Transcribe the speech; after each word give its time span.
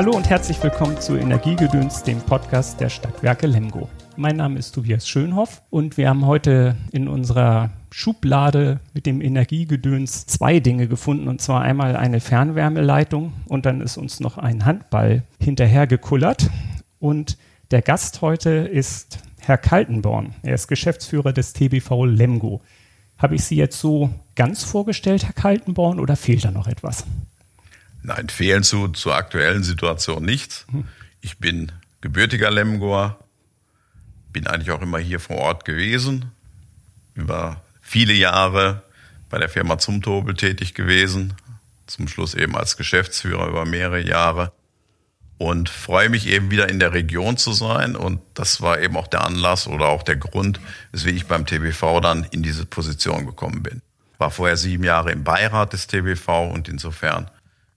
Hallo 0.00 0.16
und 0.16 0.30
herzlich 0.30 0.62
willkommen 0.62 0.98
zu 0.98 1.14
Energiegedöns, 1.14 2.02
dem 2.02 2.22
Podcast 2.22 2.80
der 2.80 2.88
Stadtwerke 2.88 3.46
Lemgo. 3.46 3.86
Mein 4.16 4.36
Name 4.36 4.58
ist 4.58 4.72
Tobias 4.72 5.06
Schönhoff 5.06 5.60
und 5.68 5.98
wir 5.98 6.08
haben 6.08 6.24
heute 6.24 6.74
in 6.90 7.06
unserer 7.06 7.68
Schublade 7.90 8.80
mit 8.94 9.04
dem 9.04 9.20
Energiegedöns 9.20 10.24
zwei 10.24 10.58
Dinge 10.58 10.88
gefunden 10.88 11.28
und 11.28 11.42
zwar 11.42 11.60
einmal 11.60 11.96
eine 11.96 12.20
Fernwärmeleitung 12.20 13.34
und 13.46 13.66
dann 13.66 13.82
ist 13.82 13.98
uns 13.98 14.20
noch 14.20 14.38
ein 14.38 14.64
Handball 14.64 15.22
hinterhergekullert 15.38 16.48
und 16.98 17.36
der 17.70 17.82
Gast 17.82 18.22
heute 18.22 18.48
ist 18.48 19.18
Herr 19.38 19.58
Kaltenborn. 19.58 20.34
Er 20.42 20.54
ist 20.54 20.68
Geschäftsführer 20.68 21.34
des 21.34 21.52
TBV 21.52 22.06
Lemgo. 22.06 22.62
Habe 23.18 23.34
ich 23.34 23.44
Sie 23.44 23.56
jetzt 23.56 23.78
so 23.78 24.08
ganz 24.34 24.64
vorgestellt, 24.64 25.24
Herr 25.24 25.34
Kaltenborn, 25.34 26.00
oder 26.00 26.16
fehlt 26.16 26.46
da 26.46 26.50
noch 26.50 26.68
etwas? 26.68 27.04
Nein, 28.02 28.28
fehlen 28.28 28.62
zu, 28.62 28.88
zur 28.88 29.14
aktuellen 29.14 29.62
Situation 29.62 30.24
nichts. 30.24 30.66
Hm. 30.70 30.84
Ich 31.20 31.38
bin 31.38 31.70
gebürtiger 32.00 32.50
Lemgoer, 32.50 33.18
bin 34.32 34.46
eigentlich 34.46 34.70
auch 34.70 34.82
immer 34.82 34.98
hier 34.98 35.20
vor 35.20 35.36
Ort 35.36 35.64
gewesen, 35.64 36.30
über 37.14 37.62
viele 37.80 38.14
Jahre 38.14 38.82
bei 39.28 39.38
der 39.38 39.48
Firma 39.48 39.78
Zumtobel 39.78 40.34
tätig 40.34 40.74
gewesen, 40.74 41.34
zum 41.86 42.08
Schluss 42.08 42.34
eben 42.34 42.56
als 42.56 42.76
Geschäftsführer 42.76 43.48
über 43.48 43.64
mehrere 43.64 44.00
Jahre 44.00 44.52
und 45.38 45.68
freue 45.68 46.08
mich 46.08 46.26
eben 46.26 46.50
wieder 46.50 46.68
in 46.68 46.78
der 46.78 46.92
Region 46.92 47.36
zu 47.36 47.52
sein 47.52 47.96
und 47.96 48.20
das 48.34 48.60
war 48.60 48.80
eben 48.80 48.96
auch 48.96 49.08
der 49.08 49.24
Anlass 49.24 49.66
oder 49.66 49.88
auch 49.88 50.02
der 50.02 50.16
Grund, 50.16 50.60
weswegen 50.92 51.16
ich 51.16 51.26
beim 51.26 51.46
TBV 51.46 52.00
dann 52.00 52.24
in 52.24 52.42
diese 52.42 52.66
Position 52.66 53.26
gekommen 53.26 53.62
bin. 53.62 53.82
War 54.18 54.30
vorher 54.30 54.56
sieben 54.56 54.84
Jahre 54.84 55.12
im 55.12 55.24
Beirat 55.24 55.72
des 55.72 55.86
TBV 55.86 56.50
und 56.52 56.68
insofern 56.68 57.30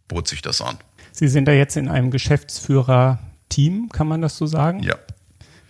bot 0.08 0.28
sich 0.28 0.42
das 0.42 0.62
an. 0.62 0.78
Sie 1.12 1.28
sind 1.28 1.46
da 1.46 1.52
jetzt 1.52 1.78
in 1.78 1.90
einem 1.90 2.12
Geschäftsführer-Team, 2.12 3.90
kann 3.90 4.08
man 4.08 4.22
das 4.22 4.38
so 4.38 4.46
sagen? 4.46 4.82
Ja. 4.82 4.96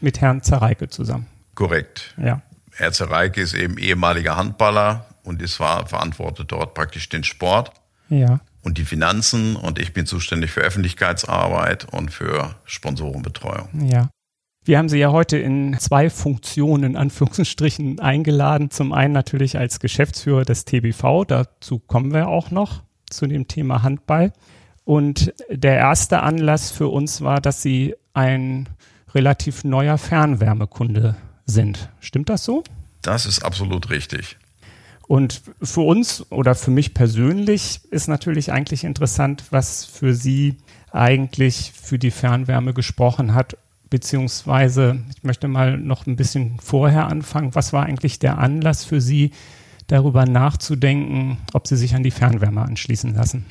Mit 0.01 0.21
Herrn 0.21 0.41
Zareike 0.41 0.89
zusammen. 0.89 1.27
Korrekt. 1.55 2.13
Ja. 2.17 2.41
Herr 2.71 2.91
Zereike 2.91 3.41
ist 3.41 3.53
eben 3.53 3.77
ehemaliger 3.77 4.35
Handballer 4.35 5.05
und 5.23 5.41
ist 5.41 5.55
verantwortet 5.55 6.51
dort 6.51 6.73
praktisch 6.73 7.09
den 7.09 7.23
Sport. 7.23 7.71
Ja. 8.09 8.39
Und 8.63 8.77
die 8.77 8.85
Finanzen 8.85 9.55
und 9.55 9.79
ich 9.79 9.93
bin 9.93 10.05
zuständig 10.05 10.51
für 10.51 10.61
Öffentlichkeitsarbeit 10.61 11.85
und 11.93 12.11
für 12.11 12.55
Sponsorenbetreuung. 12.65 13.89
Ja. 13.89 14.09
Wir 14.65 14.77
haben 14.77 14.87
Sie 14.87 14.97
ja 14.97 15.11
heute 15.11 15.37
in 15.37 15.77
zwei 15.77 16.09
Funktionen, 16.09 16.91
in 16.91 16.95
Anführungsstrichen, 16.95 17.99
eingeladen. 17.99 18.71
Zum 18.71 18.93
einen 18.93 19.13
natürlich 19.13 19.57
als 19.57 19.81
Geschäftsführer 19.81 20.45
des 20.45 20.63
TBV, 20.63 21.25
dazu 21.25 21.79
kommen 21.79 22.13
wir 22.13 22.29
auch 22.29 22.49
noch, 22.49 22.83
zu 23.15 23.27
dem 23.27 23.47
Thema 23.47 23.83
Handball. 23.83 24.33
Und 24.85 25.33
der 25.49 25.77
erste 25.77 26.21
Anlass 26.21 26.71
für 26.71 26.89
uns 26.89 27.21
war, 27.21 27.39
dass 27.39 27.61
Sie 27.61 27.95
ein 28.13 28.67
relativ 29.13 29.63
neuer 29.63 29.97
Fernwärmekunde 29.97 31.15
sind. 31.45 31.89
Stimmt 31.99 32.29
das 32.29 32.43
so? 32.43 32.63
Das 33.01 33.25
ist 33.25 33.43
absolut 33.43 33.89
richtig. 33.89 34.37
Und 35.07 35.41
für 35.61 35.81
uns 35.81 36.25
oder 36.31 36.55
für 36.55 36.71
mich 36.71 36.93
persönlich 36.93 37.81
ist 37.91 38.07
natürlich 38.07 38.51
eigentlich 38.51 38.83
interessant, 38.83 39.43
was 39.51 39.85
für 39.85 40.13
Sie 40.13 40.57
eigentlich 40.91 41.73
für 41.75 41.99
die 41.99 42.11
Fernwärme 42.11 42.73
gesprochen 42.73 43.33
hat, 43.33 43.57
beziehungsweise 43.89 44.99
ich 45.15 45.23
möchte 45.23 45.47
mal 45.47 45.77
noch 45.77 46.07
ein 46.07 46.15
bisschen 46.15 46.57
vorher 46.61 47.07
anfangen. 47.07 47.53
Was 47.53 47.73
war 47.73 47.85
eigentlich 47.85 48.19
der 48.19 48.37
Anlass 48.37 48.85
für 48.85 49.01
Sie, 49.01 49.31
darüber 49.93 50.25
nachzudenken, 50.25 51.37
ob 51.53 51.67
Sie 51.67 51.77
sich 51.77 51.93
an 51.93 52.01
die 52.01 52.09
Fernwärme 52.09 52.63
anschließen 52.63 53.13
lassen? 53.13 53.45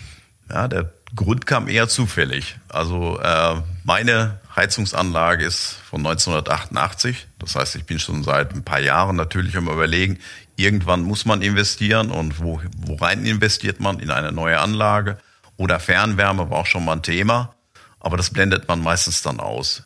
Ja, 0.50 0.66
der 0.66 0.92
Grund 1.14 1.46
kam 1.46 1.68
eher 1.68 1.88
zufällig. 1.88 2.58
Also 2.68 3.20
äh, 3.20 3.62
meine 3.84 4.40
Heizungsanlage 4.56 5.44
ist 5.44 5.76
von 5.88 6.04
1988. 6.04 7.28
Das 7.38 7.54
heißt, 7.54 7.76
ich 7.76 7.84
bin 7.84 8.00
schon 8.00 8.24
seit 8.24 8.54
ein 8.54 8.64
paar 8.64 8.80
Jahren 8.80 9.14
natürlich 9.14 9.56
am 9.56 9.68
Überlegen, 9.68 10.18
irgendwann 10.56 11.02
muss 11.02 11.24
man 11.24 11.42
investieren 11.42 12.10
und 12.10 12.40
wo, 12.40 12.60
rein 13.00 13.24
investiert 13.24 13.78
man 13.78 14.00
in 14.00 14.10
eine 14.10 14.32
neue 14.32 14.58
Anlage. 14.58 15.18
Oder 15.56 15.78
Fernwärme 15.78 16.50
war 16.50 16.58
auch 16.58 16.66
schon 16.66 16.84
mal 16.84 16.94
ein 16.94 17.02
Thema, 17.02 17.54
aber 18.00 18.16
das 18.16 18.30
blendet 18.30 18.66
man 18.66 18.82
meistens 18.82 19.22
dann 19.22 19.38
aus. 19.38 19.84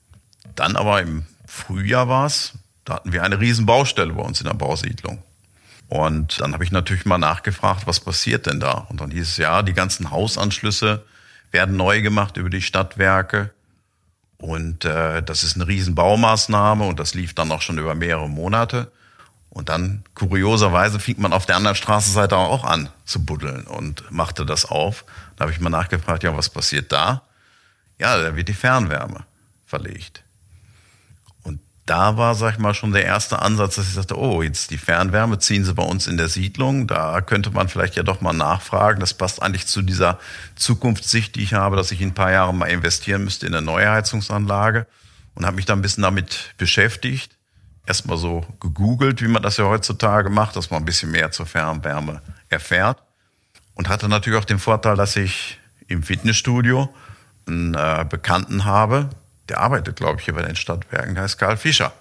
Dann 0.55 0.77
aber 0.77 1.03
im 1.03 1.27
Frühjahr 1.47 2.09
war 2.09 2.27
es, 2.27 2.55
da 2.87 2.94
hatten 2.94 3.12
wir 3.12 3.25
eine 3.25 3.41
riesen 3.41 3.67
Baustelle 3.67 4.15
bei 4.15 4.23
uns 4.23 4.41
in 4.41 4.47
der 4.47 4.55
Bausiedlung. 4.55 5.23
Und 5.89 6.41
dann 6.41 6.53
habe 6.53 6.65
ich 6.65 6.73
natürlich 6.73 7.07
mal 7.07 7.19
nachgefragt, 7.19 7.87
was 7.87 8.01
passiert 8.01 8.47
denn 8.47 8.61
da? 8.61 8.87
Und 8.89 9.01
dann 9.01 9.11
hieß 9.11 9.29
es 9.29 9.37
ja, 9.37 9.63
die 9.63 9.73
ganzen 9.73 10.11
Hausanschlüsse 10.11 11.05
werden 11.53 11.77
neu 11.77 12.03
gemacht 12.03 12.37
über 12.37 12.51
die 12.51 12.63
Stadtwerke. 12.63 13.51
Und 14.39 14.85
äh, 14.85 15.23
das 15.23 15.45
ist 15.45 15.55
eine 15.55 15.69
Riesenbaumaßnahme 15.69 16.85
und 16.85 17.01
das 17.01 17.15
lief 17.15 17.35
dann 17.35 17.53
auch 17.53 17.63
schon 17.63 17.79
über 17.79 17.95
mehrere 17.95 18.29
Monate. 18.29 18.91
Und 19.49 19.71
dann, 19.71 20.05
kurioserweise, 20.15 21.01
fing 21.01 21.21
man 21.21 21.33
auf 21.33 21.47
der 21.47 21.57
anderen 21.57 21.77
Straßenseite 21.77 22.37
auch 22.37 22.65
an 22.65 22.91
zu 23.07 23.25
buddeln 23.25 23.67
und 23.67 24.11
machte 24.11 24.45
das 24.45 24.67
auf. 24.67 25.05
Da 25.37 25.43
habe 25.43 25.53
ich 25.53 25.61
mal 25.61 25.71
nachgefragt, 25.71 26.25
ja, 26.25 26.37
was 26.37 26.51
passiert 26.51 26.93
da? 26.93 27.23
Ja, 27.99 28.21
da 28.21 28.37
wird 28.37 28.49
die 28.49 28.55
Fernwärme 28.55 29.25
verlegt 29.65 30.25
da 31.87 32.17
war, 32.17 32.35
sag 32.35 32.55
ich 32.55 32.59
mal, 32.59 32.75
schon 32.75 32.93
der 32.93 33.05
erste 33.05 33.41
Ansatz, 33.41 33.77
dass 33.77 33.87
ich 33.87 33.95
sagte, 33.95 34.19
oh, 34.19 34.43
jetzt 34.43 34.73
die 34.73 34.79
Fernwärme 34.79 35.39
ziehen 35.39 35.65
sie 35.65 35.73
bei 35.73 35.85
uns 35.85 36.09
in 36.09 36.17
der 36.17 36.29
Siedlung. 36.29 36.89
Da 36.89 37.21
könnte 37.21 37.53
man 37.53 37.69
vielleicht 37.69 37.95
ja 37.95 38.03
doch 38.03 38.21
mal 38.21 38.33
nachfragen. 38.33 38.99
Das 38.99 39.15
passt 39.15 39.41
eigentlich 39.41 39.69
zu 39.69 39.83
dieser 39.83 40.19
Zukunftssicht, 40.57 41.37
die 41.37 41.45
ich 41.45 41.55
habe, 41.55 41.77
dass 41.77 41.93
ich 41.93 42.01
in 42.01 42.09
ein 42.09 42.15
paar 42.15 42.33
Jahren 42.33 42.59
mal 42.59 42.67
investieren 42.67 43.23
müsste 43.23 43.47
in 43.47 43.55
eine 43.55 43.65
neue 43.65 43.89
Heizungsanlage. 43.89 44.89
Und 45.37 45.47
habe 45.47 45.57
mich 45.57 45.67
da 45.67 45.75
ein 45.75 45.83
bisschen 45.83 46.03
damit 46.03 46.55
beschäftigt. 46.59 47.37
Erstmal 47.87 48.17
so 48.17 48.45
gegoogelt, 48.59 49.23
wie 49.23 49.29
man 49.29 49.43
das 49.43 49.57
ja 49.57 49.67
heutzutage 49.67 50.29
macht, 50.29 50.57
dass 50.57 50.71
man 50.71 50.83
ein 50.83 50.87
bisschen 50.87 51.13
mehr 51.13 51.31
zur 51.31 51.47
Fernwärme 51.47 52.21
erfährt. 52.49 53.01
Und 53.75 53.89
hatte 53.89 54.09
natürlich 54.09 54.41
auch 54.41 54.45
den 54.45 54.59
Vorteil, 54.59 54.97
dass 54.97 55.15
ich 55.15 55.61
im 55.87 56.03
Fitnessstudio 56.03 56.93
einen 57.47 57.75
äh, 57.75 58.05
Bekannten 58.09 58.65
habe, 58.65 59.11
der 59.49 59.61
arbeitet, 59.61 59.97
glaube 59.97 60.19
ich, 60.19 60.25
hier 60.25 60.34
bei 60.34 60.43
den 60.43 60.57
Stadtwerken, 60.57 61.15
der 61.15 61.25
heißt 61.25 61.39
Karl 61.39 61.57
Fischer. 61.57 61.93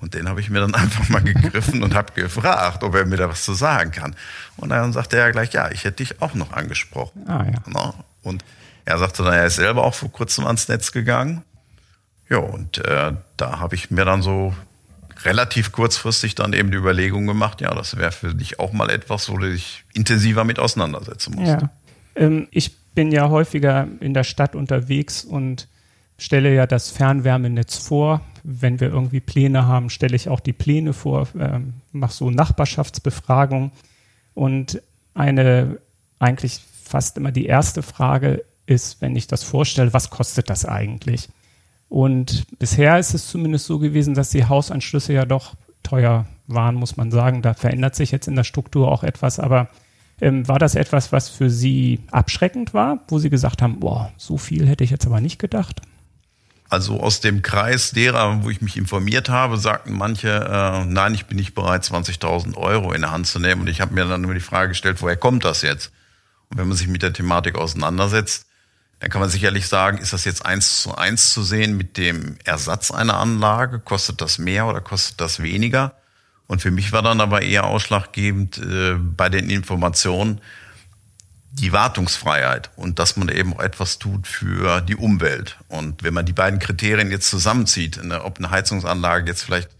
Und 0.00 0.14
den 0.14 0.28
habe 0.28 0.40
ich 0.40 0.50
mir 0.50 0.60
dann 0.60 0.74
einfach 0.74 1.08
mal 1.08 1.22
gegriffen 1.22 1.82
und 1.82 1.94
habe 1.94 2.12
gefragt, 2.12 2.82
ob 2.82 2.94
er 2.94 3.06
mir 3.06 3.16
da 3.16 3.28
was 3.28 3.44
zu 3.44 3.54
sagen 3.54 3.90
kann. 3.90 4.14
Und 4.56 4.70
dann 4.70 4.92
sagte 4.92 5.16
er 5.16 5.32
gleich, 5.32 5.52
ja, 5.52 5.70
ich 5.70 5.84
hätte 5.84 6.04
dich 6.04 6.20
auch 6.20 6.34
noch 6.34 6.52
angesprochen. 6.52 7.28
Ah, 7.28 7.44
ja. 7.44 7.94
Und 8.22 8.44
er 8.84 8.98
sagte 8.98 9.22
dann, 9.22 9.34
er 9.34 9.46
ist 9.46 9.56
selber 9.56 9.84
auch 9.84 9.94
vor 9.94 10.10
kurzem 10.10 10.46
ans 10.46 10.68
Netz 10.68 10.92
gegangen. 10.92 11.42
Ja, 12.28 12.38
und 12.38 12.78
äh, 12.78 13.12
da 13.36 13.60
habe 13.60 13.74
ich 13.74 13.90
mir 13.90 14.04
dann 14.04 14.22
so 14.22 14.54
relativ 15.24 15.72
kurzfristig 15.72 16.34
dann 16.34 16.52
eben 16.52 16.70
die 16.70 16.76
Überlegung 16.76 17.26
gemacht, 17.26 17.60
ja, 17.60 17.74
das 17.74 17.96
wäre 17.96 18.12
für 18.12 18.34
dich 18.34 18.60
auch 18.60 18.72
mal 18.72 18.90
etwas, 18.90 19.28
wo 19.28 19.38
du 19.38 19.50
dich 19.50 19.84
intensiver 19.94 20.44
mit 20.44 20.58
auseinandersetzen 20.58 21.34
musst. 21.34 21.62
Ja. 21.62 21.70
Ähm, 22.16 22.48
ich 22.50 22.76
bin 22.94 23.12
ja 23.12 23.28
häufiger 23.28 23.88
in 24.00 24.14
der 24.14 24.24
Stadt 24.24 24.54
unterwegs 24.54 25.24
und 25.24 25.68
stelle 26.18 26.54
ja 26.54 26.66
das 26.66 26.90
Fernwärmenetz 26.90 27.78
vor. 27.78 28.22
Wenn 28.42 28.80
wir 28.80 28.88
irgendwie 28.88 29.20
Pläne 29.20 29.66
haben, 29.66 29.90
stelle 29.90 30.16
ich 30.16 30.28
auch 30.28 30.40
die 30.40 30.52
Pläne 30.52 30.92
vor, 30.92 31.28
ähm, 31.38 31.74
mache 31.92 32.12
so 32.12 32.30
Nachbarschaftsbefragung. 32.30 33.72
Und 34.34 34.80
eine 35.14 35.78
eigentlich 36.18 36.60
fast 36.82 37.16
immer 37.16 37.32
die 37.32 37.46
erste 37.46 37.82
Frage 37.82 38.44
ist, 38.66 39.00
wenn 39.00 39.16
ich 39.16 39.26
das 39.26 39.42
vorstelle, 39.42 39.92
was 39.92 40.10
kostet 40.10 40.50
das 40.50 40.64
eigentlich? 40.64 41.28
Und 41.88 42.44
bisher 42.58 42.98
ist 42.98 43.14
es 43.14 43.28
zumindest 43.28 43.66
so 43.66 43.78
gewesen, 43.78 44.14
dass 44.14 44.30
die 44.30 44.44
Hausanschlüsse 44.44 45.12
ja 45.12 45.24
doch 45.24 45.54
teuer 45.82 46.26
waren, 46.46 46.74
muss 46.74 46.96
man 46.96 47.10
sagen. 47.10 47.42
Da 47.42 47.54
verändert 47.54 47.94
sich 47.94 48.10
jetzt 48.10 48.28
in 48.28 48.36
der 48.36 48.44
Struktur 48.44 48.90
auch 48.90 49.04
etwas, 49.04 49.38
aber 49.38 49.68
ähm, 50.20 50.48
war 50.48 50.58
das 50.58 50.74
etwas, 50.74 51.12
was 51.12 51.28
für 51.28 51.50
Sie 51.50 52.00
abschreckend 52.10 52.74
war, 52.74 53.00
wo 53.08 53.18
Sie 53.18 53.30
gesagt 53.30 53.62
haben, 53.62 53.80
boah, 53.80 54.12
so 54.16 54.36
viel 54.36 54.66
hätte 54.66 54.82
ich 54.82 54.90
jetzt 54.90 55.06
aber 55.06 55.20
nicht 55.20 55.38
gedacht? 55.38 55.82
Also 56.68 57.00
aus 57.00 57.20
dem 57.20 57.42
Kreis 57.42 57.92
derer, 57.92 58.42
wo 58.42 58.50
ich 58.50 58.60
mich 58.60 58.76
informiert 58.76 59.28
habe, 59.28 59.56
sagten 59.56 59.96
manche, 59.96 60.28
äh, 60.28 60.84
nein, 60.84 61.14
ich 61.14 61.26
bin 61.26 61.36
nicht 61.36 61.54
bereit, 61.54 61.84
20.000 61.84 62.56
Euro 62.56 62.92
in 62.92 63.02
der 63.02 63.12
Hand 63.12 63.28
zu 63.28 63.38
nehmen. 63.38 63.62
Und 63.62 63.68
ich 63.68 63.80
habe 63.80 63.94
mir 63.94 64.04
dann 64.04 64.22
nur 64.22 64.34
die 64.34 64.40
Frage 64.40 64.70
gestellt, 64.70 65.00
woher 65.00 65.16
kommt 65.16 65.44
das 65.44 65.62
jetzt? 65.62 65.92
Und 66.48 66.58
wenn 66.58 66.68
man 66.68 66.76
sich 66.76 66.88
mit 66.88 67.02
der 67.02 67.12
Thematik 67.12 67.56
auseinandersetzt, 67.56 68.46
dann 68.98 69.10
kann 69.10 69.20
man 69.20 69.30
sicherlich 69.30 69.68
sagen, 69.68 69.98
ist 69.98 70.12
das 70.12 70.24
jetzt 70.24 70.44
eins 70.44 70.82
zu 70.82 70.94
eins 70.94 71.32
zu 71.32 71.42
sehen 71.42 71.76
mit 71.76 71.96
dem 71.98 72.36
Ersatz 72.44 72.90
einer 72.90 73.18
Anlage? 73.18 73.78
Kostet 73.78 74.20
das 74.20 74.38
mehr 74.38 74.66
oder 74.66 74.80
kostet 74.80 75.20
das 75.20 75.42
weniger? 75.42 75.94
Und 76.46 76.62
für 76.62 76.70
mich 76.70 76.92
war 76.92 77.02
dann 77.02 77.20
aber 77.20 77.42
eher 77.42 77.64
ausschlaggebend 77.64 78.58
äh, 78.58 78.94
bei 78.94 79.28
den 79.28 79.50
Informationen, 79.50 80.40
die 81.58 81.72
Wartungsfreiheit 81.72 82.70
und 82.76 82.98
dass 82.98 83.16
man 83.16 83.28
eben 83.28 83.54
auch 83.54 83.60
etwas 83.60 83.98
tut 83.98 84.26
für 84.26 84.82
die 84.82 84.96
Umwelt. 84.96 85.56
Und 85.68 86.02
wenn 86.02 86.12
man 86.12 86.26
die 86.26 86.34
beiden 86.34 86.58
Kriterien 86.58 87.10
jetzt 87.10 87.30
zusammenzieht, 87.30 87.98
ob 88.22 88.38
eine 88.38 88.50
Heizungsanlage 88.50 89.26
jetzt 89.26 89.42
vielleicht 89.42 89.70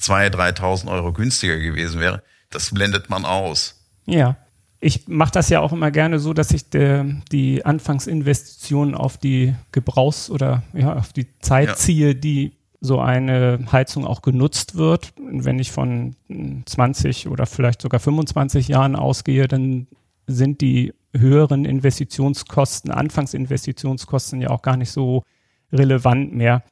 2.000, 0.00 0.58
3.000 0.58 0.90
Euro 0.90 1.12
günstiger 1.12 1.58
gewesen 1.58 2.00
wäre, 2.00 2.22
das 2.48 2.72
blendet 2.72 3.10
man 3.10 3.24
aus. 3.24 3.82
Ja. 4.06 4.36
Ich 4.82 5.08
mache 5.08 5.32
das 5.32 5.50
ja 5.50 5.60
auch 5.60 5.74
immer 5.74 5.90
gerne 5.90 6.18
so, 6.18 6.32
dass 6.32 6.52
ich 6.52 6.70
de, 6.70 7.04
die 7.30 7.66
Anfangsinvestitionen 7.66 8.94
auf 8.94 9.18
die 9.18 9.54
Gebrauchs- 9.72 10.30
oder 10.30 10.62
ja, 10.72 10.94
auf 10.94 11.12
die 11.12 11.26
Zeit 11.40 11.68
ja. 11.68 11.74
ziehe, 11.74 12.14
die 12.14 12.52
so 12.80 12.98
eine 12.98 13.58
Heizung 13.70 14.06
auch 14.06 14.22
genutzt 14.22 14.76
wird. 14.76 15.12
Wenn 15.18 15.58
ich 15.58 15.70
von 15.70 16.16
20 16.64 17.28
oder 17.28 17.44
vielleicht 17.44 17.82
sogar 17.82 18.00
25 18.00 18.68
Jahren 18.68 18.96
ausgehe, 18.96 19.48
dann 19.48 19.86
sind 20.26 20.62
die 20.62 20.94
höheren 21.12 21.64
Investitionskosten, 21.64 22.90
Anfangsinvestitionskosten 22.90 24.40
ja 24.40 24.50
auch 24.50 24.62
gar 24.62 24.76
nicht 24.76 24.90
so 24.90 25.24
relevant 25.72 26.34
mehr. 26.34 26.62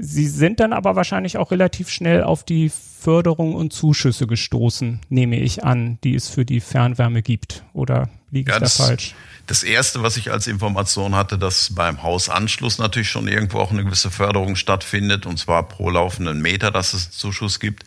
Sie 0.00 0.28
sind 0.28 0.60
dann 0.60 0.72
aber 0.72 0.94
wahrscheinlich 0.94 1.38
auch 1.38 1.50
relativ 1.50 1.88
schnell 1.88 2.22
auf 2.22 2.44
die 2.44 2.70
Förderung 2.70 3.56
und 3.56 3.72
Zuschüsse 3.72 4.28
gestoßen, 4.28 5.00
nehme 5.08 5.40
ich 5.40 5.64
an, 5.64 5.98
die 6.04 6.14
es 6.14 6.28
für 6.28 6.44
die 6.44 6.60
Fernwärme 6.60 7.20
gibt. 7.20 7.64
Oder 7.72 8.08
liege 8.30 8.52
ja, 8.52 8.58
ich 8.58 8.62
da 8.62 8.84
falsch? 8.84 9.16
Das 9.48 9.64
erste, 9.64 10.02
was 10.02 10.16
ich 10.16 10.30
als 10.30 10.46
Information 10.46 11.16
hatte, 11.16 11.36
dass 11.36 11.74
beim 11.74 12.04
Hausanschluss 12.04 12.78
natürlich 12.78 13.10
schon 13.10 13.26
irgendwo 13.26 13.58
auch 13.58 13.72
eine 13.72 13.82
gewisse 13.82 14.12
Förderung 14.12 14.54
stattfindet, 14.54 15.26
und 15.26 15.38
zwar 15.38 15.66
pro 15.66 15.90
laufenden 15.90 16.40
Meter, 16.40 16.70
dass 16.70 16.92
es 16.92 17.06
einen 17.06 17.12
Zuschuss 17.12 17.58
gibt, 17.58 17.84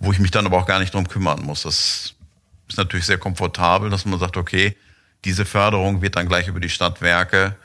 wo 0.00 0.12
ich 0.12 0.18
mich 0.18 0.30
dann 0.32 0.44
aber 0.44 0.58
auch 0.58 0.66
gar 0.66 0.80
nicht 0.80 0.92
drum 0.92 1.08
kümmern 1.08 1.42
muss. 1.44 1.62
Das 1.62 2.14
ist 2.68 2.76
natürlich 2.76 3.06
sehr 3.06 3.18
komfortabel, 3.18 3.88
dass 3.88 4.04
man 4.04 4.18
sagt, 4.18 4.36
okay, 4.36 4.76
diese 5.24 5.44
Förderung 5.44 6.02
wird 6.02 6.16
dann 6.16 6.28
gleich 6.28 6.48
über 6.48 6.60
die 6.60 6.68
Stadtwerke 6.68 7.56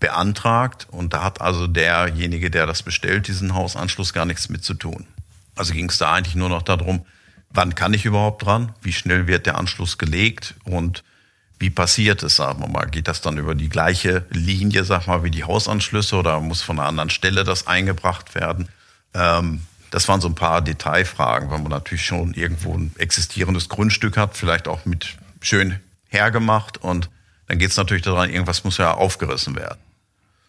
beantragt 0.00 0.86
und 0.90 1.12
da 1.12 1.24
hat 1.24 1.40
also 1.40 1.66
derjenige, 1.66 2.50
der 2.50 2.66
das 2.66 2.82
bestellt, 2.82 3.28
diesen 3.28 3.54
Hausanschluss 3.54 4.12
gar 4.12 4.26
nichts 4.26 4.48
mit 4.48 4.64
zu 4.64 4.74
tun. 4.74 5.06
Also 5.56 5.72
ging 5.72 5.88
es 5.88 5.98
da 5.98 6.12
eigentlich 6.12 6.36
nur 6.36 6.48
noch 6.48 6.62
darum, 6.62 7.04
wann 7.50 7.74
kann 7.74 7.94
ich 7.94 8.04
überhaupt 8.04 8.44
dran, 8.44 8.72
wie 8.80 8.92
schnell 8.92 9.26
wird 9.26 9.46
der 9.46 9.58
Anschluss 9.58 9.98
gelegt 9.98 10.54
und 10.64 11.02
wie 11.58 11.70
passiert 11.70 12.22
es, 12.22 12.36
sagen 12.36 12.60
wir 12.60 12.68
mal, 12.68 12.86
geht 12.86 13.08
das 13.08 13.20
dann 13.20 13.36
über 13.36 13.56
die 13.56 13.68
gleiche 13.68 14.24
Linie, 14.30 14.84
sag 14.84 15.08
mal, 15.08 15.24
wie 15.24 15.30
die 15.30 15.42
Hausanschlüsse 15.42 16.14
oder 16.14 16.40
muss 16.40 16.62
von 16.62 16.78
einer 16.78 16.88
anderen 16.88 17.10
Stelle 17.10 17.42
das 17.42 17.66
eingebracht 17.66 18.36
werden? 18.36 18.68
Ähm, 19.14 19.62
das 19.90 20.06
waren 20.06 20.20
so 20.20 20.28
ein 20.28 20.36
paar 20.36 20.62
Detailfragen, 20.62 21.50
weil 21.50 21.58
man 21.58 21.70
natürlich 21.70 22.04
schon 22.04 22.34
irgendwo 22.34 22.74
ein 22.74 22.92
existierendes 22.98 23.68
Grundstück 23.68 24.16
hat, 24.16 24.36
vielleicht 24.36 24.68
auch 24.68 24.84
mit 24.84 25.16
schön 25.40 25.80
hergemacht 26.08 26.78
und 26.78 27.10
dann 27.46 27.58
geht 27.58 27.70
es 27.70 27.76
natürlich 27.76 28.02
daran, 28.02 28.30
irgendwas 28.30 28.64
muss 28.64 28.76
ja 28.78 28.94
aufgerissen 28.94 29.56
werden. 29.56 29.78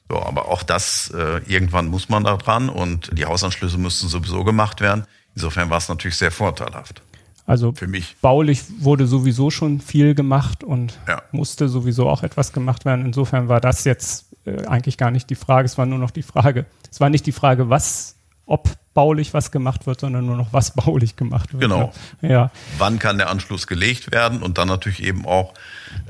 So, 0.09 0.21
aber 0.21 0.47
auch 0.47 0.63
das, 0.63 1.11
äh, 1.11 1.41
irgendwann 1.45 1.87
muss 1.87 2.09
man 2.09 2.23
da 2.23 2.35
dran 2.35 2.69
und 2.69 3.11
die 3.17 3.25
Hausanschlüsse 3.25 3.77
müssten 3.77 4.07
sowieso 4.07 4.43
gemacht 4.43 4.81
werden. 4.81 5.05
Insofern 5.35 5.69
war 5.69 5.77
es 5.77 5.87
natürlich 5.87 6.17
sehr 6.17 6.31
vorteilhaft. 6.31 7.01
Also 7.45 7.73
für 7.73 7.87
mich. 7.87 8.15
Baulich 8.21 8.63
wurde 8.79 9.07
sowieso 9.07 9.49
schon 9.49 9.81
viel 9.81 10.13
gemacht 10.13 10.63
und 10.63 10.99
ja. 11.07 11.21
musste 11.31 11.69
sowieso 11.69 12.09
auch 12.09 12.23
etwas 12.23 12.53
gemacht 12.53 12.85
werden. 12.85 13.05
Insofern 13.05 13.49
war 13.49 13.61
das 13.61 13.85
jetzt 13.85 14.27
äh, 14.45 14.65
eigentlich 14.65 14.97
gar 14.97 15.11
nicht 15.11 15.29
die 15.29 15.35
Frage. 15.35 15.65
Es 15.65 15.77
war 15.77 15.85
nur 15.85 15.97
noch 15.99 16.11
die 16.11 16.21
Frage, 16.21 16.65
es 16.91 16.99
war 16.99 17.09
nicht 17.09 17.25
die 17.25 17.31
Frage, 17.31 17.69
was, 17.69 18.15
ob 18.49 18.69
baulich 18.93 19.33
was 19.33 19.51
gemacht 19.51 19.87
wird, 19.87 19.99
sondern 19.99 20.25
nur 20.25 20.35
noch, 20.35 20.51
was 20.51 20.71
baulich 20.75 21.15
gemacht 21.15 21.53
wird. 21.53 21.61
Genau. 21.61 21.93
Ja. 22.21 22.51
Wann 22.77 22.99
kann 22.99 23.17
der 23.17 23.29
Anschluss 23.29 23.67
gelegt 23.67 24.11
werden 24.11 24.41
und 24.41 24.57
dann 24.57 24.67
natürlich 24.67 25.03
eben 25.03 25.25
auch 25.25 25.53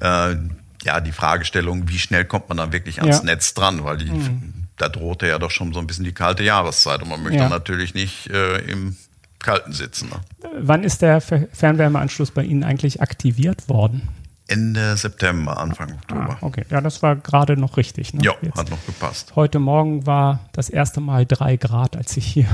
äh, 0.02 0.36
ja, 0.84 1.02
die 1.02 1.12
Fragestellung, 1.12 1.90
wie 1.90 2.00
schnell 2.00 2.26
kommt 2.26 2.48
man 2.48 2.58
dann 2.58 2.72
wirklich 2.72 3.02
ans 3.02 3.18
ja. 3.18 3.24
Netz 3.24 3.54
dran, 3.54 3.84
weil 3.84 3.98
die, 3.98 4.12
mhm. 4.12 4.68
da 4.78 4.88
drohte 4.88 5.28
ja 5.28 5.38
doch 5.38 5.52
schon 5.52 5.74
so 5.74 5.80
ein 5.80 5.88
bisschen 5.88 6.06
die 6.06 6.14
kalte 6.14 6.44
Jahreszeit 6.44 7.02
und 7.04 7.10
man 7.10 7.22
möchte 7.22 7.40
ja. 7.40 7.50
natürlich 7.50 7.94
nicht 7.94 8.28
äh, 8.28 8.60
im 8.60 8.96
Kalten 9.40 9.74
sitzen. 9.74 10.10
Ne? 10.10 10.50
Wann 10.60 10.84
ist 10.84 11.02
der 11.02 11.22
Fernwärmeanschluss 11.22 12.32
bei 12.32 12.44
Ihnen 12.44 12.64
eigentlich 12.64 13.02
aktiviert 13.02 13.68
worden? 13.68 14.08
Ende 14.50 14.98
September, 14.98 15.58
Anfang 15.58 15.94
Oktober. 15.94 16.38
Ah, 16.42 16.46
okay, 16.46 16.66
ja, 16.70 16.82
das 16.82 17.02
war 17.04 17.16
gerade 17.16 17.56
noch 17.56 17.78
richtig. 17.78 18.14
Ne? 18.14 18.24
Ja, 18.24 18.34
hat 18.56 18.70
noch 18.70 18.86
gepasst. 18.86 19.34
Heute 19.36 19.60
Morgen 19.60 20.06
war 20.06 20.40
das 20.54 20.70
erste 20.70 21.02
Mal 21.02 21.26
drei 21.26 21.56
Grad, 21.58 21.96
als 21.96 22.18
ich 22.18 22.26
hier 22.26 22.48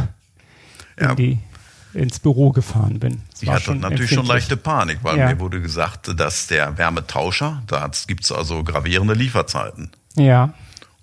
ja. 1.00 1.12
in 1.12 1.15
die 1.15 1.39
ins 1.94 2.19
Büro 2.19 2.51
gefahren 2.51 3.00
bin. 3.00 3.21
Das 3.31 3.44
ich 3.44 3.50
hatte 3.50 3.74
natürlich 3.74 4.12
schon 4.12 4.25
leichte 4.25 4.57
Panik, 4.57 5.00
weil 5.01 5.18
ja. 5.18 5.30
mir 5.30 5.39
wurde 5.39 5.62
gesagt, 5.62 6.19
dass 6.19 6.47
der 6.47 6.77
Wärmetauscher, 6.77 7.63
da 7.68 7.89
gibt 8.07 8.25
es 8.25 8.31
also 8.31 8.63
gravierende 8.63 9.13
Lieferzeiten. 9.13 9.91
Ja. 10.15 10.53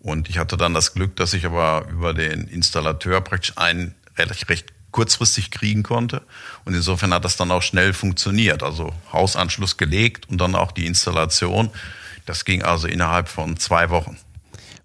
Und 0.00 0.28
ich 0.28 0.38
hatte 0.38 0.56
dann 0.56 0.74
das 0.74 0.94
Glück, 0.94 1.16
dass 1.16 1.32
ich 1.32 1.46
aber 1.46 1.86
über 1.90 2.12
den 2.12 2.46
Installateur 2.48 3.20
praktisch 3.20 3.56
einen 3.56 3.94
recht, 4.18 4.48
recht 4.48 4.72
kurzfristig 4.92 5.50
kriegen 5.50 5.82
konnte. 5.82 6.22
Und 6.64 6.74
insofern 6.74 7.12
hat 7.12 7.24
das 7.24 7.36
dann 7.36 7.50
auch 7.50 7.62
schnell 7.62 7.92
funktioniert. 7.92 8.62
Also 8.62 8.92
Hausanschluss 9.12 9.76
gelegt 9.76 10.28
und 10.28 10.40
dann 10.40 10.54
auch 10.54 10.72
die 10.72 10.86
Installation. 10.86 11.70
Das 12.26 12.44
ging 12.44 12.62
also 12.62 12.86
innerhalb 12.86 13.28
von 13.28 13.56
zwei 13.56 13.90
Wochen. 13.90 14.16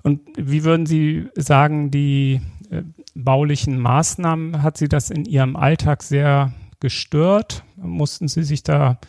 Und 0.01 0.21
wie 0.37 0.63
würden 0.63 0.85
Sie 0.85 1.27
sagen, 1.35 1.91
die 1.91 2.41
äh, 2.71 2.83
baulichen 3.13 3.77
Maßnahmen 3.77 4.63
hat 4.63 4.77
Sie 4.77 4.87
das 4.87 5.09
in 5.09 5.25
Ihrem 5.25 5.55
Alltag 5.55 6.01
sehr 6.01 6.53
gestört? 6.79 7.63
Mussten 7.75 8.27
Sie 8.27 8.43
sich 8.43 8.63
da 8.63 8.99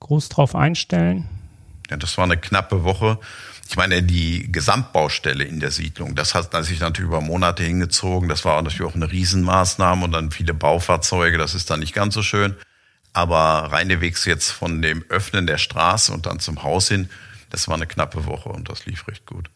groß 0.00 0.28
drauf 0.28 0.54
einstellen? 0.54 1.28
Ja, 1.90 1.96
das 1.96 2.16
war 2.16 2.24
eine 2.24 2.36
knappe 2.36 2.84
Woche. 2.84 3.18
Ich 3.66 3.76
meine, 3.76 4.02
die 4.02 4.50
Gesamtbaustelle 4.52 5.44
in 5.44 5.58
der 5.58 5.70
Siedlung, 5.70 6.14
das 6.14 6.34
hat 6.34 6.52
sich 6.64 6.80
natürlich 6.80 7.08
über 7.08 7.20
Monate 7.20 7.62
hingezogen. 7.62 8.28
Das 8.28 8.44
war 8.44 8.60
natürlich 8.60 8.90
auch 8.90 8.94
eine 8.94 9.10
Riesenmaßnahme 9.10 10.04
und 10.04 10.12
dann 10.12 10.30
viele 10.30 10.54
Baufahrzeuge. 10.54 11.38
Das 11.38 11.54
ist 11.54 11.70
dann 11.70 11.80
nicht 11.80 11.94
ganz 11.94 12.14
so 12.14 12.22
schön. 12.22 12.54
Aber 13.12 13.72
reinwegs 13.72 14.24
jetzt 14.26 14.50
von 14.50 14.82
dem 14.82 15.04
Öffnen 15.08 15.46
der 15.46 15.58
Straße 15.58 16.12
und 16.12 16.26
dann 16.26 16.40
zum 16.40 16.62
Haus 16.62 16.88
hin, 16.88 17.08
das 17.50 17.68
war 17.68 17.76
eine 17.76 17.86
knappe 17.86 18.26
Woche 18.26 18.48
und 18.48 18.68
das 18.68 18.86
lief 18.86 19.08
recht 19.08 19.24
gut. 19.26 19.50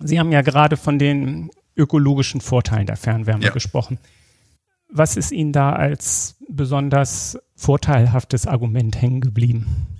Sie 0.00 0.18
haben 0.18 0.32
ja 0.32 0.42
gerade 0.42 0.76
von 0.76 0.98
den 0.98 1.50
ökologischen 1.76 2.40
Vorteilen 2.40 2.86
der 2.86 2.96
Fernwärme 2.96 3.44
ja. 3.44 3.50
gesprochen. 3.50 3.98
Was 4.88 5.16
ist 5.16 5.32
Ihnen 5.32 5.52
da 5.52 5.72
als 5.72 6.36
besonders 6.48 7.38
vorteilhaftes 7.56 8.46
Argument 8.46 9.00
hängen 9.00 9.20
geblieben 9.20 9.95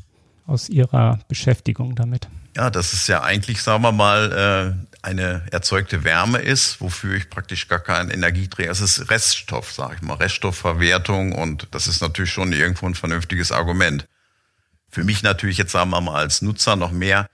aus 0.47 0.69
Ihrer 0.69 1.19
Beschäftigung 1.29 1.95
damit? 1.95 2.29
Ja, 2.57 2.71
dass 2.71 2.93
es 2.93 3.07
ja 3.07 3.23
eigentlich, 3.23 3.63
sagen 3.63 3.83
wir 3.83 3.93
mal, 3.93 4.77
äh, 4.83 5.07
eine 5.07 5.43
erzeugte 5.53 6.05
Wärme 6.05 6.39
ist, 6.39 6.81
wofür 6.81 7.15
ich 7.15 7.31
praktisch 7.31 7.69
gar 7.69 7.79
keinen 7.79 8.11
Energieträger. 8.11 8.71
Es 8.71 8.81
ist 8.81 9.11
Reststoff, 9.11 9.73
sage 9.73 9.97
ich 9.97 10.03
mal, 10.03 10.15
Reststoffverwertung 10.15 11.33
und 11.33 11.69
das 11.73 11.87
ist 11.87 12.01
natürlich 12.01 12.33
schon 12.33 12.53
irgendwo 12.53 12.87
ein 12.87 12.95
vernünftiges 12.95 13.53
Argument. 13.53 14.09
Für 14.89 15.05
mich 15.05 15.23
natürlich 15.23 15.59
jetzt, 15.59 15.73
sagen 15.73 15.91
wir 15.91 16.01
mal, 16.01 16.17
als 16.17 16.43
Nutzer 16.43 16.77
noch 16.77 16.93
mehr 16.93 17.29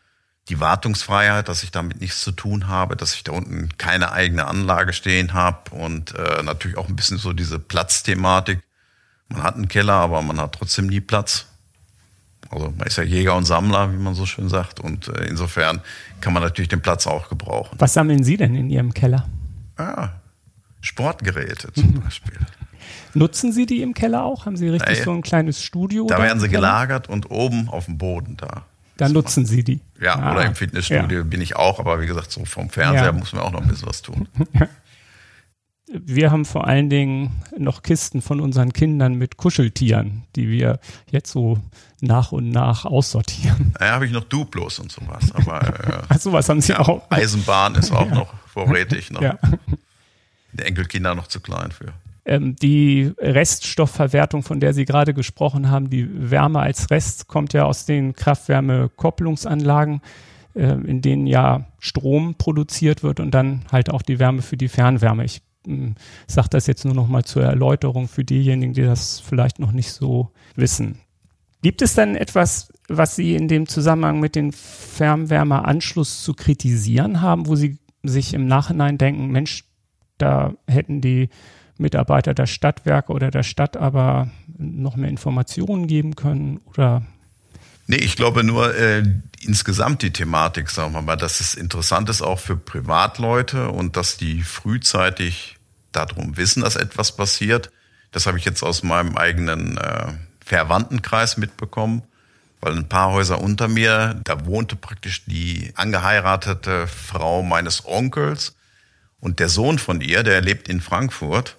die 0.49 0.59
Wartungsfreiheit, 0.59 1.49
dass 1.49 1.62
ich 1.62 1.71
damit 1.71 2.00
nichts 2.00 2.21
zu 2.21 2.33
tun 2.33 2.66
habe, 2.66 2.97
dass 2.97 3.14
ich 3.14 3.23
da 3.23 3.33
unten 3.33 3.69
keine 3.78 4.12
eigene 4.12 4.47
Anlage 4.47 4.92
stehen 4.92 5.33
habe 5.33 5.71
und 5.71 6.14
äh, 6.16 6.42
natürlich 6.42 6.76
auch 6.76 6.88
ein 6.88 6.97
bisschen 6.97 7.19
so 7.19 7.33
diese 7.33 7.59
Platzthematik. 7.59 8.61
Man 9.28 9.42
hat 9.42 9.54
einen 9.54 9.69
Keller, 9.69 9.95
aber 9.95 10.21
man 10.21 10.40
hat 10.40 10.57
trotzdem 10.57 10.88
nie 10.88 11.00
Platz. 11.00 11.47
Also 12.52 12.73
man 12.76 12.87
ist 12.87 12.97
ja 12.97 13.02
Jäger 13.02 13.35
und 13.35 13.44
Sammler, 13.44 13.92
wie 13.92 13.97
man 13.97 14.14
so 14.14 14.26
schön 14.26 14.49
sagt. 14.49 14.80
Und 14.80 15.09
äh, 15.09 15.25
insofern 15.26 15.80
kann 16.21 16.32
man 16.32 16.42
natürlich 16.42 16.68
den 16.68 16.82
Platz 16.82 17.06
auch 17.06 17.28
gebrauchen. 17.28 17.76
Was 17.78 17.94
sammeln 17.94 18.23
Sie 18.23 18.37
denn 18.37 18.54
in 18.54 18.71
Ihrem 18.71 18.92
Keller? 18.92 19.26
Ah, 19.76 20.11
Sportgeräte 20.80 21.73
zum 21.73 22.00
Beispiel. 22.00 22.38
Nutzen 23.14 23.52
Sie 23.52 23.66
die 23.66 23.82
im 23.82 23.94
Keller 23.94 24.25
auch? 24.25 24.47
Haben 24.47 24.56
Sie 24.56 24.68
richtig 24.68 24.90
naja, 24.90 25.04
so 25.04 25.12
ein 25.12 25.23
kleines 25.23 25.62
Studio? 25.62 26.06
Da 26.06 26.18
werden 26.18 26.40
sie 26.40 26.49
gelagert 26.49 27.09
und 27.09 27.30
oben 27.30 27.68
auf 27.68 27.87
dem 27.87 27.99
Boden 27.99 28.37
da. 28.37 28.64
Da 28.97 29.09
nutzen 29.09 29.47
Sie 29.47 29.64
die. 29.64 29.80
Ja, 30.00 30.16
ah, 30.16 30.32
oder 30.32 30.44
im 30.44 30.54
Fitnessstudio 30.54 31.18
ja. 31.18 31.25
bin 31.25 31.40
ich 31.40 31.56
auch, 31.56 31.80
aber 31.80 32.00
wie 32.00 32.06
gesagt, 32.06 32.30
so 32.30 32.44
vom 32.44 32.71
Fernseher 32.71 33.06
ja. 33.06 33.12
muss 33.12 33.32
man 33.32 33.42
auch 33.42 33.52
noch 33.52 33.62
ein 33.62 33.68
bisschen 33.68 33.88
was 33.88 34.02
tun. 34.02 34.28
Wir 35.92 36.30
haben 36.30 36.44
vor 36.44 36.66
allen 36.66 36.88
Dingen 36.88 37.42
noch 37.58 37.82
Kisten 37.82 38.22
von 38.22 38.40
unseren 38.40 38.72
Kindern 38.72 39.14
mit 39.14 39.37
Kuscheltieren, 39.37 40.25
die 40.37 40.49
wir 40.49 40.80
jetzt 41.11 41.30
so 41.30 41.58
nach 42.00 42.32
und 42.32 42.50
nach 42.50 42.84
aussortieren. 42.84 43.75
Ja, 43.80 43.92
habe 43.92 44.06
ich 44.06 44.12
noch 44.12 44.25
Duplos 44.25 44.78
und 44.78 44.90
sowas. 44.90 45.32
Aber 45.32 45.62
äh, 45.62 46.02
Ach, 46.08 46.18
sowas 46.18 46.49
haben 46.49 46.61
Sie 46.61 46.72
ja, 46.72 46.80
auch. 46.80 47.02
Eisenbahn 47.11 47.75
ist 47.75 47.92
auch 47.92 48.11
noch 48.11 48.32
vorrätig. 48.46 49.11
Noch. 49.11 49.20
Ja. 49.20 49.38
Die 50.52 50.62
Enkelkinder 50.62 51.14
noch 51.14 51.26
zu 51.26 51.40
klein 51.40 51.72
für. 51.72 51.92
Ähm, 52.25 52.56
die 52.56 53.12
Reststoffverwertung, 53.18 54.42
von 54.42 54.61
der 54.61 54.75
Sie 54.75 54.84
gerade 54.84 55.12
gesprochen 55.12 55.70
haben, 55.70 55.90
die 55.90 56.08
Wärme 56.30 56.61
als 56.61 56.90
Rest 56.90 57.28
kommt 57.28 57.52
ja 57.52 57.64
aus 57.64 57.84
den 57.84 58.14
Kraftwärmekopplungsanlagen, 58.14 60.00
äh, 60.54 60.62
in 60.62 61.02
denen 61.02 61.26
ja 61.26 61.66
Strom 61.80 62.37
produziert 62.37 63.02
wird 63.02 63.20
und 63.20 63.32
dann 63.32 63.62
halt 63.70 63.90
auch 63.90 64.02
die 64.02 64.18
Wärme 64.18 64.42
für 64.42 64.56
die 64.56 64.68
Fernwärme. 64.68 65.25
Ich 65.25 65.42
sage 66.26 66.49
das 66.50 66.66
jetzt 66.66 66.85
nur 66.85 66.95
noch 66.95 67.09
mal 67.09 67.25
zur 67.25 67.45
Erläuterung 67.45 68.09
für 68.09 68.25
diejenigen, 68.25 68.73
die 68.73 68.83
das 68.83 69.21
vielleicht 69.21 69.59
noch 69.59 69.73
nicht 69.73 69.92
so 69.92 70.31
wissen. 70.57 70.99
Gibt 71.62 71.81
es 71.81 71.95
denn 71.95 72.16
etwas, 72.16 72.73
was 72.88 73.14
Sie 73.14 73.37
in 73.37 73.47
dem 73.47 73.69
Zusammenhang 73.69 74.19
mit 74.19 74.35
dem 74.35 74.52
Fernwärmeanschluss 74.52 76.23
zu 76.23 76.35
kritisieren 76.35 77.21
haben, 77.21 77.47
wo 77.47 77.54
Sie 77.54 77.78
sich 78.02 78.35
im 78.35 78.47
Nachhinein 78.47 78.99
denken, 78.99 79.28
Mensch, 79.28 79.64
da 80.19 80.54
hätten 80.66 81.00
die 81.00 81.28
Mitarbeiter 81.78 82.35
der 82.35 82.47
Stadtwerke 82.47 83.12
oder 83.12 83.31
der 83.31 83.45
Stadt 83.45 83.76
aber 83.76 84.31
noch 84.59 84.97
mehr 84.97 85.09
Informationen 85.09 85.87
geben 85.87 86.16
können 86.16 86.61
oder 86.66 87.02
Nee, 87.87 87.97
ich 87.97 88.17
glaube 88.17 88.45
nur 88.45 88.75
äh, 88.75 89.03
insgesamt 89.41 90.03
die 90.03 90.12
Thematik, 90.12 90.71
sagen 90.71 90.93
wir 90.93 91.03
mal, 91.03 91.17
dass 91.17 91.41
es 91.41 91.55
interessant 91.55 92.09
ist 92.09 92.23
auch 92.23 92.39
für 92.39 92.57
Privatleute 92.57 93.69
und 93.69 93.97
dass 93.97 94.17
die 94.17 94.43
frühzeitig 94.43 95.57
darum 95.91 96.37
wissen, 96.37 96.62
dass 96.62 96.77
etwas 96.77 97.17
passiert. 97.17 97.71
Das 98.12 98.27
habe 98.27 98.39
ich 98.39 98.45
jetzt 98.45 98.62
aus 98.62 98.83
meinem 98.83 99.17
eigenen 99.17 99.79
äh, 99.79 100.12
Verwandtenkreis 100.45 101.37
mitbekommen, 101.37 102.03
weil 102.61 102.77
ein 102.77 102.89
paar 102.89 103.11
Häuser 103.11 103.41
unter 103.41 103.69
mir, 103.69 104.21
da 104.25 104.47
wohnte 104.47 104.77
praktisch 104.77 105.25
die 105.27 105.73
angeheiratete 105.75 106.87
Frau 106.87 107.43
meines 107.43 107.85
Onkels 107.85 108.55
und 109.21 109.41
der 109.41 109.49
Sohn 109.49 109.79
von 109.79 110.01
ihr, 110.01 110.23
der 110.23 110.41
lebt 110.41 110.69
in 110.69 110.81
Frankfurt, 110.81 111.57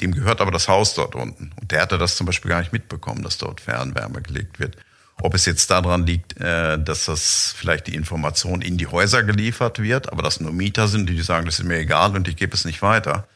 dem 0.00 0.12
gehört 0.12 0.40
aber 0.40 0.50
das 0.50 0.68
Haus 0.68 0.94
dort 0.94 1.14
unten. 1.14 1.52
Und 1.60 1.70
der 1.70 1.82
hatte 1.82 1.98
das 1.98 2.16
zum 2.16 2.26
Beispiel 2.26 2.50
gar 2.50 2.60
nicht 2.60 2.72
mitbekommen, 2.72 3.22
dass 3.22 3.38
dort 3.38 3.60
Fernwärme 3.60 4.22
gelegt 4.22 4.58
wird. 4.58 4.76
Ob 5.22 5.34
es 5.34 5.44
jetzt 5.44 5.70
daran 5.70 6.06
liegt, 6.06 6.40
äh, 6.40 6.78
dass 6.82 7.06
das 7.06 7.54
vielleicht 7.56 7.86
die 7.86 7.94
Information 7.94 8.62
in 8.62 8.76
die 8.76 8.86
Häuser 8.86 9.22
geliefert 9.22 9.80
wird, 9.80 10.12
aber 10.12 10.22
das 10.22 10.40
nur 10.40 10.52
Mieter 10.52 10.88
sind, 10.88 11.08
die 11.08 11.20
sagen, 11.20 11.46
das 11.46 11.58
ist 11.58 11.66
mir 11.66 11.78
egal 11.78 12.16
und 12.16 12.28
ich 12.28 12.36
gebe 12.36 12.54
es 12.54 12.64
nicht 12.64 12.82
weiter. 12.82 13.26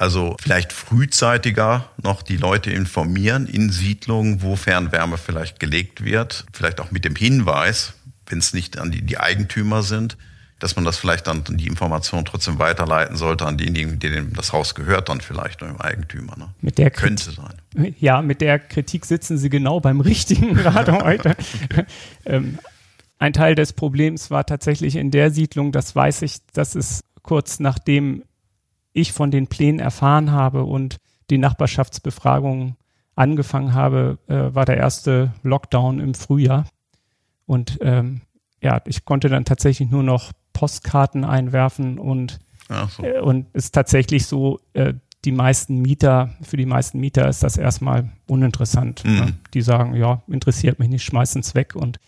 Also 0.00 0.34
vielleicht 0.40 0.72
frühzeitiger 0.72 1.90
noch 2.02 2.22
die 2.22 2.38
Leute 2.38 2.70
informieren 2.70 3.46
in 3.46 3.70
Siedlungen, 3.70 4.40
wo 4.40 4.56
Fernwärme 4.56 5.18
vielleicht 5.18 5.60
gelegt 5.60 6.02
wird. 6.02 6.46
Vielleicht 6.54 6.80
auch 6.80 6.90
mit 6.90 7.04
dem 7.04 7.14
Hinweis, 7.14 7.92
wenn 8.26 8.38
es 8.38 8.54
nicht 8.54 8.78
an 8.78 8.90
die, 8.90 9.02
die 9.02 9.18
Eigentümer 9.18 9.82
sind, 9.82 10.16
dass 10.60 10.76
man 10.76 10.84
das 10.84 10.98
vielleicht 10.98 11.26
dann 11.26 11.42
die 11.48 11.66
Information 11.66 12.24
trotzdem 12.24 12.58
weiterleiten 12.58 13.16
sollte 13.16 13.46
an 13.46 13.56
diejenigen, 13.56 13.98
denen 13.98 14.32
das 14.34 14.52
Haus 14.52 14.74
gehört, 14.74 15.08
dann 15.08 15.20
vielleicht 15.20 15.62
dem 15.62 15.80
Eigentümer. 15.80 16.36
Ne? 16.36 16.48
Mit 16.60 16.78
der 16.78 16.90
Könnte 16.90 17.32
sein. 17.32 17.94
Ja, 17.98 18.22
mit 18.22 18.40
der 18.40 18.58
Kritik 18.58 19.06
sitzen 19.06 19.38
Sie 19.38 19.48
genau 19.48 19.80
beim 19.80 20.00
richtigen 20.00 20.58
Rat 20.58 20.88
heute. 21.04 21.34
ähm, 22.26 22.58
ein 23.18 23.32
Teil 23.32 23.54
des 23.54 23.72
Problems 23.72 24.30
war 24.30 24.46
tatsächlich 24.46 24.96
in 24.96 25.10
der 25.10 25.30
Siedlung, 25.30 25.72
das 25.72 25.96
weiß 25.96 26.22
ich, 26.22 26.38
dass 26.52 26.74
es 26.74 27.02
kurz 27.22 27.58
nachdem 27.58 28.22
ich 28.92 29.12
von 29.12 29.30
den 29.30 29.46
Plänen 29.46 29.80
erfahren 29.80 30.32
habe 30.32 30.64
und 30.64 30.96
die 31.30 31.38
Nachbarschaftsbefragung 31.38 32.76
angefangen 33.14 33.74
habe, 33.74 34.18
äh, 34.26 34.54
war 34.54 34.64
der 34.64 34.76
erste 34.76 35.32
Lockdown 35.42 36.00
im 36.00 36.14
Frühjahr. 36.14 36.66
Und 37.46 37.78
ähm, 37.82 38.22
ja, 38.62 38.80
ich 38.86 39.04
konnte 39.04 39.28
dann 39.28 39.44
tatsächlich 39.44 39.90
nur 39.90 40.02
noch 40.02 40.32
Postkarten 40.60 41.24
einwerfen 41.24 41.98
und, 41.98 42.38
so. 42.90 43.02
äh, 43.02 43.18
und 43.20 43.46
ist 43.54 43.74
tatsächlich 43.74 44.26
so, 44.26 44.60
äh, 44.74 44.92
die 45.24 45.32
meisten 45.32 45.80
Mieter, 45.80 46.34
für 46.42 46.58
die 46.58 46.66
meisten 46.66 47.00
Mieter 47.00 47.26
ist 47.30 47.42
das 47.42 47.56
erstmal 47.56 48.10
uninteressant. 48.26 49.02
Mhm. 49.06 49.14
Ne? 49.14 49.32
Die 49.54 49.62
sagen, 49.62 49.94
ja, 49.94 50.22
interessiert 50.28 50.78
mich 50.78 50.90
nicht, 50.90 51.02
schmeißen 51.02 51.40
es 51.40 51.54
weg 51.54 51.74
und 51.74 51.98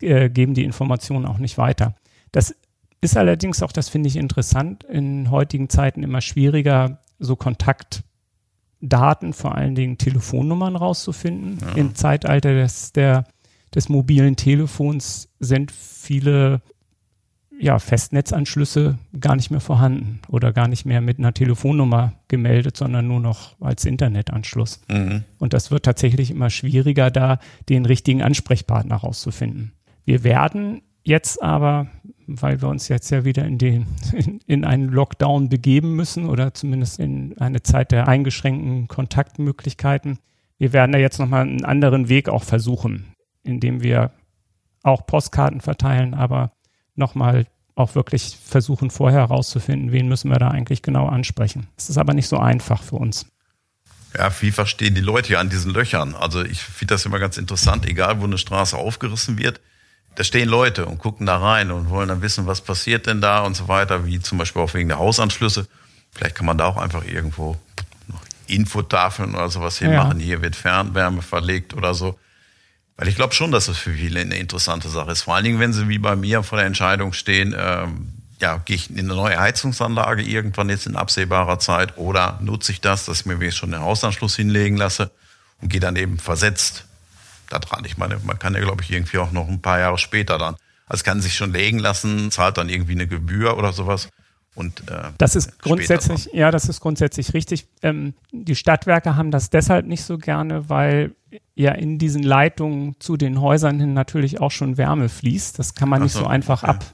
äh, 0.00 0.30
geben 0.30 0.54
die 0.54 0.62
Informationen 0.62 1.26
auch 1.26 1.38
nicht 1.38 1.58
weiter. 1.58 1.96
Das 2.30 2.54
ist 3.00 3.16
allerdings 3.16 3.60
auch, 3.60 3.72
das 3.72 3.88
finde 3.88 4.06
ich 4.08 4.14
interessant, 4.14 4.84
in 4.84 5.32
heutigen 5.32 5.68
Zeiten 5.68 6.04
immer 6.04 6.20
schwieriger, 6.20 7.00
so 7.18 7.34
Kontaktdaten, 7.34 9.32
vor 9.32 9.56
allen 9.56 9.74
Dingen 9.74 9.98
Telefonnummern 9.98 10.76
rauszufinden. 10.76 11.58
Ja. 11.60 11.72
Im 11.74 11.96
Zeitalter 11.96 12.54
des, 12.54 12.92
der, 12.92 13.24
des 13.74 13.88
mobilen 13.88 14.36
Telefons 14.36 15.28
sind 15.40 15.72
viele 15.72 16.62
ja, 17.58 17.78
Festnetzanschlüsse 17.78 18.98
gar 19.18 19.36
nicht 19.36 19.50
mehr 19.50 19.60
vorhanden 19.60 20.20
oder 20.28 20.52
gar 20.52 20.68
nicht 20.68 20.84
mehr 20.84 21.00
mit 21.00 21.18
einer 21.18 21.32
Telefonnummer 21.32 22.12
gemeldet, 22.28 22.76
sondern 22.76 23.06
nur 23.06 23.20
noch 23.20 23.60
als 23.60 23.84
Internetanschluss. 23.84 24.82
Mhm. 24.88 25.24
Und 25.38 25.52
das 25.52 25.70
wird 25.70 25.84
tatsächlich 25.84 26.30
immer 26.30 26.50
schwieriger, 26.50 27.10
da 27.10 27.38
den 27.68 27.86
richtigen 27.86 28.22
Ansprechpartner 28.22 28.96
rauszufinden. 28.96 29.72
Wir 30.04 30.22
werden 30.24 30.82
jetzt 31.02 31.42
aber, 31.42 31.86
weil 32.26 32.60
wir 32.60 32.68
uns 32.68 32.88
jetzt 32.88 33.10
ja 33.10 33.24
wieder 33.24 33.44
in, 33.44 33.58
den, 33.58 33.86
in, 34.12 34.40
in 34.46 34.64
einen 34.64 34.88
Lockdown 34.88 35.48
begeben 35.48 35.94
müssen 35.94 36.28
oder 36.28 36.52
zumindest 36.52 36.98
in 36.98 37.38
eine 37.38 37.62
Zeit 37.62 37.92
der 37.92 38.08
eingeschränkten 38.08 38.88
Kontaktmöglichkeiten, 38.88 40.18
wir 40.58 40.72
werden 40.72 40.92
da 40.92 40.98
jetzt 40.98 41.18
nochmal 41.18 41.42
einen 41.42 41.64
anderen 41.64 42.08
Weg 42.08 42.28
auch 42.28 42.42
versuchen, 42.42 43.12
indem 43.44 43.82
wir 43.82 44.12
auch 44.82 45.06
Postkarten 45.06 45.60
verteilen, 45.60 46.14
aber 46.14 46.52
nochmal 46.98 47.46
auch 47.74 47.94
wirklich 47.94 48.38
versuchen, 48.42 48.90
vorher 48.90 49.20
herauszufinden, 49.20 49.92
wen 49.92 50.08
müssen 50.08 50.30
wir 50.30 50.38
da 50.38 50.48
eigentlich 50.48 50.82
genau 50.82 51.08
ansprechen. 51.08 51.68
Es 51.76 51.90
ist 51.90 51.98
aber 51.98 52.14
nicht 52.14 52.28
so 52.28 52.38
einfach 52.38 52.82
für 52.82 52.96
uns. 52.96 53.26
Ja, 54.16 54.32
wie 54.40 54.50
verstehen 54.50 54.94
die 54.94 55.02
Leute 55.02 55.34
ja 55.34 55.40
an 55.40 55.50
diesen 55.50 55.72
Löchern? 55.72 56.14
Also 56.14 56.42
ich 56.42 56.62
finde 56.62 56.94
das 56.94 57.04
immer 57.04 57.18
ganz 57.18 57.36
interessant, 57.36 57.86
egal 57.86 58.20
wo 58.20 58.24
eine 58.24 58.38
Straße 58.38 58.76
aufgerissen 58.76 59.38
wird, 59.38 59.60
da 60.14 60.24
stehen 60.24 60.48
Leute 60.48 60.86
und 60.86 60.98
gucken 60.98 61.26
da 61.26 61.36
rein 61.36 61.70
und 61.70 61.90
wollen 61.90 62.08
dann 62.08 62.22
wissen, 62.22 62.46
was 62.46 62.62
passiert 62.62 63.06
denn 63.06 63.20
da 63.20 63.40
und 63.40 63.54
so 63.54 63.68
weiter, 63.68 64.06
wie 64.06 64.18
zum 64.20 64.38
Beispiel 64.38 64.62
auch 64.62 64.72
wegen 64.72 64.88
der 64.88 64.98
Hausanschlüsse. 64.98 65.68
Vielleicht 66.12 66.34
kann 66.34 66.46
man 66.46 66.56
da 66.56 66.64
auch 66.64 66.78
einfach 66.78 67.04
irgendwo 67.04 67.58
noch 68.08 68.22
Infotafeln 68.46 69.34
oder 69.34 69.50
sowas 69.50 69.78
hinmachen. 69.78 70.18
Ja. 70.18 70.24
Hier 70.24 70.42
wird 70.42 70.56
Fernwärme 70.56 71.20
verlegt 71.20 71.74
oder 71.74 71.92
so. 71.92 72.18
Weil 72.96 73.08
ich 73.08 73.16
glaube 73.16 73.34
schon, 73.34 73.50
dass 73.50 73.66
das 73.66 73.76
für 73.76 73.92
viele 73.92 74.20
eine 74.20 74.36
interessante 74.36 74.88
Sache 74.88 75.10
ist. 75.10 75.22
Vor 75.22 75.34
allen 75.34 75.44
Dingen, 75.44 75.60
wenn 75.60 75.72
sie 75.72 75.88
wie 75.88 75.98
bei 75.98 76.16
mir 76.16 76.42
vor 76.42 76.58
der 76.58 76.66
Entscheidung 76.66 77.12
stehen, 77.12 77.54
ähm, 77.56 78.12
ja, 78.40 78.58
gehe 78.58 78.76
ich 78.76 78.90
in 78.90 78.98
eine 78.98 79.14
neue 79.14 79.38
Heizungsanlage 79.38 80.22
irgendwann 80.22 80.68
jetzt 80.68 80.86
in 80.86 80.96
absehbarer 80.96 81.58
Zeit 81.58 81.96
oder 81.96 82.38
nutze 82.42 82.72
ich 82.72 82.80
das, 82.80 83.04
dass 83.06 83.20
ich 83.20 83.26
mir 83.26 83.52
schon 83.52 83.72
den 83.72 83.80
Hausanschluss 83.80 84.36
hinlegen 84.36 84.76
lasse 84.76 85.10
und 85.60 85.68
gehe 85.68 85.80
dann 85.80 85.96
eben 85.96 86.18
versetzt 86.18 86.84
da 87.48 87.58
dran. 87.58 87.84
Ich 87.84 87.96
meine, 87.96 88.18
man 88.24 88.38
kann 88.38 88.54
ja, 88.54 88.60
glaube 88.60 88.82
ich, 88.82 88.90
irgendwie 88.90 89.18
auch 89.18 89.32
noch 89.32 89.48
ein 89.48 89.62
paar 89.62 89.78
Jahre 89.78 89.98
später 89.98 90.38
dann. 90.38 90.56
Also 90.86 91.04
kann 91.04 91.20
sich 91.20 91.34
schon 91.34 91.52
legen 91.52 91.78
lassen, 91.78 92.30
zahlt 92.30 92.58
dann 92.58 92.68
irgendwie 92.68 92.92
eine 92.92 93.06
Gebühr 93.06 93.56
oder 93.56 93.72
sowas. 93.72 94.08
Und, 94.56 94.90
äh, 94.90 95.10
das 95.18 95.36
ist 95.36 95.58
grundsätzlich, 95.60 96.30
ja, 96.32 96.50
das 96.50 96.68
ist 96.68 96.80
grundsätzlich 96.80 97.34
richtig. 97.34 97.68
Ähm, 97.82 98.14
die 98.32 98.56
Stadtwerke 98.56 99.14
haben 99.14 99.30
das 99.30 99.50
deshalb 99.50 99.86
nicht 99.86 100.02
so 100.02 100.16
gerne, 100.16 100.68
weil 100.70 101.14
ja 101.54 101.72
in 101.72 101.98
diesen 101.98 102.22
Leitungen 102.22 102.96
zu 102.98 103.18
den 103.18 103.40
Häusern 103.40 103.78
hin 103.78 103.92
natürlich 103.92 104.40
auch 104.40 104.50
schon 104.50 104.78
Wärme 104.78 105.10
fließt. 105.10 105.58
Das 105.58 105.74
kann 105.74 105.90
man 105.90 106.02
nicht 106.02 106.12
so, 106.12 106.20
so 106.20 106.26
einfach 106.26 106.62
okay. 106.62 106.72
ab, 106.72 106.84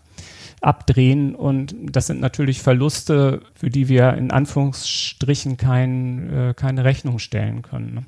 abdrehen 0.60 1.36
und 1.36 1.74
das 1.80 2.08
sind 2.08 2.20
natürlich 2.20 2.60
Verluste, 2.60 3.42
für 3.54 3.70
die 3.70 3.88
wir 3.88 4.14
in 4.14 4.32
Anführungsstrichen 4.32 5.56
kein, 5.56 6.32
äh, 6.32 6.54
keine 6.54 6.84
Rechnung 6.84 7.20
stellen 7.20 7.62
können. 7.62 7.94
Ne? 7.94 8.04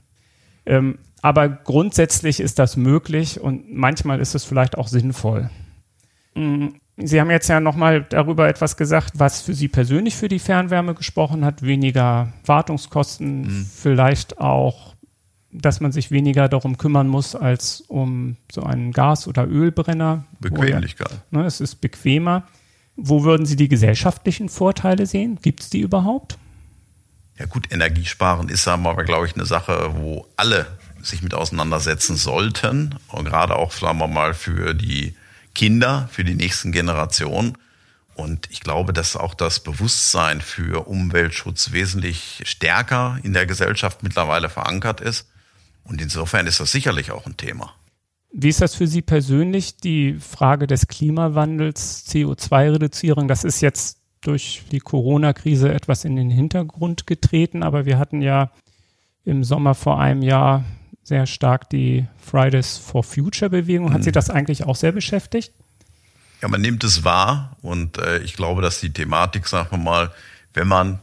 Ähm, 0.66 0.98
aber 1.22 1.48
grundsätzlich 1.48 2.40
ist 2.40 2.58
das 2.58 2.76
möglich 2.76 3.40
und 3.40 3.72
manchmal 3.72 4.20
ist 4.20 4.34
es 4.34 4.44
vielleicht 4.44 4.76
auch 4.76 4.88
sinnvoll. 4.88 5.48
Sie 6.96 7.20
haben 7.20 7.30
jetzt 7.30 7.48
ja 7.48 7.58
nochmal 7.58 8.06
darüber 8.08 8.48
etwas 8.48 8.76
gesagt, 8.76 9.14
was 9.16 9.42
für 9.42 9.54
Sie 9.54 9.66
persönlich 9.68 10.14
für 10.14 10.28
die 10.28 10.38
Fernwärme 10.38 10.94
gesprochen 10.94 11.44
hat. 11.44 11.62
Weniger 11.62 12.32
Wartungskosten, 12.46 13.42
mhm. 13.42 13.66
vielleicht 13.66 14.38
auch, 14.38 14.94
dass 15.50 15.80
man 15.80 15.90
sich 15.90 16.12
weniger 16.12 16.48
darum 16.48 16.78
kümmern 16.78 17.08
muss 17.08 17.34
als 17.34 17.80
um 17.80 18.36
so 18.50 18.62
einen 18.62 18.92
Gas- 18.92 19.26
oder 19.26 19.48
Ölbrenner. 19.48 20.24
Bequemlichkeit. 20.38 21.08
Oder, 21.32 21.42
ne, 21.42 21.46
es 21.46 21.60
ist 21.60 21.76
bequemer. 21.76 22.44
Wo 22.96 23.24
würden 23.24 23.44
Sie 23.44 23.56
die 23.56 23.68
gesellschaftlichen 23.68 24.48
Vorteile 24.48 25.06
sehen? 25.06 25.38
Gibt 25.42 25.62
es 25.62 25.70
die 25.70 25.80
überhaupt? 25.80 26.38
Ja 27.36 27.46
gut, 27.46 27.72
Energiesparen 27.72 28.48
ist 28.48 28.68
aber, 28.68 29.02
glaube 29.02 29.26
ich, 29.26 29.34
eine 29.34 29.46
Sache, 29.46 29.90
wo 29.96 30.28
alle 30.36 30.66
sich 31.02 31.22
mit 31.22 31.34
auseinandersetzen 31.34 32.14
sollten. 32.14 32.94
Und 33.08 33.24
gerade 33.24 33.56
auch, 33.56 33.72
sagen 33.72 33.98
wir 33.98 34.06
mal, 34.06 34.34
für 34.34 34.74
die 34.74 35.14
Kinder, 35.54 36.08
für 36.12 36.24
die 36.24 36.34
nächsten 36.34 36.72
Generationen. 36.72 37.56
Und 38.14 38.48
ich 38.50 38.60
glaube, 38.60 38.92
dass 38.92 39.16
auch 39.16 39.34
das 39.34 39.60
Bewusstsein 39.60 40.40
für 40.40 40.86
Umweltschutz 40.86 41.72
wesentlich 41.72 42.42
stärker 42.44 43.18
in 43.22 43.32
der 43.32 43.46
Gesellschaft 43.46 44.02
mittlerweile 44.02 44.48
verankert 44.48 45.00
ist. 45.00 45.28
Und 45.84 46.00
insofern 46.00 46.46
ist 46.46 46.60
das 46.60 46.72
sicherlich 46.72 47.10
auch 47.10 47.26
ein 47.26 47.36
Thema. 47.36 47.74
Wie 48.32 48.48
ist 48.48 48.60
das 48.60 48.74
für 48.74 48.86
Sie 48.86 49.02
persönlich, 49.02 49.76
die 49.76 50.14
Frage 50.14 50.66
des 50.66 50.88
Klimawandels, 50.88 52.06
CO2-Reduzierung? 52.08 53.28
Das 53.28 53.44
ist 53.44 53.60
jetzt 53.60 53.98
durch 54.22 54.62
die 54.72 54.80
Corona-Krise 54.80 55.72
etwas 55.72 56.04
in 56.04 56.16
den 56.16 56.30
Hintergrund 56.30 57.06
getreten, 57.06 57.62
aber 57.62 57.84
wir 57.86 57.98
hatten 57.98 58.22
ja 58.22 58.50
im 59.24 59.44
Sommer 59.44 59.74
vor 59.74 60.00
einem 60.00 60.22
Jahr 60.22 60.64
sehr 61.04 61.26
stark 61.26 61.70
die 61.70 62.06
Fridays 62.18 62.78
for 62.78 63.04
Future 63.04 63.50
Bewegung. 63.50 63.92
Hat 63.92 64.00
mhm. 64.00 64.04
Sie 64.04 64.12
das 64.12 64.30
eigentlich 64.30 64.64
auch 64.64 64.74
sehr 64.74 64.92
beschäftigt? 64.92 65.52
Ja, 66.42 66.48
man 66.48 66.60
nimmt 66.60 66.82
es 66.82 67.04
wahr 67.04 67.56
und 67.62 67.98
äh, 67.98 68.18
ich 68.18 68.34
glaube, 68.34 68.62
dass 68.62 68.80
die 68.80 68.92
Thematik, 68.92 69.46
sagen 69.46 69.68
wir 69.70 69.78
mal, 69.78 70.10
wenn 70.54 70.66
man 70.66 71.00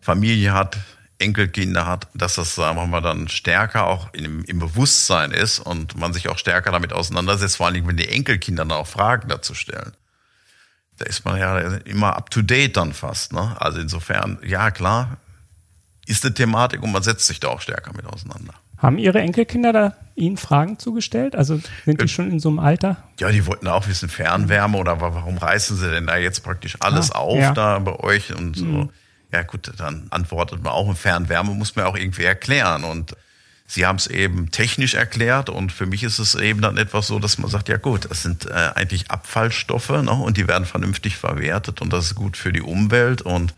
Familie 0.00 0.52
hat, 0.52 0.78
Enkelkinder 1.18 1.86
hat, 1.86 2.06
dass 2.14 2.36
das, 2.36 2.54
sagen 2.54 2.76
wir 2.76 2.86
mal, 2.86 3.00
dann 3.00 3.28
stärker 3.28 3.86
auch 3.86 4.12
im, 4.12 4.44
im 4.44 4.58
Bewusstsein 4.58 5.32
ist 5.32 5.58
und 5.58 5.96
man 5.96 6.12
sich 6.12 6.28
auch 6.28 6.38
stärker 6.38 6.70
damit 6.70 6.92
auseinandersetzt, 6.92 7.56
vor 7.56 7.66
allen 7.66 7.74
Dingen, 7.74 7.88
wenn 7.88 7.96
die 7.96 8.08
Enkelkinder 8.08 8.64
dann 8.64 8.78
auch 8.78 8.86
Fragen 8.86 9.28
dazu 9.28 9.54
stellen. 9.54 9.92
Da 10.98 11.06
ist 11.06 11.24
man 11.24 11.38
ja 11.38 11.58
immer 11.78 12.16
up 12.16 12.30
to 12.30 12.42
date 12.42 12.76
dann 12.76 12.92
fast. 12.92 13.32
Ne? 13.32 13.56
Also 13.60 13.80
insofern, 13.80 14.38
ja 14.44 14.70
klar, 14.70 15.16
ist 16.06 16.24
eine 16.24 16.34
Thematik 16.34 16.82
und 16.82 16.92
man 16.92 17.02
setzt 17.02 17.26
sich 17.26 17.40
da 17.40 17.48
auch 17.48 17.60
stärker 17.60 17.92
mit 17.94 18.06
auseinander. 18.06 18.54
Haben 18.78 18.98
Ihre 18.98 19.20
Enkelkinder 19.20 19.72
da 19.72 19.96
Ihnen 20.14 20.36
Fragen 20.36 20.78
zugestellt? 20.78 21.34
Also 21.34 21.60
sind 21.84 22.00
die 22.00 22.04
äh, 22.04 22.08
schon 22.08 22.30
in 22.30 22.40
so 22.40 22.48
einem 22.48 22.58
Alter? 22.60 22.96
Ja, 23.18 23.30
die 23.30 23.44
wollten 23.46 23.66
auch 23.66 23.88
wissen, 23.88 24.08
Fernwärme 24.08 24.78
oder 24.78 25.00
warum 25.00 25.38
reißen 25.38 25.76
sie 25.76 25.90
denn 25.90 26.06
da 26.06 26.16
jetzt 26.16 26.40
praktisch 26.40 26.76
alles 26.80 27.10
ah, 27.10 27.18
auf 27.18 27.38
ja. 27.38 27.52
da 27.52 27.78
bei 27.78 27.98
euch 28.00 28.34
und 28.34 28.56
so. 28.56 28.64
Mhm. 28.64 28.90
Ja 29.32 29.42
gut, 29.42 29.72
dann 29.76 30.06
antwortet 30.10 30.62
man 30.62 30.72
auch, 30.72 30.94
Fernwärme 30.96 31.54
muss 31.54 31.76
man 31.76 31.84
auch 31.84 31.96
irgendwie 31.96 32.24
erklären 32.24 32.84
und 32.84 33.14
Sie 33.70 33.84
haben 33.84 33.96
es 33.96 34.06
eben 34.06 34.50
technisch 34.50 34.94
erklärt 34.94 35.50
und 35.50 35.72
für 35.72 35.84
mich 35.84 36.02
ist 36.02 36.18
es 36.18 36.34
eben 36.34 36.62
dann 36.62 36.78
etwas 36.78 37.06
so, 37.06 37.18
dass 37.18 37.36
man 37.36 37.50
sagt, 37.50 37.68
ja 37.68 37.76
gut, 37.76 38.10
das 38.10 38.22
sind 38.22 38.46
äh, 38.46 38.70
eigentlich 38.74 39.10
Abfallstoffe 39.10 39.90
ne, 39.90 40.10
und 40.10 40.38
die 40.38 40.48
werden 40.48 40.64
vernünftig 40.64 41.18
verwertet 41.18 41.82
und 41.82 41.92
das 41.92 42.06
ist 42.06 42.14
gut 42.14 42.38
für 42.38 42.50
die 42.50 42.62
Umwelt 42.62 43.20
und 43.20 43.52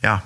ja, 0.00 0.22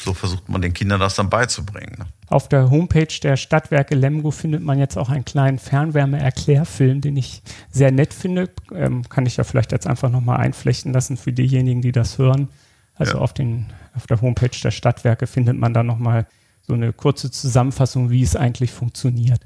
so 0.00 0.14
versucht 0.14 0.48
man 0.48 0.62
den 0.62 0.72
Kindern 0.72 1.00
das 1.00 1.14
dann 1.14 1.30
beizubringen. 1.30 1.96
Ne. 1.98 2.06
Auf 2.28 2.48
der 2.48 2.70
Homepage 2.70 3.12
der 3.22 3.36
Stadtwerke 3.36 3.94
Lemgo 3.94 4.30
findet 4.30 4.62
man 4.62 4.78
jetzt 4.78 4.96
auch 4.96 5.08
einen 5.08 5.24
kleinen 5.24 5.58
Fernwärme-Erklärfilm, 5.58 7.00
den 7.00 7.16
ich 7.16 7.42
sehr 7.70 7.90
nett 7.90 8.14
finde. 8.14 8.50
Ähm, 8.72 9.08
kann 9.08 9.26
ich 9.26 9.36
ja 9.36 9.44
vielleicht 9.44 9.72
jetzt 9.72 9.86
einfach 9.86 10.10
nochmal 10.10 10.38
einflechten 10.38 10.92
lassen 10.92 11.16
für 11.16 11.32
diejenigen, 11.32 11.82
die 11.82 11.92
das 11.92 12.18
hören. 12.18 12.48
Also 12.94 13.14
ja. 13.14 13.18
auf, 13.20 13.32
den, 13.32 13.66
auf 13.94 14.06
der 14.06 14.20
Homepage 14.20 14.56
der 14.62 14.70
Stadtwerke 14.70 15.26
findet 15.26 15.58
man 15.58 15.74
da 15.74 15.82
nochmal 15.82 16.26
so 16.62 16.74
eine 16.74 16.92
kurze 16.92 17.30
Zusammenfassung, 17.30 18.10
wie 18.10 18.22
es 18.22 18.36
eigentlich 18.36 18.70
funktioniert. 18.70 19.40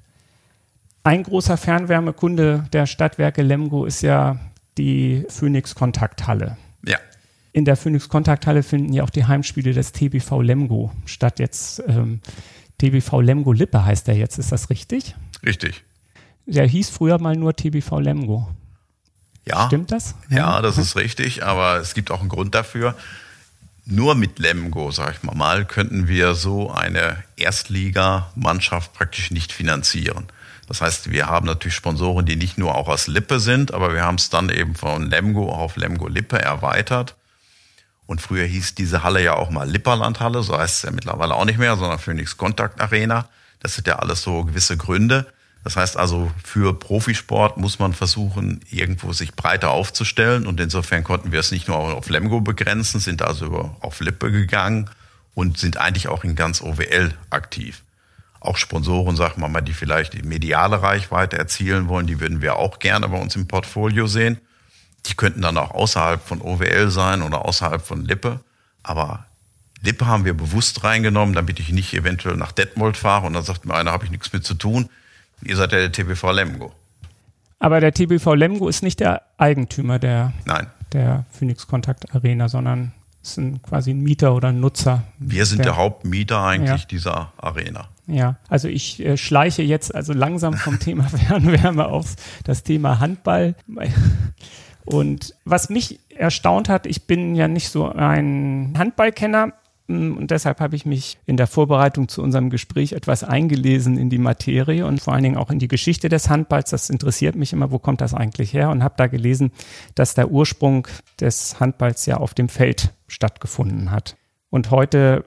Ein 1.05 1.23
großer 1.23 1.57
Fernwärmekunde 1.57 2.67
der 2.73 2.87
Stadtwerke 2.87 3.43
Lemgo 3.43 3.85
ist 3.85 4.03
ja 4.03 4.39
die 4.79 5.25
Phoenix 5.29 5.75
Kontakthalle. 5.75 6.57
Ja. 6.85 6.99
In 7.55 7.65
der 7.65 7.77
Phoenix 7.77 8.11
Kontakthalle 8.11 8.63
finden 8.63 8.93
ja 8.93 9.05
auch 9.05 9.11
die 9.11 9.25
Heimspiele 9.25 9.73
des 9.73 9.93
TBV 9.93 10.43
Lemgo 10.43 10.91
statt. 11.07 11.39
Jetzt 11.39 11.83
ähm, 11.87 12.21
TBV 12.79 13.21
Lemgo 13.21 13.53
Lippe 13.53 13.85
heißt 13.85 14.09
er 14.09 14.17
jetzt, 14.17 14.39
ist 14.39 14.53
das 14.53 14.69
richtig? 14.69 15.15
Richtig. 15.47 15.85
Der 16.45 16.67
hieß 16.67 16.91
früher 16.91 17.19
mal 17.19 17.37
nur 17.37 17.55
TBV 17.55 18.01
Lemgo. 18.01 18.51
Ja. 19.47 19.67
Stimmt 19.69 19.93
das? 19.93 20.15
Ja, 20.29 20.37
ja 20.37 20.63
das 20.63 20.77
ist 20.77 20.97
richtig, 20.97 21.45
aber 21.45 21.77
es 21.79 21.95
gibt 21.95 22.11
auch 22.11 22.21
einen 22.21 22.29
Grund 22.29 22.55
dafür 22.55 22.97
nur 23.87 24.15
mit 24.15 24.39
Lemgo, 24.39 24.91
sag 24.91 25.17
ich 25.17 25.23
mal, 25.23 25.35
mal, 25.35 25.65
könnten 25.65 26.09
wir 26.09 26.35
so 26.35 26.71
eine 26.71 27.23
Erstligamannschaft 27.37 28.95
praktisch 28.95 29.31
nicht 29.31 29.53
finanzieren. 29.53 30.27
Das 30.67 30.81
heißt, 30.81 31.11
wir 31.11 31.27
haben 31.27 31.47
natürlich 31.47 31.75
Sponsoren, 31.75 32.25
die 32.25 32.37
nicht 32.37 32.57
nur 32.57 32.75
auch 32.75 32.89
aus 32.89 33.07
Lippe 33.07 33.39
sind, 33.39 33.75
aber 33.75 33.93
wir 33.93 34.03
haben 34.03 34.15
es 34.15 34.31
dann 34.31 34.49
eben 34.49 34.75
von 34.75 35.11
Lemgo 35.11 35.53
auf 35.53 35.77
Lemgo 35.77 36.09
Lippe 36.09 36.41
erweitert. 36.41 37.17
Und 38.07 38.21
früher 38.21 38.45
hieß 38.45 38.75
diese 38.75 39.03
Halle 39.03 39.23
ja 39.23 39.35
auch 39.35 39.51
mal 39.51 39.69
Lipperlandhalle, 39.69 40.43
so 40.43 40.59
heißt 40.59 40.77
es 40.77 40.83
ja 40.83 40.91
mittlerweile 40.91 41.35
auch 41.35 41.45
nicht 41.45 41.59
mehr, 41.59 41.77
sondern 41.77 41.99
Phoenix 41.99 42.37
Kontakt 42.37 42.81
Arena. 42.81 43.29
Das 43.61 43.75
sind 43.75 43.87
ja 43.87 43.97
alles 43.97 44.23
so 44.23 44.45
gewisse 44.45 44.77
Gründe. 44.77 45.27
Das 45.65 45.77
heißt 45.77 45.97
also, 45.97 46.31
für 46.45 46.79
Profisport 46.79 47.57
muss 47.57 47.79
man 47.79 47.95
versuchen, 47.95 48.61
irgendwo 48.71 49.15
sich 49.15 49.35
breiter 49.35 49.71
aufzustellen. 49.71 50.47
Und 50.47 50.61
insofern 50.61 51.03
konnten 51.03 51.33
wir 51.33 51.41
es 51.41 51.51
nicht 51.51 51.69
nur 51.69 51.79
auf 51.79 52.11
Lemgo 52.11 52.43
begrenzen, 52.43 53.01
sind 53.01 53.23
also 53.23 53.75
auf 53.81 54.01
Lippe 54.01 54.31
gegangen 54.31 54.91
und 55.35 55.57
sind 55.57 55.79
eigentlich 55.79 56.09
auch 56.09 56.23
in 56.23 56.37
ganz 56.37 56.61
OWL 56.61 57.15
aktiv. 57.31 57.83
Auch 58.41 58.59
Sponsoren, 58.59 59.17
sagen 59.17 59.41
wir 59.41 59.49
mal, 59.49 59.63
die 59.63 59.73
vielleicht 59.73 60.13
die 60.13 60.23
mediale 60.23 60.83
Reichweite 60.83 61.39
erzielen 61.39 61.89
wollen, 61.89 62.07
die 62.07 62.21
würden 62.21 62.43
wir 62.43 62.57
auch 62.57 62.79
gerne 62.79 63.09
bei 63.09 63.19
uns 63.19 63.35
im 63.35 63.49
Portfolio 63.49 64.07
sehen. 64.07 64.39
Die 65.07 65.15
könnten 65.15 65.43
dann 65.43 65.59
auch 65.59 65.73
außerhalb 65.73 66.23
von 66.23 66.41
OWL 66.41 66.91
sein 66.91 67.23
oder 67.23 67.45
außerhalb 67.45 67.83
von 67.83 68.05
Lippe. 68.05 68.41
Aber 68.83 69.27
Lippe 69.83 70.07
haben 70.07 70.25
wir 70.25 70.35
bewusst 70.35 70.83
reingenommen, 70.83 71.35
damit 71.35 71.61
ich 71.61 71.71
nicht 71.71 71.93
eventuell 71.95 72.37
nach 72.37 72.53
Detmold 72.53 72.97
fahre 72.97 73.27
und 73.27 73.35
dann 73.35 73.43
sagt 73.43 73.67
mir 73.67 73.75
einer, 73.75 73.93
habe 73.93 74.05
ich 74.05 74.11
nichts 74.11 74.33
mit 74.33 74.45
zu 74.45 74.55
tun. 74.55 74.89
Ihr 75.43 75.57
seid 75.57 75.73
ja 75.73 75.79
der 75.79 75.93
TBV 75.93 76.33
Lemgo. 76.33 76.73
Aber 77.59 77.81
der 77.81 77.93
TBV 77.93 78.35
Lemgo 78.35 78.69
ist 78.69 78.83
nicht 78.83 79.01
der 79.01 79.23
Eigentümer 79.37 79.99
der, 79.99 80.33
Nein. 80.45 80.67
der 80.93 81.25
Phoenix 81.31 81.67
Kontakt 81.67 82.15
Arena, 82.15 82.49
sondern 82.49 82.93
ist 83.23 83.39
ein, 83.39 83.63
quasi 83.63 83.91
ein 83.91 84.01
Mieter 84.01 84.35
oder 84.35 84.49
ein 84.49 84.61
Nutzer. 84.61 85.03
Wir 85.19 85.47
sind 85.47 85.59
der, 85.59 85.67
der 85.67 85.77
Hauptmieter 85.77 86.43
eigentlich 86.43 86.83
ja. 86.83 86.87
dieser 86.87 87.33
Arena. 87.37 87.89
Ja, 88.07 88.37
also 88.49 88.69
ich 88.69 89.01
äh, 89.01 89.17
schleiche 89.17 89.63
jetzt 89.63 89.95
also 89.95 90.13
langsam 90.13 90.55
vom 90.55 90.79
Thema 90.81 91.05
Fernwärme 91.05 91.87
auf 91.87 92.17
das 92.45 92.63
Thema 92.63 93.01
Handball. 93.01 93.55
Und 94.85 95.35
was 95.45 95.71
mich 95.71 96.01
erstaunt 96.11 96.69
hat, 96.69 96.87
ich 96.87 97.07
bin 97.07 97.35
ja 97.35 97.49
nicht 97.49 97.71
so 97.71 97.89
ein 97.89 98.75
Handballkenner, 98.77 99.53
Mm, 99.87 100.13
und 100.17 100.31
deshalb 100.31 100.61
habe 100.61 100.77
ich 100.77 100.87
mich 100.87 101.19
in 101.27 101.37
der 101.37 101.47
Vorbereitung 101.47 102.09
zu 102.09 102.23
unserem 102.23 102.51
Gespräch 102.51 102.93
etwas 102.93 103.23
eingelesen 103.23 103.99
in 103.99 104.09
die 104.09 104.19
Materie 104.19 104.87
und 104.87 105.01
vor 105.01 105.13
allen 105.13 105.23
Dingen 105.23 105.37
auch 105.37 105.51
in 105.51 105.59
die 105.59 105.69
Geschichte 105.69 106.09
des 106.09 106.31
Handballs. 106.31 106.71
Das 106.71 106.91
interessiert 106.91 107.37
mich 107.37 107.53
immer, 107.53 107.71
wo 107.71 107.79
kommt 107.79 108.01
das 108.01 108.15
eigentlich 108.15 108.53
her? 108.53 108.71
Und 108.71 108.83
habe 108.83 108.95
da 108.97 109.07
gelesen, 109.07 109.53
dass 109.95 110.15
der 110.15 110.31
Ursprung 110.31 110.89
des 111.21 111.61
Handballs 111.61 112.07
ja 112.07 112.17
auf 112.17 112.35
dem 112.35 112.49
Feld 112.49 112.93
stattgefunden 113.09 113.91
hat. 113.91 114.17
Und 114.51 114.71
heute 114.71 115.25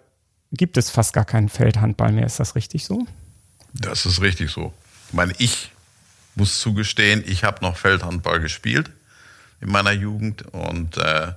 gibt 0.52 0.78
es 0.78 0.90
fast 0.90 1.14
gar 1.14 1.26
keinen 1.26 1.50
Feldhandball 1.50 2.12
mehr. 2.12 2.26
Ist 2.26 2.40
das 2.40 2.56
richtig 2.56 2.86
so? 2.86 3.06
Das 3.74 4.06
ist 4.06 4.22
richtig 4.22 4.50
so. 4.50 4.74
Ich 5.10 5.14
meine, 5.14 5.34
ich 5.38 5.72
muss 6.36 6.60
zugestehen, 6.60 7.24
ich 7.28 7.44
habe 7.44 7.64
noch 7.64 7.78
Feldhandball 7.78 8.40
gespielt 8.40 8.92
in 9.60 9.70
meiner 9.70 9.92
Jugend 9.92 10.44
und 10.54 10.98
äh, 10.98 11.34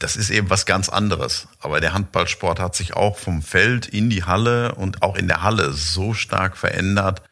das 0.00 0.16
ist 0.16 0.30
eben 0.30 0.48
was 0.48 0.64
ganz 0.64 0.88
anderes. 0.88 1.46
Aber 1.60 1.80
der 1.80 1.92
Handballsport 1.92 2.58
hat 2.58 2.74
sich 2.74 2.94
auch 2.94 3.18
vom 3.18 3.42
Feld 3.42 3.86
in 3.86 4.08
die 4.08 4.24
Halle 4.24 4.74
und 4.74 5.02
auch 5.02 5.14
in 5.14 5.28
der 5.28 5.42
Halle 5.42 5.72
so 5.72 6.14
stark 6.14 6.56
verändert 6.56 7.22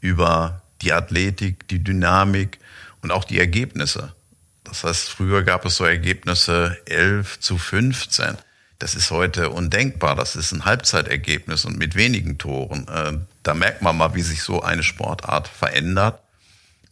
über 0.00 0.62
die 0.80 0.92
Athletik, 0.92 1.66
die 1.68 1.82
Dynamik 1.82 2.60
und 3.02 3.10
auch 3.10 3.24
die 3.24 3.38
Ergebnisse. 3.38 4.14
Das 4.62 4.84
heißt, 4.84 5.08
früher 5.08 5.42
gab 5.42 5.64
es 5.64 5.76
so 5.76 5.84
Ergebnisse 5.84 6.78
11 6.86 7.40
zu 7.40 7.58
15. 7.58 8.38
Das 8.78 8.94
ist 8.94 9.10
heute 9.10 9.50
undenkbar. 9.50 10.14
Das 10.14 10.36
ist 10.36 10.52
ein 10.52 10.64
Halbzeitergebnis 10.64 11.64
und 11.64 11.76
mit 11.78 11.96
wenigen 11.96 12.38
Toren. 12.38 12.86
Äh, 12.88 13.18
da 13.42 13.54
merkt 13.54 13.82
man 13.82 13.96
mal, 13.96 14.14
wie 14.14 14.22
sich 14.22 14.42
so 14.42 14.62
eine 14.62 14.82
Sportart 14.82 15.48
verändert 15.48 16.20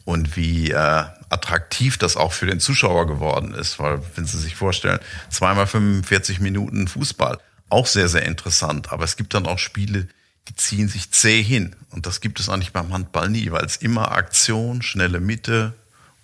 und 0.05 0.35
wie 0.35 0.71
äh, 0.71 1.05
attraktiv 1.33 1.97
das 1.97 2.15
auch 2.15 2.31
für 2.31 2.45
den 2.45 2.59
Zuschauer 2.59 3.07
geworden 3.07 3.53
ist, 3.53 3.79
weil 3.79 4.01
wenn 4.15 4.25
Sie 4.25 4.39
sich 4.39 4.55
vorstellen, 4.55 4.99
zweimal 5.29 5.67
45 5.67 6.39
Minuten 6.39 6.87
Fußball, 6.87 7.39
auch 7.69 7.87
sehr, 7.87 8.07
sehr 8.07 8.23
interessant, 8.23 8.91
aber 8.91 9.03
es 9.03 9.17
gibt 9.17 9.33
dann 9.33 9.47
auch 9.47 9.59
Spiele, 9.59 10.07
die 10.47 10.55
ziehen 10.55 10.87
sich 10.87 11.11
zäh 11.11 11.41
hin. 11.41 11.75
Und 11.89 12.05
das 12.05 12.21
gibt 12.21 12.39
es 12.39 12.49
eigentlich 12.49 12.71
beim 12.71 12.93
Handball 12.93 13.29
nie, 13.29 13.51
weil 13.51 13.65
es 13.65 13.77
immer 13.77 14.11
Aktion, 14.11 14.81
schnelle 14.81 15.19
Mitte, 15.19 15.73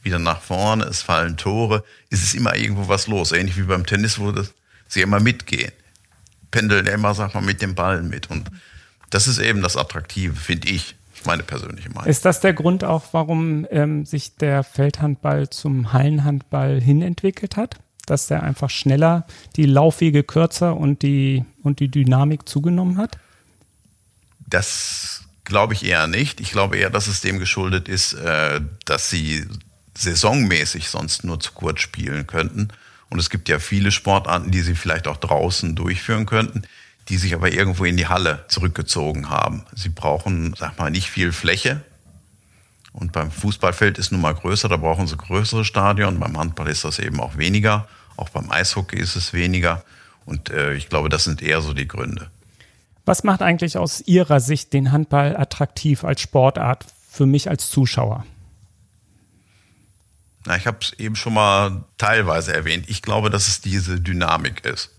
wieder 0.04 0.20
nach 0.20 0.42
vorne, 0.42 0.86
es 0.86 1.02
fallen 1.02 1.38
Tore, 1.38 1.84
es 2.10 2.24
ist 2.24 2.36
immer 2.36 2.56
irgendwo 2.56 2.88
was 2.88 3.08
los, 3.08 3.32
ähnlich 3.32 3.58
wie 3.58 3.64
beim 3.64 3.86
Tennis, 3.86 4.20
wo 4.20 4.32
das, 4.32 4.54
sie 4.88 5.02
immer 5.02 5.20
mitgehen, 5.20 5.72
pendeln 6.52 6.88
immer, 6.88 7.14
sag 7.16 7.34
mal, 7.34 7.42
mit 7.42 7.62
dem 7.62 7.76
Ball 7.76 8.02
mit. 8.04 8.30
Und 8.30 8.50
das 9.10 9.28
ist 9.28 9.40
eben 9.40 9.62
das 9.62 9.76
Attraktive, 9.76 10.36
finde 10.36 10.70
ich 10.70 10.96
meine 11.26 11.44
persönliche 11.44 11.90
Meinung. 11.90 12.10
Ist 12.10 12.26
das 12.26 12.40
der 12.40 12.54
Grund 12.54 12.84
auch, 12.84 13.06
warum 13.12 13.66
ähm, 13.72 14.06
sich 14.06 14.36
der 14.36 14.64
Feldhandball 14.64 15.50
zum 15.50 15.94
Hallenhandball 15.94 16.80
hinentwickelt 16.80 17.58
hat? 17.58 17.78
Dass 18.06 18.28
der 18.28 18.44
einfach 18.44 18.70
schneller, 18.70 19.28
die 19.56 19.66
Laufwege 19.66 20.24
kürzer 20.24 20.76
und 20.76 21.02
die, 21.04 21.46
und 21.64 21.80
die 21.80 21.90
Dynamik 21.90 22.48
zugenommen 22.50 22.98
hat? 22.98 23.18
Das 24.48 25.24
glaube 25.44 25.74
ich 25.74 25.86
eher 25.86 26.08
nicht. 26.08 26.40
Ich 26.40 26.52
glaube 26.52 26.78
eher, 26.78 26.90
dass 26.90 27.08
es 27.08 27.22
dem 27.22 27.40
geschuldet 27.40 27.88
ist, 27.88 28.14
äh, 28.14 28.62
dass 28.86 29.10
sie 29.10 29.46
saisonmäßig 29.96 30.90
sonst 30.90 31.24
nur 31.24 31.40
zu 31.40 31.52
kurz 31.54 31.82
spielen 31.82 32.26
könnten. 32.26 32.70
Und 33.10 33.20
es 33.20 33.30
gibt 33.30 33.50
ja 33.50 33.60
viele 33.60 33.92
Sportarten, 33.92 34.52
die 34.52 34.62
sie 34.62 34.76
vielleicht 34.76 35.08
auch 35.08 35.18
draußen 35.18 35.76
durchführen 35.76 36.26
könnten 36.26 36.64
die 37.10 37.18
sich 37.18 37.34
aber 37.34 37.52
irgendwo 37.52 37.86
in 37.86 37.98
die 37.98 38.08
Halle 38.08 38.46
zurückgezogen 38.48 39.30
haben. 39.30 39.64
Sie 39.76 39.90
brauchen, 39.90 40.54
sag 40.58 40.78
mal, 40.78 40.92
nicht 40.92 41.10
viel 41.10 41.32
Fläche. 41.32 41.82
Und 42.94 43.12
beim 43.12 43.32
Fußballfeld 43.32 43.98
ist 43.98 44.12
nun 44.12 44.22
mal 44.22 44.34
größer, 44.34 44.70
da 44.70 44.78
brauchen 44.78 45.08
sie 45.08 45.18
größere 45.18 45.66
Stadion. 45.66 46.20
Beim 46.20 46.38
Handball 46.38 46.68
ist 46.68 46.86
das 46.86 47.00
eben 47.00 47.20
auch 47.20 47.38
weniger. 47.38 47.88
Auch 48.16 48.30
beim 48.30 48.52
Eishockey 48.52 48.98
ist 48.98 49.16
es 49.16 49.34
weniger. 49.34 49.84
Und 50.26 50.50
äh, 50.50 50.74
ich 50.74 50.90
glaube, 50.90 51.10
das 51.10 51.24
sind 51.24 51.42
eher 51.42 51.62
so 51.62 51.74
die 51.74 51.88
Gründe. 51.88 52.30
Was 53.06 53.24
macht 53.24 53.42
eigentlich 53.42 53.78
aus 53.78 54.02
Ihrer 54.02 54.40
Sicht 54.40 54.74
den 54.74 54.92
Handball 54.92 55.36
attraktiv 55.36 56.04
als 56.04 56.22
Sportart 56.22 56.86
für 57.10 57.26
mich 57.26 57.50
als 57.50 57.70
Zuschauer? 57.70 58.26
Na, 60.46 60.58
ich 60.58 60.68
habe 60.68 60.78
es 60.82 60.94
eben 60.94 61.16
schon 61.16 61.34
mal 61.34 61.86
teilweise 61.98 62.54
erwähnt. 62.54 62.86
Ich 62.88 63.02
glaube, 63.02 63.30
dass 63.30 63.48
es 63.48 63.62
diese 63.62 64.00
Dynamik 64.00 64.66
ist. 64.66 64.99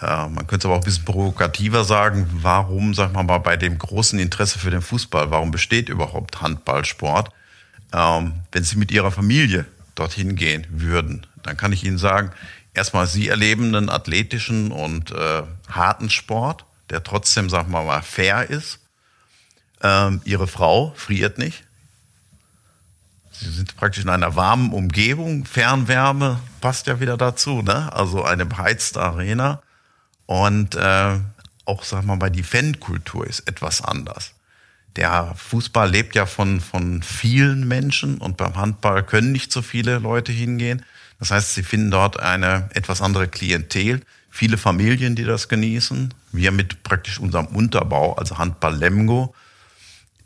Man 0.00 0.46
könnte 0.46 0.58
es 0.58 0.64
aber 0.64 0.74
auch 0.74 0.78
ein 0.78 0.84
bisschen 0.84 1.04
provokativer 1.04 1.82
sagen, 1.82 2.28
warum, 2.32 2.94
sag 2.94 3.12
mal 3.12 3.24
mal, 3.24 3.38
bei 3.38 3.56
dem 3.56 3.78
großen 3.78 4.18
Interesse 4.18 4.58
für 4.60 4.70
den 4.70 4.82
Fußball, 4.82 5.32
warum 5.32 5.50
besteht 5.50 5.88
überhaupt 5.88 6.40
Handballsport? 6.40 7.32
Ähm, 7.92 8.34
wenn 8.52 8.62
Sie 8.62 8.76
mit 8.76 8.92
Ihrer 8.92 9.10
Familie 9.10 9.64
dorthin 9.96 10.36
gehen 10.36 10.66
würden, 10.70 11.26
dann 11.42 11.56
kann 11.56 11.72
ich 11.72 11.84
Ihnen 11.84 11.98
sagen, 11.98 12.30
erstmal 12.74 13.08
Sie 13.08 13.28
erleben 13.28 13.74
einen 13.74 13.90
athletischen 13.90 14.70
und 14.70 15.10
äh, 15.10 15.42
harten 15.68 16.10
Sport, 16.10 16.64
der 16.90 17.02
trotzdem, 17.02 17.50
sag 17.50 17.68
mal 17.68 17.84
mal, 17.84 18.02
fair 18.02 18.48
ist. 18.48 18.78
Ähm, 19.82 20.20
ihre 20.24 20.46
Frau 20.46 20.92
friert 20.96 21.38
nicht. 21.38 21.64
Sie 23.32 23.50
sind 23.50 23.76
praktisch 23.76 24.02
in 24.02 24.10
einer 24.10 24.34
warmen 24.34 24.72
Umgebung. 24.72 25.44
Fernwärme 25.44 26.40
passt 26.60 26.88
ja 26.88 26.98
wieder 27.00 27.16
dazu, 27.16 27.62
ne? 27.62 27.92
Also 27.92 28.24
eine 28.24 28.46
beheizte 28.46 29.00
Arena. 29.00 29.62
Und 30.28 30.74
äh, 30.74 31.18
auch, 31.64 31.84
sag 31.84 32.04
mal, 32.04 32.18
bei 32.18 32.28
die 32.28 32.42
Fankultur 32.42 33.26
ist 33.26 33.48
etwas 33.48 33.80
anders. 33.80 34.34
Der 34.96 35.34
Fußball 35.34 35.90
lebt 35.90 36.14
ja 36.14 36.26
von, 36.26 36.60
von 36.60 37.02
vielen 37.02 37.66
Menschen 37.66 38.18
und 38.18 38.36
beim 38.36 38.54
Handball 38.54 39.02
können 39.04 39.32
nicht 39.32 39.50
so 39.50 39.62
viele 39.62 39.98
Leute 39.98 40.30
hingehen. 40.30 40.84
Das 41.18 41.30
heißt, 41.30 41.54
sie 41.54 41.62
finden 41.62 41.90
dort 41.90 42.20
eine 42.20 42.68
etwas 42.74 43.00
andere 43.00 43.26
Klientel. 43.26 44.02
Viele 44.28 44.58
Familien, 44.58 45.16
die 45.16 45.24
das 45.24 45.48
genießen. 45.48 46.12
Wir 46.32 46.52
mit 46.52 46.82
praktisch 46.82 47.18
unserem 47.18 47.46
Unterbau, 47.46 48.12
also 48.12 48.36
Handball 48.36 48.76
Lemgo. 48.76 49.34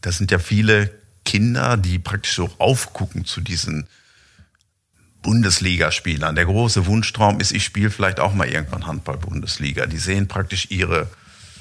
Das 0.00 0.18
sind 0.18 0.32
ja 0.32 0.40
viele 0.40 0.90
Kinder, 1.24 1.76
die 1.76 2.00
praktisch 2.00 2.34
so 2.34 2.50
aufgucken 2.58 3.24
zu 3.24 3.40
diesen 3.40 3.86
Bundesligaspielern. 5.22 6.34
Der 6.34 6.44
große 6.44 6.86
Wunschtraum 6.86 7.40
ist, 7.40 7.52
ich 7.52 7.64
spiele 7.64 7.90
vielleicht 7.90 8.20
auch 8.20 8.34
mal 8.34 8.48
irgendwann 8.48 8.86
Handball-Bundesliga. 8.86 9.86
Die 9.86 9.98
sehen 9.98 10.28
praktisch 10.28 10.70
ihre 10.70 11.08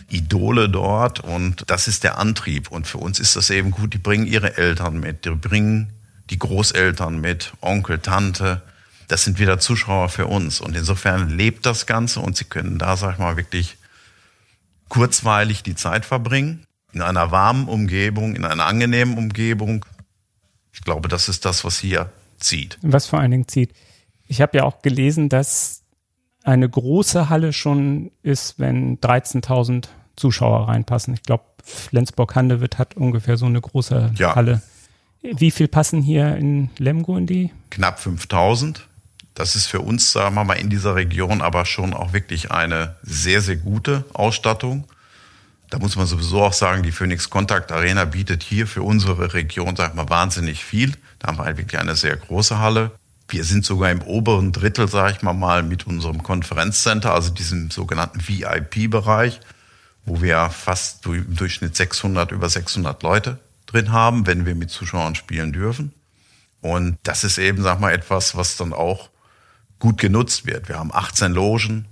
Idole 0.09 0.67
dort 0.67 1.21
und 1.21 1.63
das 1.67 1.87
ist 1.87 2.03
der 2.03 2.17
Antrieb. 2.17 2.69
Und 2.69 2.87
für 2.87 2.97
uns 2.97 3.19
ist 3.19 3.35
das 3.35 3.49
eben 3.49 3.71
gut, 3.71 3.93
die 3.93 3.97
bringen 3.97 4.27
ihre 4.27 4.57
Eltern 4.57 4.99
mit, 4.99 5.25
die 5.25 5.29
bringen 5.29 5.93
die 6.29 6.39
Großeltern 6.39 7.19
mit, 7.19 7.53
Onkel, 7.61 7.99
Tante. 7.99 8.61
Das 9.07 9.23
sind 9.23 9.39
wieder 9.39 9.59
Zuschauer 9.59 10.09
für 10.09 10.27
uns. 10.27 10.59
Und 10.59 10.75
insofern 10.75 11.29
lebt 11.29 11.65
das 11.65 11.85
Ganze 11.85 12.19
und 12.19 12.37
sie 12.37 12.45
können 12.45 12.77
da, 12.79 12.97
sag 12.97 13.13
ich 13.13 13.19
mal, 13.19 13.37
wirklich 13.37 13.77
kurzweilig 14.89 15.63
die 15.63 15.75
Zeit 15.75 16.05
verbringen 16.05 16.65
in 16.93 17.01
einer 17.01 17.31
warmen 17.31 17.67
Umgebung, 17.67 18.35
in 18.35 18.43
einer 18.43 18.65
angenehmen 18.65 19.17
Umgebung. 19.17 19.85
Ich 20.73 20.81
glaube, 20.81 21.07
das 21.07 21.29
ist 21.29 21.45
das, 21.45 21.63
was 21.63 21.79
hier 21.79 22.11
zieht. 22.41 22.77
Was 22.81 23.07
vor 23.07 23.19
allen 23.19 23.31
Dingen 23.31 23.47
zieht. 23.47 23.73
Ich 24.27 24.41
habe 24.41 24.57
ja 24.57 24.63
auch 24.63 24.81
gelesen, 24.81 25.29
dass 25.29 25.83
eine 26.43 26.67
große 26.69 27.29
Halle 27.29 27.53
schon 27.53 28.11
ist, 28.23 28.59
wenn 28.59 28.99
13.000 28.99 29.87
Zuschauer 30.15 30.67
reinpassen. 30.67 31.13
Ich 31.13 31.23
glaube, 31.23 31.43
Flensburg-Handewitt 31.63 32.77
hat 32.77 32.95
ungefähr 32.95 33.37
so 33.37 33.45
eine 33.45 33.61
große 33.61 34.11
ja. 34.15 34.35
Halle. 34.35 34.61
Wie 35.21 35.51
viel 35.51 35.67
passen 35.67 36.01
hier 36.01 36.35
in 36.35 36.69
Lemgo 36.77 37.15
in 37.17 37.27
die? 37.27 37.51
Knapp 37.69 37.99
5000. 37.99 38.87
Das 39.33 39.55
ist 39.55 39.67
für 39.67 39.79
uns, 39.79 40.11
sagen 40.11 40.35
wir 40.35 40.43
mal, 40.43 40.55
in 40.55 40.69
dieser 40.69 40.95
Region 40.95 41.41
aber 41.41 41.65
schon 41.65 41.93
auch 41.93 42.11
wirklich 42.11 42.51
eine 42.51 42.95
sehr, 43.03 43.41
sehr 43.41 43.55
gute 43.55 44.03
Ausstattung. 44.13 44.85
Da 45.71 45.79
muss 45.79 45.95
man 45.95 46.05
sowieso 46.05 46.43
auch 46.43 46.53
sagen, 46.53 46.83
die 46.83 46.91
Phoenix 46.91 47.29
Contact 47.29 47.71
Arena 47.71 48.03
bietet 48.03 48.43
hier 48.43 48.67
für 48.67 48.83
unsere 48.83 49.33
Region, 49.33 49.77
sag 49.77 49.95
mal, 49.95 50.09
wahnsinnig 50.09 50.65
viel. 50.65 50.91
Da 51.17 51.29
haben 51.29 51.37
wir 51.37 51.57
wirklich 51.57 51.79
eine 51.79 51.95
sehr 51.95 52.17
große 52.17 52.59
Halle. 52.59 52.91
Wir 53.29 53.45
sind 53.45 53.63
sogar 53.63 53.89
im 53.89 54.01
oberen 54.01 54.51
Drittel, 54.51 54.89
sage 54.89 55.13
ich 55.15 55.21
mal 55.21 55.31
mal, 55.31 55.63
mit 55.63 55.87
unserem 55.87 56.23
Konferenzcenter, 56.23 57.13
also 57.13 57.29
diesem 57.29 57.71
sogenannten 57.71 58.19
VIP-Bereich, 58.27 59.39
wo 60.03 60.21
wir 60.21 60.49
fast 60.49 61.05
im 61.05 61.37
Durchschnitt 61.37 61.73
600, 61.73 62.33
über 62.33 62.49
600 62.49 63.01
Leute 63.01 63.39
drin 63.65 63.93
haben, 63.93 64.27
wenn 64.27 64.45
wir 64.45 64.55
mit 64.55 64.71
Zuschauern 64.71 65.15
spielen 65.15 65.53
dürfen. 65.53 65.93
Und 66.59 66.97
das 67.03 67.23
ist 67.23 67.37
eben, 67.37 67.63
sag 67.63 67.79
mal, 67.79 67.93
etwas, 67.93 68.35
was 68.35 68.57
dann 68.57 68.73
auch 68.73 69.09
gut 69.79 69.99
genutzt 69.99 70.45
wird. 70.45 70.67
Wir 70.67 70.77
haben 70.77 70.93
18 70.93 71.31
Logen, 71.31 71.85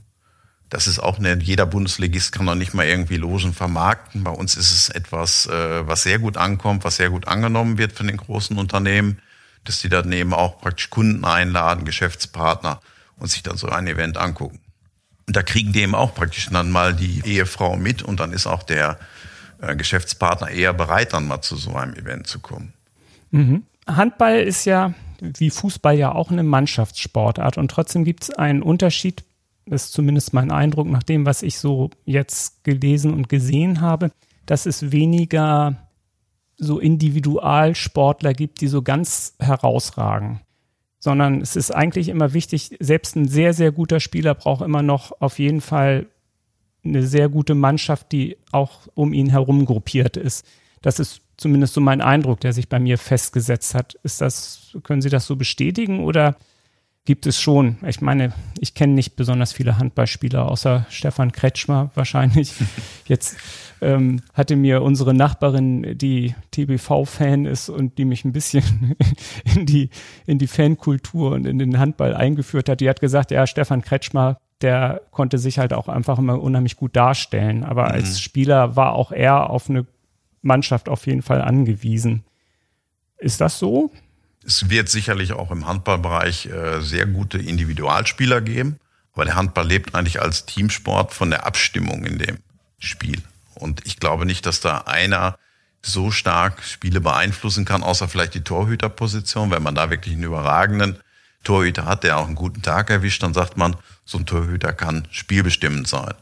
das 0.69 0.87
ist 0.87 0.99
auch 0.99 1.17
eine, 1.17 1.39
jeder 1.39 1.65
Bundesligist 1.65 2.31
kann 2.31 2.45
noch 2.45 2.55
nicht 2.55 2.73
mal 2.73 2.85
irgendwie 2.85 3.17
Logen 3.17 3.53
vermarkten. 3.53 4.23
Bei 4.23 4.31
uns 4.31 4.55
ist 4.55 4.71
es 4.71 4.89
etwas, 4.89 5.47
äh, 5.47 5.87
was 5.87 6.03
sehr 6.03 6.19
gut 6.19 6.37
ankommt, 6.37 6.83
was 6.83 6.97
sehr 6.97 7.09
gut 7.09 7.27
angenommen 7.27 7.77
wird 7.77 7.91
von 7.93 8.07
den 8.07 8.17
großen 8.17 8.57
Unternehmen, 8.57 9.19
dass 9.63 9.81
die 9.81 9.89
daneben 9.89 10.33
auch 10.33 10.61
praktisch 10.61 10.89
Kunden 10.89 11.25
einladen, 11.25 11.85
Geschäftspartner 11.85 12.81
und 13.17 13.29
sich 13.29 13.41
dann 13.41 13.57
so 13.57 13.67
ein 13.67 13.87
Event 13.87 14.17
angucken. 14.17 14.59
Und 15.27 15.35
da 15.35 15.43
kriegen 15.43 15.73
die 15.73 15.81
eben 15.81 15.95
auch 15.95 16.13
praktisch 16.13 16.49
dann 16.51 16.71
mal 16.71 16.93
die 16.93 17.21
Ehefrau 17.25 17.75
mit 17.75 18.03
und 18.03 18.19
dann 18.19 18.31
ist 18.31 18.45
auch 18.45 18.63
der 18.63 18.99
äh, 19.61 19.75
Geschäftspartner 19.75 20.49
eher 20.49 20.73
bereit, 20.73 21.13
dann 21.13 21.27
mal 21.27 21.41
zu 21.41 21.55
so 21.55 21.75
einem 21.75 21.95
Event 21.95 22.27
zu 22.27 22.39
kommen. 22.39 22.73
Mhm. 23.31 23.63
Handball 23.87 24.39
ist 24.39 24.65
ja 24.65 24.93
wie 25.21 25.49
Fußball 25.49 25.97
ja 25.97 26.13
auch 26.13 26.31
eine 26.31 26.43
Mannschaftssportart 26.43 27.57
und 27.57 27.69
trotzdem 27.69 28.05
gibt 28.05 28.23
es 28.23 28.29
einen 28.29 28.61
Unterschied 28.61 29.23
ist 29.71 29.93
zumindest 29.93 30.33
mein 30.33 30.51
Eindruck 30.51 30.87
nach 30.87 31.03
dem, 31.03 31.25
was 31.25 31.43
ich 31.43 31.57
so 31.57 31.89
jetzt 32.05 32.63
gelesen 32.63 33.13
und 33.13 33.29
gesehen 33.29 33.81
habe, 33.81 34.11
dass 34.45 34.65
es 34.65 34.91
weniger 34.91 35.89
so 36.57 36.79
Individualsportler 36.79 38.33
gibt, 38.33 38.61
die 38.61 38.67
so 38.67 38.81
ganz 38.81 39.35
herausragen. 39.39 40.41
Sondern 40.99 41.41
es 41.41 41.55
ist 41.55 41.71
eigentlich 41.71 42.09
immer 42.09 42.33
wichtig, 42.33 42.75
selbst 42.79 43.15
ein 43.15 43.27
sehr, 43.27 43.53
sehr 43.53 43.71
guter 43.71 43.99
Spieler 43.99 44.35
braucht 44.35 44.61
immer 44.61 44.81
noch 44.81 45.21
auf 45.21 45.39
jeden 45.39 45.61
Fall 45.61 46.07
eine 46.83 47.03
sehr 47.03 47.29
gute 47.29 47.55
Mannschaft, 47.55 48.11
die 48.11 48.37
auch 48.51 48.87
um 48.95 49.13
ihn 49.13 49.29
herum 49.29 49.65
gruppiert 49.65 50.17
ist. 50.17 50.45
Das 50.81 50.99
ist 50.99 51.21
zumindest 51.37 51.73
so 51.73 51.81
mein 51.81 52.01
Eindruck, 52.01 52.41
der 52.41 52.53
sich 52.53 52.67
bei 52.67 52.79
mir 52.79 52.97
festgesetzt 52.97 53.73
hat. 53.75 53.95
Ist 54.03 54.21
das, 54.21 54.77
können 54.83 55.01
Sie 55.01 55.09
das 55.09 55.25
so 55.25 55.35
bestätigen 55.35 56.03
oder 56.03 56.35
gibt 57.09 57.25
es 57.25 57.41
schon. 57.41 57.77
Ich 57.87 58.01
meine, 58.01 58.33
ich 58.59 58.75
kenne 58.75 58.93
nicht 58.93 59.15
besonders 59.15 59.51
viele 59.51 59.79
Handballspieler, 59.79 60.47
außer 60.47 60.85
Stefan 60.91 61.31
Kretschmer 61.31 61.89
wahrscheinlich. 61.95 62.53
Jetzt 63.07 63.35
ähm, 63.81 64.21
hatte 64.35 64.55
mir 64.55 64.83
unsere 64.83 65.15
Nachbarin, 65.15 65.97
die 65.97 66.35
TBV-Fan 66.51 67.47
ist 67.47 67.67
und 67.67 67.97
die 67.97 68.05
mich 68.05 68.25
ein 68.25 68.31
bisschen 68.31 68.95
in 69.55 69.65
die, 69.65 69.89
in 70.27 70.37
die 70.37 70.45
Fankultur 70.45 71.31
und 71.31 71.47
in 71.47 71.57
den 71.57 71.79
Handball 71.79 72.13
eingeführt 72.13 72.69
hat, 72.69 72.79
die 72.79 72.87
hat 72.87 73.01
gesagt, 73.01 73.31
ja, 73.31 73.47
Stefan 73.47 73.81
Kretschmer, 73.81 74.37
der 74.61 75.01
konnte 75.09 75.39
sich 75.39 75.57
halt 75.57 75.73
auch 75.73 75.87
einfach 75.87 76.19
immer 76.19 76.39
unheimlich 76.39 76.77
gut 76.77 76.95
darstellen. 76.95 77.63
Aber 77.63 77.85
mhm. 77.85 77.91
als 77.91 78.21
Spieler 78.21 78.75
war 78.75 78.93
auch 78.93 79.11
er 79.11 79.49
auf 79.49 79.67
eine 79.67 79.87
Mannschaft 80.43 80.87
auf 80.87 81.07
jeden 81.07 81.23
Fall 81.23 81.41
angewiesen. 81.41 82.23
Ist 83.17 83.41
das 83.41 83.57
so? 83.57 83.89
Es 84.45 84.69
wird 84.69 84.89
sicherlich 84.89 85.33
auch 85.33 85.51
im 85.51 85.67
Handballbereich 85.67 86.47
äh, 86.47 86.81
sehr 86.81 87.05
gute 87.05 87.37
Individualspieler 87.37 88.41
geben, 88.41 88.79
aber 89.13 89.25
der 89.25 89.35
Handball 89.35 89.67
lebt 89.67 89.95
eigentlich 89.95 90.21
als 90.21 90.45
Teamsport 90.45 91.13
von 91.13 91.29
der 91.29 91.45
Abstimmung 91.45 92.05
in 92.05 92.17
dem 92.19 92.37
Spiel. 92.79 93.21
Und 93.55 93.85
ich 93.85 93.99
glaube 93.99 94.25
nicht, 94.25 94.45
dass 94.45 94.61
da 94.61 94.79
einer 94.79 95.37
so 95.81 96.11
stark 96.11 96.63
Spiele 96.63 97.01
beeinflussen 97.01 97.65
kann, 97.65 97.83
außer 97.83 98.07
vielleicht 98.07 98.33
die 98.33 98.43
Torhüterposition. 98.43 99.51
Wenn 99.51 99.63
man 99.63 99.75
da 99.75 99.89
wirklich 99.89 100.13
einen 100.13 100.23
überragenden 100.23 100.99
Torhüter 101.43 101.85
hat, 101.85 102.03
der 102.03 102.17
auch 102.17 102.25
einen 102.25 102.35
guten 102.35 102.61
Tag 102.61 102.89
erwischt, 102.89 103.23
dann 103.23 103.33
sagt 103.33 103.57
man, 103.57 103.75
so 104.05 104.17
ein 104.17 104.25
Torhüter 104.25 104.73
kann 104.73 105.07
spielbestimmend 105.11 105.87
sein. 105.87 106.13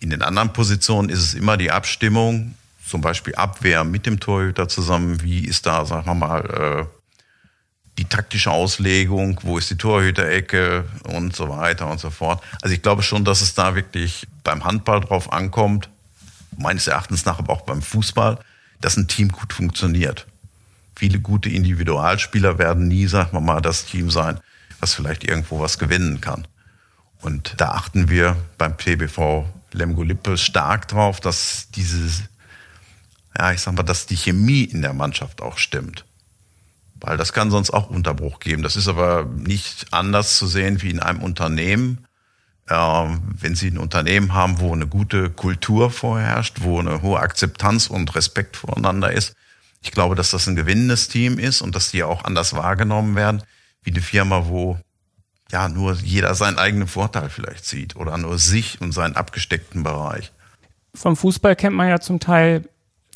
In 0.00 0.10
den 0.10 0.22
anderen 0.22 0.52
Positionen 0.52 1.08
ist 1.08 1.20
es 1.20 1.34
immer 1.34 1.56
die 1.56 1.70
Abstimmung, 1.70 2.54
zum 2.86 3.00
Beispiel 3.00 3.34
Abwehr 3.34 3.84
mit 3.84 4.06
dem 4.06 4.20
Torhüter 4.20 4.68
zusammen. 4.68 5.22
Wie 5.22 5.44
ist 5.44 5.66
da, 5.66 5.84
sagen 5.84 6.06
wir 6.06 6.14
mal, 6.14 6.88
äh, 6.88 6.97
die 7.98 8.04
taktische 8.04 8.52
Auslegung, 8.52 9.40
wo 9.42 9.58
ist 9.58 9.70
die 9.70 9.76
Torhüterecke 9.76 10.84
und 11.02 11.34
so 11.34 11.48
weiter 11.48 11.90
und 11.90 11.98
so 11.98 12.10
fort. 12.10 12.42
Also 12.62 12.74
ich 12.74 12.80
glaube 12.80 13.02
schon, 13.02 13.24
dass 13.24 13.42
es 13.42 13.54
da 13.54 13.74
wirklich 13.74 14.26
beim 14.44 14.64
Handball 14.64 15.00
drauf 15.00 15.32
ankommt, 15.32 15.90
meines 16.56 16.86
Erachtens 16.86 17.24
nach 17.24 17.40
aber 17.40 17.52
auch 17.52 17.62
beim 17.62 17.82
Fußball, 17.82 18.38
dass 18.80 18.96
ein 18.96 19.08
Team 19.08 19.30
gut 19.30 19.52
funktioniert. 19.52 20.26
Viele 20.94 21.18
gute 21.18 21.48
Individualspieler 21.48 22.58
werden 22.58 22.86
nie, 22.86 23.06
sagen 23.08 23.32
wir 23.32 23.40
mal, 23.40 23.60
das 23.60 23.84
Team 23.84 24.10
sein, 24.10 24.38
was 24.78 24.94
vielleicht 24.94 25.24
irgendwo 25.24 25.60
was 25.60 25.78
gewinnen 25.78 26.20
kann. 26.20 26.46
Und 27.20 27.54
da 27.56 27.70
achten 27.70 28.08
wir 28.08 28.36
beim 28.58 28.78
TBV 28.78 29.44
Lemgo 29.72 30.04
Lippe 30.04 30.38
stark 30.38 30.86
drauf, 30.86 31.18
dass 31.18 31.68
dieses, 31.74 32.22
ja, 33.36 33.52
ich 33.52 33.60
sag 33.60 33.74
mal, 33.74 33.82
dass 33.82 34.06
die 34.06 34.16
Chemie 34.16 34.62
in 34.62 34.82
der 34.82 34.92
Mannschaft 34.92 35.42
auch 35.42 35.58
stimmt. 35.58 36.04
Weil 37.00 37.16
das 37.16 37.32
kann 37.32 37.50
sonst 37.50 37.70
auch 37.70 37.90
Unterbruch 37.90 38.40
geben. 38.40 38.62
Das 38.62 38.76
ist 38.76 38.88
aber 38.88 39.24
nicht 39.24 39.86
anders 39.92 40.36
zu 40.36 40.46
sehen 40.46 40.82
wie 40.82 40.90
in 40.90 41.00
einem 41.00 41.22
Unternehmen. 41.22 42.06
Ähm, 42.68 43.22
wenn 43.38 43.54
Sie 43.54 43.70
ein 43.70 43.78
Unternehmen 43.78 44.34
haben, 44.34 44.60
wo 44.60 44.72
eine 44.72 44.86
gute 44.86 45.30
Kultur 45.30 45.90
vorherrscht, 45.90 46.58
wo 46.60 46.78
eine 46.78 47.02
hohe 47.02 47.20
Akzeptanz 47.20 47.86
und 47.86 48.14
Respekt 48.14 48.56
voreinander 48.56 49.12
ist, 49.12 49.34
ich 49.80 49.92
glaube, 49.92 50.16
dass 50.16 50.30
das 50.30 50.46
ein 50.48 50.56
gewinnendes 50.56 51.08
Team 51.08 51.38
ist 51.38 51.62
und 51.62 51.74
dass 51.74 51.90
die 51.90 52.02
auch 52.02 52.24
anders 52.24 52.54
wahrgenommen 52.54 53.14
werden, 53.14 53.42
wie 53.82 53.90
eine 53.90 54.00
Firma, 54.00 54.46
wo 54.48 54.78
ja 55.50 55.68
nur 55.68 55.94
jeder 55.94 56.34
seinen 56.34 56.58
eigenen 56.58 56.88
Vorteil 56.88 57.30
vielleicht 57.30 57.64
sieht 57.64 57.96
oder 57.96 58.18
nur 58.18 58.38
sich 58.38 58.80
und 58.80 58.92
seinen 58.92 59.16
abgesteckten 59.16 59.82
Bereich. 59.82 60.32
Vom 60.94 61.16
Fußball 61.16 61.56
kennt 61.56 61.76
man 61.76 61.88
ja 61.88 62.00
zum 62.00 62.20
Teil 62.20 62.68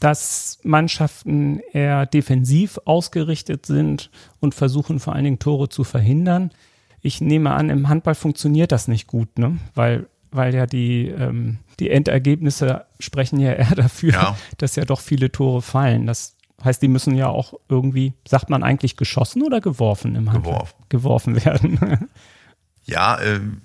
dass 0.03 0.59
Mannschaften 0.65 1.61
eher 1.73 2.07
defensiv 2.07 2.81
ausgerichtet 2.87 3.67
sind 3.67 4.11
und 4.41 4.53
versuchen 4.53 4.99
vor 4.99 5.15
allen 5.15 5.23
Dingen 5.23 5.39
Tore 5.39 5.69
zu 5.69 5.85
verhindern. 5.85 6.51
Ich 7.03 7.21
nehme 7.21 7.53
an, 7.53 7.71
im 7.71 7.89
Handball 7.89 8.17
funktioniert 8.17 8.73
das 8.73 8.89
nicht 8.89 9.07
gut, 9.07 9.39
ne? 9.39 9.59
weil 9.77 10.09
weil 10.33 10.55
ja 10.55 10.67
die, 10.67 11.09
ähm, 11.09 11.59
die 11.79 11.91
Endergebnisse 11.91 12.87
sprechen 12.99 13.39
ja 13.39 13.53
eher 13.53 13.75
dafür, 13.77 14.13
ja. 14.13 14.37
dass 14.59 14.75
ja 14.75 14.85
doch 14.85 15.01
viele 15.01 15.31
Tore 15.31 15.63
fallen. 15.63 16.07
Das 16.07 16.37
heißt, 16.65 16.83
die 16.83 16.89
müssen 16.89 17.15
ja 17.15 17.29
auch 17.29 17.55
irgendwie, 17.69 18.15
sagt 18.27 18.51
man 18.51 18.65
eigentlich 18.65 18.97
geschossen 18.97 19.43
oder 19.43 19.61
geworfen 19.61 20.17
im 20.17 20.33
Handball? 20.33 20.55
Geworfen. 20.55 20.85
Geworfen 20.89 21.45
werden. 21.45 22.09
ja, 22.87 23.21
äh, 23.21 23.39
man, 23.39 23.63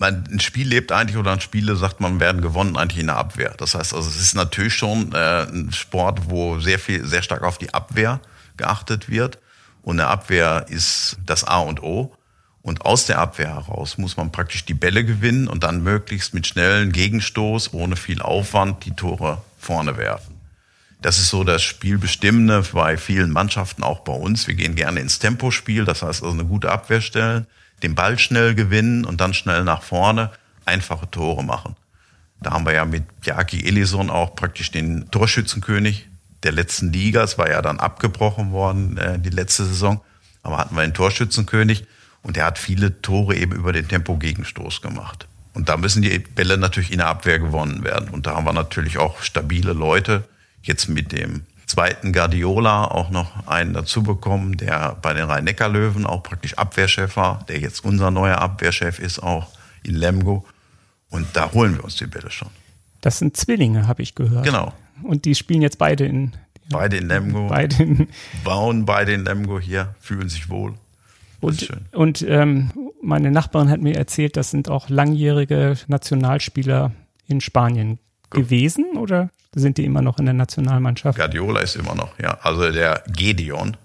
ein 0.00 0.40
Spiel 0.40 0.68
lebt 0.68 0.92
eigentlich 0.92 1.16
oder 1.16 1.32
ein 1.32 1.40
Spiele, 1.40 1.76
sagt 1.76 2.00
man, 2.00 2.20
werden 2.20 2.42
gewonnen 2.42 2.76
eigentlich 2.76 3.00
in 3.00 3.06
der 3.06 3.16
Abwehr. 3.16 3.54
Das 3.56 3.74
heißt 3.74 3.94
also, 3.94 4.08
es 4.08 4.20
ist 4.20 4.34
natürlich 4.34 4.74
schon 4.74 5.12
äh, 5.12 5.44
ein 5.44 5.72
Sport, 5.72 6.28
wo 6.28 6.60
sehr 6.60 6.78
viel, 6.78 7.06
sehr 7.06 7.22
stark 7.22 7.42
auf 7.42 7.58
die 7.58 7.72
Abwehr 7.72 8.20
geachtet 8.56 9.08
wird. 9.08 9.38
Und 9.82 10.00
eine 10.00 10.08
Abwehr 10.08 10.66
ist 10.68 11.16
das 11.24 11.44
A 11.44 11.58
und 11.58 11.82
O. 11.82 12.14
Und 12.60 12.84
aus 12.84 13.06
der 13.06 13.20
Abwehr 13.20 13.54
heraus 13.54 13.96
muss 13.96 14.16
man 14.16 14.32
praktisch 14.32 14.64
die 14.64 14.74
Bälle 14.74 15.04
gewinnen 15.04 15.46
und 15.46 15.62
dann 15.62 15.82
möglichst 15.82 16.34
mit 16.34 16.46
schnellen 16.46 16.90
Gegenstoß, 16.90 17.72
ohne 17.72 17.94
viel 17.94 18.20
Aufwand, 18.20 18.84
die 18.84 18.90
Tore 18.90 19.42
vorne 19.58 19.96
werfen. 19.96 20.34
Das 21.00 21.18
ist 21.18 21.30
so 21.30 21.44
das 21.44 21.62
Spielbestimmende 21.62 22.64
bei 22.72 22.96
vielen 22.96 23.30
Mannschaften, 23.30 23.84
auch 23.84 24.00
bei 24.00 24.12
uns. 24.12 24.48
Wir 24.48 24.54
gehen 24.54 24.74
gerne 24.74 25.00
ins 25.00 25.20
Tempospiel, 25.20 25.84
das 25.84 26.02
heißt 26.02 26.24
also 26.24 26.34
eine 26.34 26.44
gute 26.44 26.72
Abwehr 26.72 27.00
stellen 27.00 27.46
den 27.82 27.94
Ball 27.94 28.18
schnell 28.18 28.54
gewinnen 28.54 29.04
und 29.04 29.20
dann 29.20 29.34
schnell 29.34 29.64
nach 29.64 29.82
vorne 29.82 30.30
einfache 30.64 31.10
Tore 31.10 31.44
machen. 31.44 31.76
Da 32.40 32.52
haben 32.52 32.66
wir 32.66 32.72
ja 32.72 32.84
mit 32.84 33.04
Jaki 33.24 33.64
Elison 33.66 34.10
auch 34.10 34.34
praktisch 34.34 34.70
den 34.70 35.10
Torschützenkönig 35.10 36.08
der 36.42 36.52
letzten 36.52 36.92
Liga. 36.92 37.22
Es 37.22 37.38
war 37.38 37.50
ja 37.50 37.62
dann 37.62 37.80
abgebrochen 37.80 38.52
worden, 38.52 38.98
äh, 38.98 39.18
die 39.18 39.30
letzte 39.30 39.64
Saison. 39.64 40.00
Aber 40.42 40.58
hatten 40.58 40.76
wir 40.76 40.82
den 40.82 40.94
Torschützenkönig 40.94 41.86
und 42.22 42.36
der 42.36 42.44
hat 42.44 42.58
viele 42.58 43.00
Tore 43.02 43.36
eben 43.36 43.52
über 43.52 43.72
den 43.72 43.88
Tempo-Gegenstoß 43.88 44.82
gemacht. 44.82 45.26
Und 45.54 45.68
da 45.68 45.76
müssen 45.76 46.02
die 46.02 46.18
Bälle 46.18 46.58
natürlich 46.58 46.92
in 46.92 46.98
der 46.98 47.08
Abwehr 47.08 47.38
gewonnen 47.38 47.82
werden. 47.82 48.10
Und 48.10 48.26
da 48.26 48.36
haben 48.36 48.44
wir 48.44 48.52
natürlich 48.52 48.98
auch 48.98 49.22
stabile 49.22 49.72
Leute. 49.72 50.24
Jetzt 50.62 50.88
mit 50.88 51.12
dem 51.12 51.42
zweiten 51.66 52.12
Guardiola 52.12 52.84
auch 52.84 53.10
noch 53.10 53.46
einen 53.46 53.74
dazu 53.74 54.02
bekommen, 54.02 54.56
der 54.56 54.96
bei 55.02 55.12
den 55.12 55.24
Rhein-Neckar-Löwen 55.24 56.06
auch 56.06 56.22
praktisch 56.22 56.54
Abwehrchef 56.54 57.16
war, 57.16 57.44
der 57.48 57.58
jetzt 57.60 57.84
unser 57.84 58.10
neuer 58.10 58.38
Abwehrchef 58.38 58.98
ist, 58.98 59.18
auch 59.18 59.48
in 59.82 59.96
Lemgo. 59.96 60.44
Und 61.10 61.26
da 61.34 61.52
holen 61.52 61.76
wir 61.76 61.84
uns 61.84 61.96
die 61.96 62.06
Bälle 62.06 62.30
schon. 62.30 62.48
Das 63.00 63.18
sind 63.18 63.36
Zwillinge, 63.36 63.86
habe 63.86 64.02
ich 64.02 64.14
gehört. 64.14 64.44
Genau. 64.44 64.72
Und 65.02 65.24
die 65.24 65.34
spielen 65.34 65.62
jetzt 65.62 65.78
beide 65.78 66.06
in. 66.06 66.32
Beide 66.70 66.96
in 66.96 67.08
Lemgo. 67.08 67.48
Beide 67.48 67.82
in, 67.82 68.08
bauen 68.44 68.86
beide 68.86 69.12
in 69.12 69.24
Lemgo 69.24 69.60
hier, 69.60 69.94
fühlen 70.00 70.28
sich 70.28 70.48
wohl. 70.48 70.74
und, 71.40 71.70
und 71.92 72.22
ähm, 72.22 72.72
meine 73.02 73.30
Nachbarin 73.30 73.70
hat 73.70 73.80
mir 73.80 73.96
erzählt, 73.96 74.36
das 74.36 74.50
sind 74.50 74.68
auch 74.68 74.88
langjährige 74.88 75.76
Nationalspieler 75.86 76.92
in 77.28 77.40
Spanien 77.40 77.98
gewesen 78.36 78.96
oder 78.96 79.30
sind 79.54 79.78
die 79.78 79.84
immer 79.84 80.02
noch 80.02 80.18
in 80.18 80.26
der 80.26 80.34
Nationalmannschaft? 80.34 81.18
Guardiola 81.18 81.60
ist 81.60 81.76
immer 81.76 81.94
noch, 81.94 82.18
ja. 82.18 82.38
Also 82.42 82.70
der 82.70 83.02
Gedeon 83.08 83.76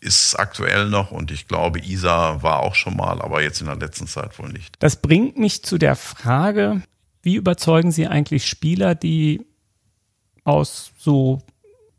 ist 0.00 0.34
aktuell 0.38 0.88
noch 0.88 1.12
und 1.12 1.30
ich 1.30 1.46
glaube, 1.48 1.80
Isa 1.80 2.42
war 2.42 2.60
auch 2.60 2.74
schon 2.74 2.96
mal, 2.96 3.20
aber 3.20 3.42
jetzt 3.42 3.60
in 3.60 3.66
der 3.66 3.76
letzten 3.76 4.06
Zeit 4.06 4.38
wohl 4.38 4.48
nicht. 4.48 4.74
Das 4.80 4.96
bringt 4.96 5.38
mich 5.38 5.62
zu 5.62 5.78
der 5.78 5.96
Frage, 5.96 6.82
wie 7.22 7.36
überzeugen 7.36 7.92
Sie 7.92 8.06
eigentlich 8.06 8.46
Spieler, 8.46 8.94
die 8.94 9.46
aus 10.44 10.92
so 10.98 11.40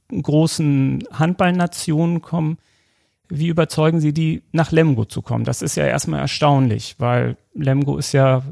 großen 0.10 1.06
Handballnationen 1.12 2.22
kommen, 2.22 2.58
wie 3.30 3.48
überzeugen 3.48 4.02
Sie 4.02 4.14
die, 4.14 4.44
nach 4.52 4.72
Lemgo 4.72 5.06
zu 5.06 5.22
kommen? 5.22 5.46
Das 5.46 5.62
ist 5.62 5.76
ja 5.76 5.86
erstmal 5.86 6.20
erstaunlich, 6.20 6.96
weil 7.00 7.38
Lemgo 7.54 7.98
ist 7.98 8.12
ja 8.12 8.44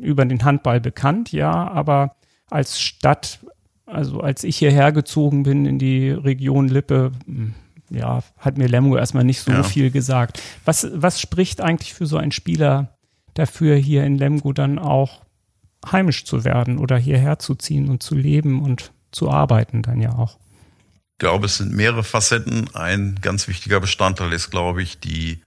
über 0.00 0.24
den 0.24 0.44
Handball 0.44 0.80
bekannt, 0.80 1.30
ja, 1.32 1.52
aber 1.52 2.16
als 2.52 2.80
Stadt, 2.80 3.40
also 3.86 4.20
als 4.20 4.44
ich 4.44 4.56
hierher 4.56 4.92
gezogen 4.92 5.42
bin 5.42 5.66
in 5.66 5.78
die 5.78 6.10
Region 6.10 6.68
Lippe, 6.68 7.12
hm, 7.24 7.54
ja, 7.90 8.22
hat 8.38 8.58
mir 8.58 8.68
Lemgo 8.68 8.96
erstmal 8.96 9.24
nicht 9.24 9.40
so 9.40 9.50
ja. 9.50 9.62
viel 9.62 9.90
gesagt. 9.90 10.40
Was, 10.64 10.88
was 10.94 11.20
spricht 11.20 11.60
eigentlich 11.60 11.94
für 11.94 12.06
so 12.06 12.16
einen 12.16 12.32
Spieler 12.32 12.96
dafür, 13.34 13.76
hier 13.76 14.04
in 14.04 14.16
Lemgo 14.16 14.52
dann 14.52 14.78
auch 14.78 15.22
heimisch 15.90 16.24
zu 16.24 16.44
werden 16.44 16.78
oder 16.78 16.96
hierher 16.96 17.38
zu 17.38 17.54
ziehen 17.54 17.88
und 17.88 18.02
zu 18.02 18.14
leben 18.14 18.62
und 18.62 18.92
zu 19.10 19.30
arbeiten 19.30 19.82
dann 19.82 20.00
ja 20.00 20.14
auch? 20.14 20.38
Ich 21.12 21.18
glaube, 21.18 21.46
es 21.46 21.58
sind 21.58 21.72
mehrere 21.72 22.02
Facetten. 22.02 22.74
Ein 22.74 23.18
ganz 23.20 23.46
wichtiger 23.46 23.80
Bestandteil 23.80 24.32
ist, 24.32 24.50
glaube 24.50 24.82
ich, 24.82 24.98
die 24.98 25.42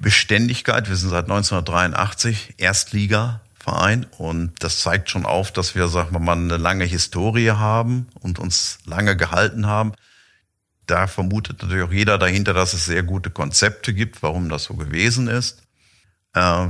Beständigkeit. 0.00 0.88
Wir 0.88 0.96
sind 0.96 1.10
seit 1.10 1.24
1983 1.24 2.54
Erstliga 2.56 3.42
Verein 3.60 4.06
und 4.16 4.52
das 4.60 4.80
zeigt 4.80 5.10
schon 5.10 5.26
auf, 5.26 5.52
dass 5.52 5.74
wir, 5.74 5.88
sagen 5.88 6.12
wir 6.12 6.18
mal, 6.18 6.36
eine 6.36 6.56
lange 6.56 6.84
Historie 6.84 7.50
haben 7.50 8.08
und 8.20 8.38
uns 8.38 8.78
lange 8.86 9.16
gehalten 9.16 9.66
haben. 9.66 9.92
Da 10.86 11.06
vermutet 11.06 11.62
natürlich 11.62 11.84
auch 11.84 11.92
jeder 11.92 12.16
dahinter, 12.16 12.54
dass 12.54 12.72
es 12.72 12.86
sehr 12.86 13.02
gute 13.02 13.30
Konzepte 13.30 13.92
gibt, 13.92 14.22
warum 14.22 14.48
das 14.48 14.64
so 14.64 14.74
gewesen 14.74 15.28
ist. 15.28 15.62
Äh, 16.34 16.68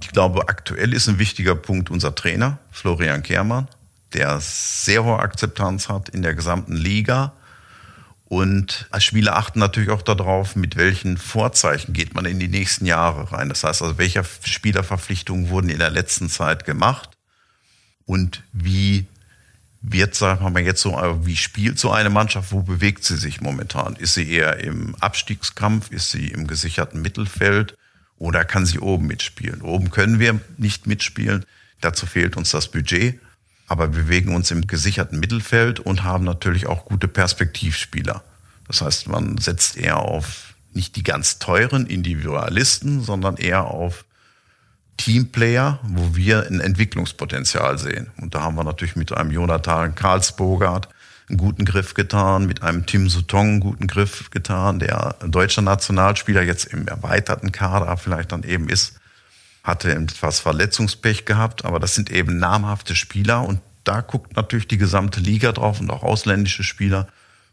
ich 0.00 0.08
glaube, 0.10 0.48
aktuell 0.48 0.92
ist 0.92 1.08
ein 1.08 1.20
wichtiger 1.20 1.54
Punkt 1.54 1.88
unser 1.90 2.14
Trainer, 2.14 2.58
Florian 2.72 3.22
Kehrmann, 3.22 3.68
der 4.12 4.40
sehr 4.40 5.04
hohe 5.04 5.20
Akzeptanz 5.20 5.88
hat 5.88 6.08
in 6.08 6.22
der 6.22 6.34
gesamten 6.34 6.74
Liga 6.74 7.32
und 8.28 8.88
als 8.90 9.04
Spieler 9.04 9.36
achten 9.36 9.60
natürlich 9.60 9.90
auch 9.90 10.02
darauf, 10.02 10.56
mit 10.56 10.76
welchen 10.76 11.16
Vorzeichen 11.16 11.92
geht 11.92 12.14
man 12.14 12.24
in 12.24 12.40
die 12.40 12.48
nächsten 12.48 12.84
Jahre 12.84 13.32
rein. 13.32 13.48
Das 13.48 13.62
heißt 13.62 13.82
also, 13.82 13.98
welche 13.98 14.24
Spielerverpflichtungen 14.44 15.48
wurden 15.48 15.68
in 15.68 15.78
der 15.78 15.90
letzten 15.90 16.28
Zeit 16.28 16.64
gemacht 16.64 17.10
und 18.04 18.42
wie 18.52 19.06
wird, 19.80 20.16
sagen 20.16 20.52
wir 20.54 20.62
jetzt 20.62 20.82
so, 20.82 20.96
wie 21.22 21.36
spielt 21.36 21.78
so 21.78 21.92
eine 21.92 22.10
Mannschaft, 22.10 22.50
wo 22.50 22.62
bewegt 22.62 23.04
sie 23.04 23.16
sich 23.16 23.40
momentan? 23.40 23.94
Ist 23.94 24.14
sie 24.14 24.28
eher 24.28 24.58
im 24.58 24.96
Abstiegskampf? 24.96 25.92
Ist 25.92 26.10
sie 26.10 26.28
im 26.28 26.48
gesicherten 26.48 27.02
Mittelfeld? 27.02 27.76
Oder 28.18 28.44
kann 28.44 28.66
sie 28.66 28.80
oben 28.80 29.06
mitspielen? 29.06 29.62
Oben 29.62 29.92
können 29.92 30.18
wir 30.18 30.40
nicht 30.56 30.88
mitspielen. 30.88 31.44
Dazu 31.80 32.06
fehlt 32.06 32.36
uns 32.36 32.50
das 32.50 32.68
Budget 32.68 33.20
aber 33.66 33.92
wir 33.94 34.04
bewegen 34.04 34.34
uns 34.34 34.50
im 34.50 34.66
gesicherten 34.66 35.18
Mittelfeld 35.18 35.80
und 35.80 36.04
haben 36.04 36.24
natürlich 36.24 36.66
auch 36.66 36.84
gute 36.84 37.08
Perspektivspieler. 37.08 38.22
Das 38.68 38.80
heißt, 38.80 39.08
man 39.08 39.38
setzt 39.38 39.76
eher 39.76 39.98
auf 39.98 40.54
nicht 40.72 40.96
die 40.96 41.02
ganz 41.02 41.38
teuren 41.38 41.86
Individualisten, 41.86 43.02
sondern 43.02 43.36
eher 43.36 43.64
auf 43.64 44.04
Teamplayer, 44.96 45.80
wo 45.82 46.14
wir 46.14 46.46
ein 46.46 46.60
Entwicklungspotenzial 46.60 47.78
sehen. 47.78 48.08
Und 48.20 48.34
da 48.34 48.42
haben 48.42 48.56
wir 48.56 48.64
natürlich 48.64 48.96
mit 48.96 49.12
einem 49.12 49.30
Jonathan 49.30 49.94
Karlsbogart 49.94 50.88
einen 51.28 51.38
guten 51.38 51.64
Griff 51.64 51.94
getan, 51.94 52.46
mit 52.46 52.62
einem 52.62 52.86
Tim 52.86 53.08
Sutong 53.08 53.48
einen 53.48 53.60
guten 53.60 53.86
Griff 53.88 54.30
getan, 54.30 54.78
der 54.78 55.16
deutscher 55.26 55.62
Nationalspieler 55.62 56.42
jetzt 56.42 56.66
im 56.66 56.86
erweiterten 56.86 57.52
Kader 57.52 57.96
vielleicht 57.96 58.32
dann 58.32 58.42
eben 58.42 58.68
ist 58.68 59.00
hatte 59.66 59.92
etwas 59.92 60.38
Verletzungspech 60.38 61.24
gehabt, 61.24 61.64
aber 61.64 61.80
das 61.80 61.96
sind 61.96 62.10
eben 62.10 62.38
namhafte 62.38 62.94
Spieler 62.94 63.44
und 63.44 63.60
da 63.82 64.00
guckt 64.00 64.36
natürlich 64.36 64.68
die 64.68 64.78
gesamte 64.78 65.18
Liga 65.18 65.50
drauf 65.50 65.80
und 65.80 65.90
auch 65.90 66.04
ausländische 66.04 66.62
Spieler. 66.62 67.08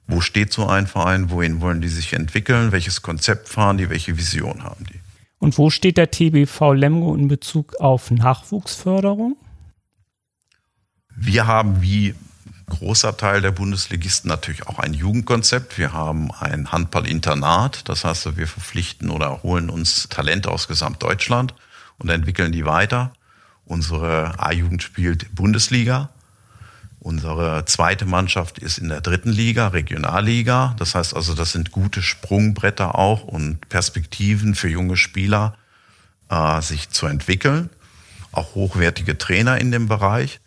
Wo 0.05 0.21
steht 0.21 0.53
so 0.53 0.67
ein 0.67 0.85
Verein? 0.85 1.31
Wohin 1.31 1.59
wollen 1.59 1.81
die 1.81 1.87
sich 1.87 2.13
entwickeln? 2.13 2.71
Welches 2.71 3.01
Konzept 3.01 3.49
fahren 3.49 3.77
die? 3.77 3.89
Welche 3.89 4.17
Vision 4.17 4.63
haben 4.63 4.85
die? 4.85 4.99
Und 5.39 5.57
wo 5.57 5.69
steht 5.69 5.97
der 5.97 6.11
TBV 6.11 6.73
Lemgo 6.73 7.15
in 7.15 7.27
Bezug 7.27 7.75
auf 7.79 8.11
Nachwuchsförderung? 8.11 9.35
Wir 11.15 11.47
haben 11.47 11.81
wie 11.81 12.13
großer 12.69 13.17
Teil 13.17 13.41
der 13.41 13.51
Bundesligisten 13.51 14.29
natürlich 14.29 14.67
auch 14.67 14.79
ein 14.79 14.93
Jugendkonzept. 14.93 15.77
Wir 15.77 15.93
haben 15.93 16.31
ein 16.31 16.71
Handballinternat. 16.71 17.89
Das 17.89 18.03
heißt, 18.05 18.37
wir 18.37 18.47
verpflichten 18.47 19.09
oder 19.09 19.41
holen 19.43 19.69
uns 19.69 20.09
Talente 20.09 20.51
aus 20.51 20.67
Gesamtdeutschland 20.67 21.53
und 22.03 22.09
entwickeln 22.09 22.51
die 22.51 22.65
weiter. 22.65 23.13
Unsere 23.65 24.39
A-Jugend 24.39 24.83
spielt 24.83 25.33
Bundesliga. 25.33 26.09
Unsere 26.99 27.65
zweite 27.65 28.05
Mannschaft 28.05 28.59
ist 28.59 28.77
in 28.77 28.89
der 28.89 29.01
dritten 29.01 29.31
Liga, 29.31 29.69
Regionalliga. 29.69 30.75
Das 30.79 30.95
heißt 30.95 31.15
also, 31.15 31.33
das 31.33 31.51
sind 31.51 31.71
gute 31.71 32.01
Sprungbretter 32.01 32.95
auch 32.95 33.23
und 33.23 33.67
Perspektiven 33.67 34.55
für 34.55 34.69
junge 34.69 34.95
Spieler, 34.95 35.55
äh, 36.29 36.61
sich 36.61 36.89
zu 36.89 37.07
entwickeln. 37.07 37.69
Auch 38.31 38.55
hochwertige 38.55 39.17
Trainer 39.17 39.59
in 39.59 39.71
dem 39.71 39.87
Bereich. 39.87 40.39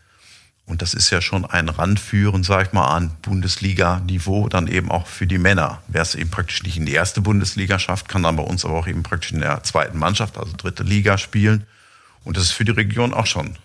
Und 0.66 0.83
das 0.83 0.94
ist 0.94 1.11
ja 1.11 1.22
schon 1.22 1.44
ein 1.44 1.68
Randführen, 1.68 2.42
sag 2.42 2.66
ich 2.66 2.72
mal, 2.72 2.88
an 2.88 3.12
Bundesliga-Niveau, 3.22 4.48
dann 4.48 4.66
eben 4.66 4.90
auch 4.90 5.07
für 5.07 5.26
die 5.29 5.38
Männer. 5.38 5.81
Wer 5.87 6.02
es 6.02 6.16
eben 6.16 6.31
praktisch 6.31 6.64
nicht 6.64 6.76
in 6.76 6.87
die 6.87 6.92
erste 6.92 7.20
Bundesliga 7.20 7.79
schafft, 7.79 8.09
kann 8.09 8.24
dann 8.24 8.35
bei 8.35 8.42
uns 8.42 8.64
aber 8.64 8.74
auch 8.74 8.88
eben 8.88 9.05
praktisch 9.05 9.33
in 9.33 9.40
der 9.40 9.62
zweiten 9.62 9.96
Mannschaft, 9.96 10.37
also 10.37 10.52
dritte 10.57 10.83
Liga 10.83 11.18
spielen. 11.18 11.66
Und 12.24 12.37
das 12.37 12.44
ist 12.44 12.52
für 12.52 12.64
die 12.64 12.72
Region 12.72 13.14
auch 13.14 13.26
schon 13.26 13.57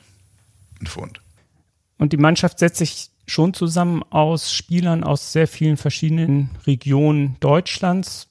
ein 0.79 0.87
Fund. 0.87 1.19
Und 1.97 2.13
die 2.13 2.17
Mannschaft 2.17 2.59
setzt 2.59 2.77
sich 2.77 3.09
schon 3.25 3.55
zusammen 3.55 4.03
aus 4.11 4.53
Spielern 4.53 5.03
aus 5.03 5.31
sehr 5.31 5.47
vielen 5.47 5.77
verschiedenen 5.77 6.51
Regionen 6.67 7.37
Deutschlands 7.39 8.27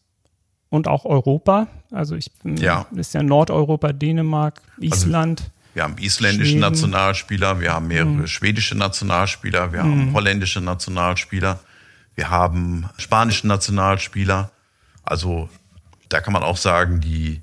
und 0.68 0.86
auch 0.86 1.04
Europa. 1.04 1.66
Also 1.90 2.14
ich 2.14 2.30
ja. 2.44 2.86
ist 2.94 3.14
ja 3.14 3.22
Nordeuropa, 3.22 3.92
Dänemark, 3.92 4.60
also 4.80 5.06
Island. 5.06 5.40
Also 5.40 5.52
wir 5.74 5.84
haben 5.84 5.96
isländische 5.98 6.52
Schweden. 6.52 6.60
Nationalspieler, 6.60 7.60
wir 7.60 7.72
haben 7.72 7.88
mehrere 7.88 8.08
mhm. 8.08 8.26
schwedische 8.26 8.76
Nationalspieler, 8.76 9.72
wir 9.72 9.80
haben 9.80 10.08
mhm. 10.08 10.14
holländische 10.14 10.60
Nationalspieler, 10.60 11.60
wir 12.16 12.30
haben 12.30 12.88
spanische 12.98 13.46
Nationalspieler. 13.46 14.50
Also 15.04 15.48
da 16.08 16.20
kann 16.20 16.32
man 16.32 16.42
auch 16.42 16.56
sagen, 16.56 17.00
die 17.00 17.40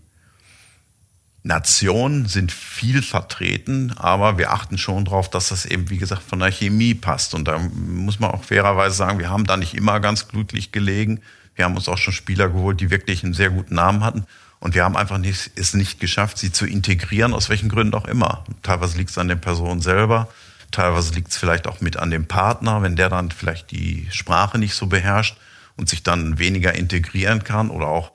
Nationen 1.44 2.26
sind 2.26 2.52
viel 2.52 3.02
vertreten, 3.02 3.94
aber 3.96 4.38
wir 4.38 4.52
achten 4.52 4.78
schon 4.78 5.06
darauf, 5.06 5.30
dass 5.30 5.50
das 5.50 5.66
eben, 5.66 5.90
wie 5.90 5.98
gesagt, 5.98 6.22
von 6.22 6.40
der 6.40 6.52
Chemie 6.52 6.94
passt. 6.94 7.34
Und 7.34 7.48
da 7.48 7.58
muss 7.58 8.20
man 8.20 8.32
auch 8.32 8.44
fairerweise 8.44 8.96
sagen, 8.96 9.20
wir 9.20 9.30
haben 9.30 9.46
da 9.46 9.56
nicht 9.56 9.74
immer 9.74 10.02
ganz 10.02 10.28
glücklich 10.28 10.74
gelegen. 10.74 11.22
Wir 11.56 11.66
haben 11.66 11.76
uns 11.76 11.88
auch 11.88 11.98
schon 11.98 12.14
Spieler 12.14 12.50
geholt, 12.50 12.82
die 12.82 12.92
wirklich 12.92 13.24
einen 13.24 13.34
sehr 13.34 13.50
guten 13.50 13.76
Namen 13.76 14.04
hatten. 14.04 14.26
Und 14.60 14.74
wir 14.76 14.84
haben 14.84 14.98
einfach 14.98 15.18
nicht, 15.18 15.52
es 15.56 15.74
nicht 15.74 16.00
geschafft, 16.00 16.38
sie 16.38 16.52
zu 16.52 16.66
integrieren, 16.66 17.34
aus 17.34 17.50
welchen 17.50 17.70
Gründen 17.70 17.94
auch 17.94 18.08
immer. 18.08 18.44
Teilweise 18.64 18.98
liegt 18.98 19.12
es 19.12 19.18
an 19.18 19.28
der 19.28 19.36
Person 19.36 19.82
selber, 19.82 20.28
teilweise 20.72 21.14
liegt 21.14 21.32
es 21.32 21.38
vielleicht 21.38 21.68
auch 21.68 21.80
mit 21.80 21.98
an 21.98 22.10
dem 22.10 22.28
Partner, 22.28 22.82
wenn 22.82 22.96
der 22.96 23.10
dann 23.10 23.32
vielleicht 23.32 23.72
die 23.72 24.08
Sprache 24.12 24.58
nicht 24.58 24.74
so 24.74 24.88
beherrscht 24.88 25.38
und 25.76 25.90
sich 25.90 26.04
dann 26.04 26.40
weniger 26.40 26.74
integrieren 26.74 27.44
kann 27.44 27.70
oder 27.70 27.88
auch 27.88 28.12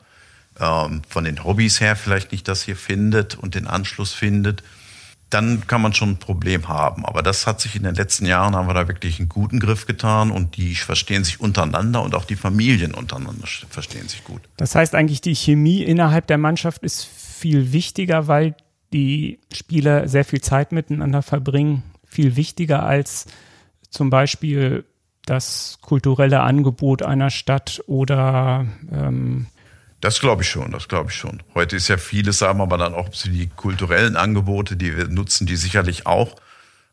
ähm, 0.58 1.02
von 1.08 1.24
den 1.24 1.44
Hobbys 1.44 1.80
her 1.80 1.94
vielleicht 1.96 2.32
nicht 2.32 2.48
das 2.48 2.62
hier 2.62 2.76
findet 2.76 3.36
und 3.36 3.54
den 3.54 3.66
Anschluss 3.66 4.12
findet 4.12 4.62
dann 5.32 5.66
kann 5.66 5.80
man 5.80 5.94
schon 5.94 6.10
ein 6.10 6.16
Problem 6.18 6.68
haben. 6.68 7.04
Aber 7.06 7.22
das 7.22 7.46
hat 7.46 7.60
sich 7.60 7.76
in 7.76 7.84
den 7.84 7.94
letzten 7.94 8.26
Jahren, 8.26 8.54
haben 8.54 8.68
wir 8.68 8.74
da 8.74 8.88
wirklich 8.88 9.18
einen 9.18 9.28
guten 9.28 9.60
Griff 9.60 9.86
getan 9.86 10.30
und 10.30 10.56
die 10.56 10.74
verstehen 10.74 11.24
sich 11.24 11.40
untereinander 11.40 12.02
und 12.02 12.14
auch 12.14 12.24
die 12.24 12.36
Familien 12.36 12.94
untereinander 12.94 13.46
verstehen 13.70 14.08
sich 14.08 14.24
gut. 14.24 14.42
Das 14.56 14.74
heißt 14.74 14.94
eigentlich, 14.94 15.20
die 15.20 15.34
Chemie 15.34 15.82
innerhalb 15.82 16.26
der 16.26 16.38
Mannschaft 16.38 16.82
ist 16.82 17.04
viel 17.04 17.72
wichtiger, 17.72 18.28
weil 18.28 18.54
die 18.92 19.40
Spieler 19.52 20.08
sehr 20.08 20.24
viel 20.24 20.40
Zeit 20.40 20.72
miteinander 20.72 21.22
verbringen, 21.22 21.82
viel 22.04 22.36
wichtiger 22.36 22.82
als 22.84 23.26
zum 23.90 24.10
Beispiel 24.10 24.84
das 25.24 25.78
kulturelle 25.80 26.40
Angebot 26.40 27.02
einer 27.02 27.30
Stadt 27.30 27.82
oder 27.86 28.66
ähm, 28.90 29.46
das 30.02 30.18
glaube 30.18 30.42
ich 30.42 30.50
schon, 30.50 30.72
das 30.72 30.88
glaube 30.88 31.10
ich 31.10 31.16
schon. 31.16 31.44
Heute 31.54 31.76
ist 31.76 31.86
ja 31.86 31.96
vieles, 31.96 32.38
sagen 32.38 32.58
wir 32.58 32.66
mal 32.66 32.76
dann 32.76 32.92
auch 32.92 33.08
die 33.08 33.48
kulturellen 33.48 34.16
Angebote, 34.16 34.76
die 34.76 34.96
wir 34.96 35.06
nutzen, 35.06 35.46
die 35.46 35.54
sicherlich 35.54 36.06
auch, 36.06 36.34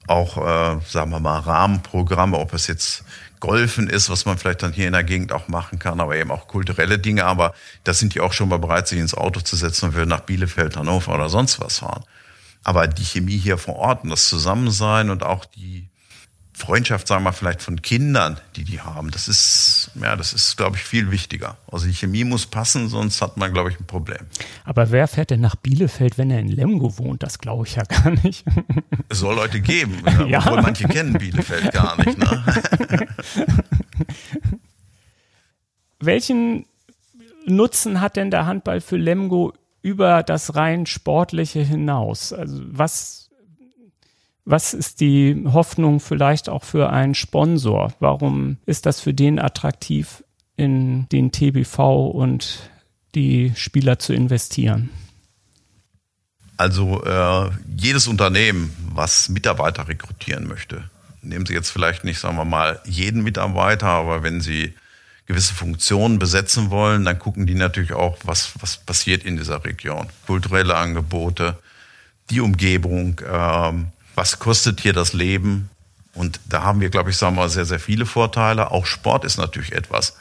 auch, 0.06 0.38
äh, 0.38 0.80
sagen 0.86 1.10
wir 1.10 1.20
mal, 1.20 1.40
Rahmenprogramme, 1.40 2.38
ob 2.38 2.54
es 2.54 2.68
jetzt 2.68 3.04
Golfen 3.40 3.90
ist, 3.90 4.12
was 4.12 4.26
man 4.26 4.38
vielleicht 4.38 4.62
dann 4.62 4.74
hier 4.74 4.86
in 4.86 4.94
der 4.94 5.04
Gegend 5.04 5.32
auch 5.32 5.48
machen 5.48 5.80
kann, 5.80 6.00
aber 6.00 6.18
eben 6.18 6.30
auch 6.30 6.48
kulturelle 6.48 7.00
Dinge. 7.00 7.26
Aber 7.26 7.56
da 7.84 7.96
sind 7.96 8.14
die 8.14 8.22
auch 8.22 8.32
schon 8.32 8.50
mal 8.50 8.60
bereit, 8.60 8.88
sich 8.88 9.00
ins 9.00 9.16
Auto 9.16 9.40
zu 9.40 9.56
setzen 9.56 9.86
und 9.86 9.96
will 9.96 10.06
nach 10.06 10.22
Bielefeld, 10.22 10.78
Hannover 10.78 11.16
oder 11.16 11.30
sonst 11.30 11.60
was 11.60 11.80
fahren. 11.80 12.04
Aber 12.64 12.86
die 12.88 13.06
Chemie 13.06 13.38
hier 13.38 13.58
vor 13.58 13.78
Ort 13.78 14.04
und 14.04 14.12
das 14.12 14.30
Zusammensein 14.30 15.10
und 15.10 15.24
auch 15.24 15.46
die 15.46 15.89
Freundschaft, 16.60 17.08
sagen 17.08 17.22
wir 17.22 17.30
mal, 17.30 17.32
vielleicht 17.32 17.62
von 17.62 17.82
Kindern, 17.82 18.38
die 18.58 18.66
die 18.66 18.82
haben, 18.82 19.12
das 19.12 19.30
ist, 19.30 19.92
ja, 19.96 20.18
das 20.18 20.34
ist, 20.34 20.58
glaube 20.58 20.76
ich, 20.76 20.84
viel 20.84 21.10
wichtiger. 21.10 21.58
Also 21.72 21.88
die 21.88 21.94
Chemie 21.94 22.26
muss 22.26 22.46
passen, 22.46 22.90
sonst 22.90 23.22
hat 23.22 23.38
man, 23.38 23.54
glaube 23.54 23.72
ich, 23.72 23.80
ein 23.80 23.86
Problem. 23.86 24.20
Aber 24.66 24.92
wer 24.92 25.08
fährt 25.08 25.30
denn 25.30 25.40
nach 25.40 25.56
Bielefeld, 25.56 26.18
wenn 26.18 26.30
er 26.30 26.40
in 26.40 26.50
Lemgo 26.50 26.98
wohnt? 26.98 27.24
Das 27.24 27.40
glaube 27.40 27.66
ich 27.66 27.76
ja 27.76 27.84
gar 27.84 28.12
nicht. 28.12 28.46
Es 29.08 29.20
soll 29.20 29.36
Leute 29.36 29.62
geben, 29.62 30.04
ja. 30.28 30.40
obwohl 30.46 30.62
manche 30.62 30.88
kennen 30.88 31.14
Bielefeld 31.14 31.72
gar 31.72 31.98
nicht. 32.04 32.18
Ne? 32.18 33.08
Welchen 36.00 36.66
Nutzen 37.46 38.02
hat 38.02 38.18
denn 38.18 38.32
der 38.32 38.46
Handball 38.46 38.82
für 38.82 38.98
Lemgo 38.98 39.54
über 39.82 40.24
das 40.24 40.56
rein 40.56 40.86
sportliche 40.86 41.62
hinaus? 41.62 42.34
Also 42.34 42.62
was 42.66 43.19
was 44.50 44.74
ist 44.74 45.00
die 45.00 45.44
Hoffnung 45.46 46.00
vielleicht 46.00 46.50
auch 46.50 46.64
für 46.64 46.90
einen 46.90 47.14
Sponsor? 47.14 47.94
Warum 48.00 48.58
ist 48.66 48.88
das 48.88 49.00
für 49.00 49.14
den 49.14 49.38
attraktiv, 49.38 50.24
in 50.56 51.08
den 51.10 51.32
TBV 51.32 52.08
und 52.08 52.72
die 53.14 53.54
Spieler 53.56 54.00
zu 54.00 54.14
investieren? 54.14 54.90
Also 56.58 57.04
äh, 57.06 57.52
jedes 57.78 58.08
Unternehmen, 58.08 58.76
was 58.92 59.30
Mitarbeiter 59.30 59.88
rekrutieren 59.88 60.48
möchte, 60.48 60.90
nehmen 61.22 61.46
Sie 61.46 61.54
jetzt 61.54 61.70
vielleicht 61.70 62.04
nicht, 62.04 62.20
sagen 62.20 62.36
wir 62.36 62.44
mal, 62.44 62.82
jeden 62.86 63.22
Mitarbeiter, 63.22 63.88
aber 63.88 64.24
wenn 64.24 64.42
Sie 64.42 64.74
gewisse 65.28 65.54
Funktionen 65.54 66.18
besetzen 66.18 66.72
wollen, 66.72 67.06
dann 67.06 67.20
gucken 67.20 67.46
die 67.46 67.54
natürlich 67.54 67.94
auch, 67.94 68.18
was, 68.24 68.54
was 68.60 68.78
passiert 68.78 69.24
in 69.24 69.38
dieser 69.38 69.64
Region. 69.64 70.08
Kulturelle 70.26 70.76
Angebote, 70.76 71.56
die 72.32 72.42
Umgebung, 72.42 73.22
ähm, 73.32 73.92
was 74.20 74.38
kostet 74.38 74.82
hier 74.82 74.92
das 74.92 75.14
Leben? 75.14 75.70
Und 76.14 76.42
da 76.46 76.64
haben 76.64 76.82
wir, 76.82 76.90
glaube 76.90 77.10
ich, 77.10 77.16
sagen 77.16 77.38
wir 77.38 77.44
mal, 77.44 77.50
sehr, 77.50 77.64
sehr 77.64 77.80
viele 77.80 78.06
Vorteile. 78.06 78.72
Auch 78.72 78.86
Sport 78.86 79.24
ist 79.24 79.38
natürlich 79.38 79.72
etwas. 79.72 80.18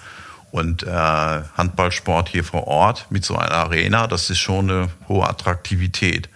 Und 0.53 0.85
äh, 0.85 0.89
Handballsport 0.89 2.29
hier 2.29 2.45
vor 2.45 2.69
Ort 2.69 3.09
mit 3.11 3.25
so 3.25 3.37
einer 3.37 3.51
Arena, 3.51 4.07
das 4.07 4.31
ist 4.31 4.39
schon 4.39 4.71
eine 4.71 4.89
hohe 5.09 5.29
Attraktivität. 5.29 6.29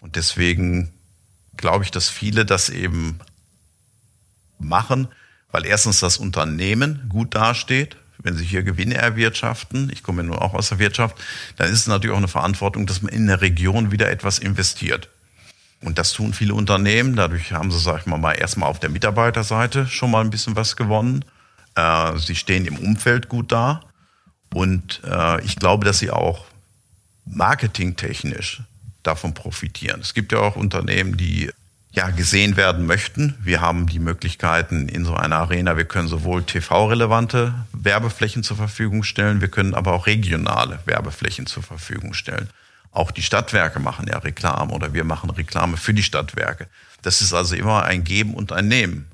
Und 0.00 0.16
deswegen 0.16 0.90
glaube 1.58 1.84
ich, 1.84 1.90
dass 1.90 2.08
viele 2.08 2.46
das 2.46 2.70
eben 2.70 3.20
machen, 4.58 5.06
weil 5.50 5.66
erstens 5.66 6.00
das 6.00 6.16
Unternehmen 6.16 7.04
gut 7.10 7.34
dasteht. 7.34 7.98
Wenn 8.16 8.38
sie 8.38 8.44
hier 8.46 8.62
Gewinne 8.62 8.94
erwirtschaften, 8.94 9.90
ich 9.92 10.02
komme 10.02 10.22
nur 10.22 10.40
auch 10.40 10.54
aus 10.54 10.70
der 10.70 10.78
Wirtschaft, 10.78 11.16
dann 11.56 11.70
ist 11.70 11.80
es 11.80 11.86
natürlich 11.88 12.14
auch 12.14 12.18
eine 12.18 12.28
Verantwortung, 12.28 12.86
dass 12.86 13.02
man 13.02 13.12
in 13.12 13.26
der 13.26 13.42
Region 13.42 13.90
wieder 13.90 14.10
etwas 14.10 14.38
investiert. 14.38 15.10
Und 15.82 15.98
das 15.98 16.12
tun 16.12 16.32
viele 16.32 16.54
Unternehmen. 16.54 17.16
Dadurch 17.16 17.52
haben 17.52 17.70
sie, 17.70 17.78
sag 17.78 18.00
ich 18.00 18.06
mal, 18.06 18.18
mal 18.18 18.32
erstmal 18.32 18.68
auf 18.68 18.78
der 18.78 18.90
Mitarbeiterseite 18.90 19.86
schon 19.86 20.10
mal 20.10 20.20
ein 20.20 20.30
bisschen 20.30 20.56
was 20.56 20.76
gewonnen. 20.76 21.24
Äh, 21.74 22.18
sie 22.18 22.36
stehen 22.36 22.66
im 22.66 22.78
Umfeld 22.78 23.28
gut 23.28 23.52
da. 23.52 23.82
Und 24.54 25.00
äh, 25.04 25.42
ich 25.44 25.56
glaube, 25.56 25.84
dass 25.84 25.98
sie 25.98 26.10
auch 26.10 26.44
marketingtechnisch 27.24 28.62
davon 29.02 29.34
profitieren. 29.34 30.00
Es 30.00 30.14
gibt 30.14 30.32
ja 30.32 30.38
auch 30.38 30.56
Unternehmen, 30.56 31.16
die 31.16 31.50
ja 31.92 32.08
gesehen 32.10 32.56
werden 32.56 32.86
möchten. 32.86 33.34
Wir 33.42 33.60
haben 33.60 33.86
die 33.86 33.98
Möglichkeiten 33.98 34.88
in 34.88 35.04
so 35.04 35.14
einer 35.14 35.36
Arena. 35.36 35.76
Wir 35.76 35.84
können 35.84 36.08
sowohl 36.08 36.42
TV-relevante 36.42 37.54
Werbeflächen 37.72 38.42
zur 38.42 38.56
Verfügung 38.56 39.02
stellen, 39.02 39.40
wir 39.40 39.48
können 39.48 39.74
aber 39.74 39.92
auch 39.92 40.06
regionale 40.06 40.78
Werbeflächen 40.86 41.46
zur 41.46 41.62
Verfügung 41.62 42.14
stellen. 42.14 42.48
Auch 42.92 43.10
die 43.10 43.22
Stadtwerke 43.22 43.80
machen 43.80 44.06
ja 44.06 44.18
Reklame 44.18 44.72
oder 44.72 44.92
wir 44.92 45.04
machen 45.04 45.30
Reklame 45.30 45.76
für 45.76 45.94
die 45.94 46.02
Stadtwerke. 46.02 46.68
Das 47.00 47.22
ist 47.22 47.32
also 47.32 47.56
immer 47.56 47.84
ein 47.84 48.04
Geben 48.04 48.34
und 48.34 48.52
ein 48.52 48.68
Nehmen. 48.68 49.08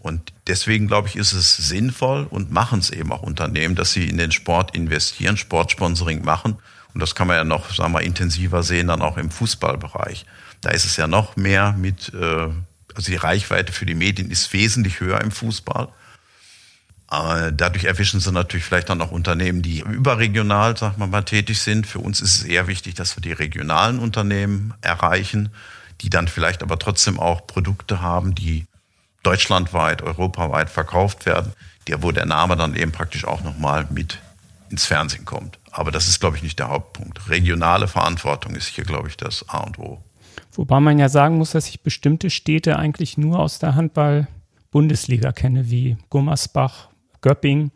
Und 0.00 0.32
deswegen 0.46 0.86
glaube 0.86 1.08
ich, 1.08 1.16
ist 1.16 1.32
es 1.32 1.56
sinnvoll 1.56 2.26
und 2.30 2.50
machen 2.50 2.78
es 2.78 2.90
eben 2.90 3.12
auch 3.12 3.22
Unternehmen, 3.22 3.74
dass 3.74 3.92
sie 3.92 4.08
in 4.08 4.16
den 4.16 4.32
Sport 4.32 4.74
investieren, 4.74 5.36
Sportsponsoring 5.36 6.24
machen. 6.24 6.56
Und 6.94 7.00
das 7.00 7.14
kann 7.14 7.28
man 7.28 7.36
ja 7.36 7.44
noch, 7.44 7.74
sagen 7.74 7.92
wir, 7.92 8.00
intensiver 8.00 8.62
sehen, 8.62 8.88
dann 8.88 9.02
auch 9.02 9.18
im 9.18 9.30
Fußballbereich. 9.30 10.24
Da 10.60 10.70
ist 10.70 10.84
es 10.84 10.96
ja 10.96 11.06
noch 11.06 11.36
mehr 11.36 11.72
mit, 11.72 12.12
äh, 12.14 12.48
also 12.94 13.10
die 13.10 13.16
Reichweite 13.16 13.72
für 13.72 13.86
die 13.86 13.94
Medien 13.94 14.30
ist 14.30 14.52
wesentlich 14.52 15.00
höher 15.00 15.20
im 15.20 15.30
Fußball. 15.30 15.88
Äh, 17.10 17.52
dadurch 17.54 17.84
erwischen 17.84 18.20
sie 18.20 18.32
natürlich 18.32 18.64
vielleicht 18.64 18.90
dann 18.90 19.00
auch 19.00 19.10
Unternehmen, 19.10 19.62
die 19.62 19.80
überregional, 19.80 20.76
sag 20.76 20.98
mal 20.98 21.06
mal, 21.06 21.22
tätig 21.22 21.60
sind. 21.60 21.86
Für 21.86 22.00
uns 22.00 22.20
ist 22.20 22.36
es 22.36 22.44
eher 22.44 22.66
wichtig, 22.66 22.94
dass 22.94 23.16
wir 23.16 23.22
die 23.22 23.32
regionalen 23.32 23.98
Unternehmen 23.98 24.74
erreichen, 24.82 25.50
die 26.02 26.10
dann 26.10 26.28
vielleicht 26.28 26.62
aber 26.62 26.78
trotzdem 26.78 27.18
auch 27.18 27.46
Produkte 27.46 28.02
haben, 28.02 28.34
die 28.34 28.66
deutschlandweit, 29.22 30.02
europaweit 30.02 30.70
verkauft 30.70 31.24
werden, 31.26 31.52
der, 31.86 32.02
wo 32.02 32.12
der 32.12 32.26
Name 32.26 32.56
dann 32.56 32.76
eben 32.76 32.92
praktisch 32.92 33.24
auch 33.24 33.42
nochmal 33.42 33.86
mit 33.90 34.18
ins 34.70 34.84
Fernsehen 34.84 35.24
kommt. 35.24 35.58
Aber 35.70 35.90
das 35.90 36.08
ist, 36.08 36.20
glaube 36.20 36.36
ich, 36.36 36.42
nicht 36.42 36.58
der 36.58 36.68
Hauptpunkt. 36.68 37.28
Regionale 37.30 37.88
Verantwortung 37.88 38.54
ist 38.54 38.68
hier, 38.68 38.84
glaube 38.84 39.08
ich, 39.08 39.16
das 39.16 39.48
A 39.48 39.60
und 39.60 39.78
O. 39.78 40.02
Wobei 40.52 40.80
man 40.80 40.98
ja 40.98 41.08
sagen 41.08 41.38
muss, 41.38 41.52
dass 41.52 41.66
sich 41.66 41.80
bestimmte 41.82 42.30
Städte 42.30 42.78
eigentlich 42.78 43.16
nur 43.16 43.38
aus 43.38 43.58
der 43.58 43.74
Handball-Bundesliga 43.76 45.32
kenne, 45.32 45.70
wie 45.70 45.96
Gummersbach, 46.10 46.88
Göpping. 47.20 47.70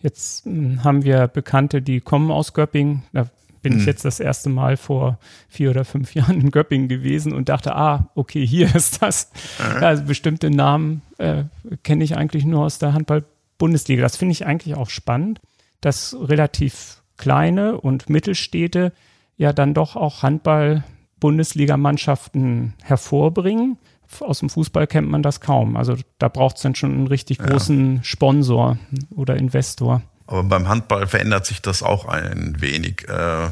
Jetzt 0.00 0.44
hm, 0.44 0.84
haben 0.84 1.04
wir 1.04 1.28
Bekannte, 1.28 1.82
die 1.82 2.00
kommen 2.00 2.30
aus 2.30 2.54
Göpping. 2.54 3.02
Da 3.12 3.28
bin 3.62 3.74
mhm. 3.74 3.80
ich 3.80 3.86
jetzt 3.86 4.04
das 4.04 4.20
erste 4.20 4.48
Mal 4.48 4.76
vor 4.76 5.18
vier 5.48 5.70
oder 5.70 5.84
fünf 5.84 6.14
Jahren 6.14 6.40
in 6.40 6.50
Göppingen 6.50 6.88
gewesen 6.88 7.32
und 7.32 7.48
dachte, 7.48 7.74
ah, 7.76 8.10
okay, 8.14 8.46
hier 8.46 8.74
ist 8.74 9.02
das. 9.02 9.30
Mhm. 9.58 9.82
Also 9.82 10.04
bestimmte 10.04 10.50
Namen 10.50 11.02
äh, 11.18 11.44
kenne 11.82 12.04
ich 12.04 12.16
eigentlich 12.16 12.44
nur 12.44 12.64
aus 12.64 12.78
der 12.78 12.94
Handball-Bundesliga. 12.94 14.02
Das 14.02 14.16
finde 14.16 14.32
ich 14.32 14.46
eigentlich 14.46 14.76
auch 14.76 14.90
spannend, 14.90 15.40
dass 15.80 16.16
relativ 16.20 17.02
kleine 17.16 17.80
und 17.80 18.08
Mittelstädte 18.08 18.92
ja 19.36 19.52
dann 19.52 19.74
doch 19.74 19.96
auch 19.96 20.22
Handball-Bundesligamannschaften 20.22 22.74
hervorbringen 22.82 23.78
aus 24.20 24.40
dem 24.40 24.50
Fußball 24.50 24.86
kennt 24.86 25.08
man 25.08 25.22
das 25.22 25.40
kaum. 25.40 25.76
Also 25.76 25.96
da 26.18 26.28
braucht 26.28 26.56
es 26.56 26.62
dann 26.62 26.74
schon 26.74 26.92
einen 26.92 27.06
richtig 27.06 27.38
großen 27.38 27.96
ja. 27.96 28.04
Sponsor 28.04 28.78
oder 29.10 29.36
Investor. 29.36 30.02
Aber 30.26 30.42
beim 30.42 30.68
Handball 30.68 31.06
verändert 31.06 31.46
sich 31.46 31.62
das 31.62 31.82
auch 31.82 32.06
ein 32.06 32.60
wenig. 32.60 33.08
Äh, 33.08 33.48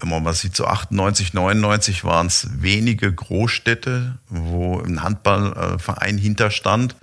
wenn 0.00 0.08
man 0.08 0.22
mal 0.22 0.32
sieht, 0.32 0.56
so 0.56 0.64
98, 0.66 1.34
99 1.34 2.04
waren 2.04 2.26
es 2.26 2.48
wenige 2.62 3.12
Großstädte, 3.12 4.18
wo 4.28 4.80
ein 4.80 5.02
Handballverein 5.02 6.16
hinterstand. 6.16 6.96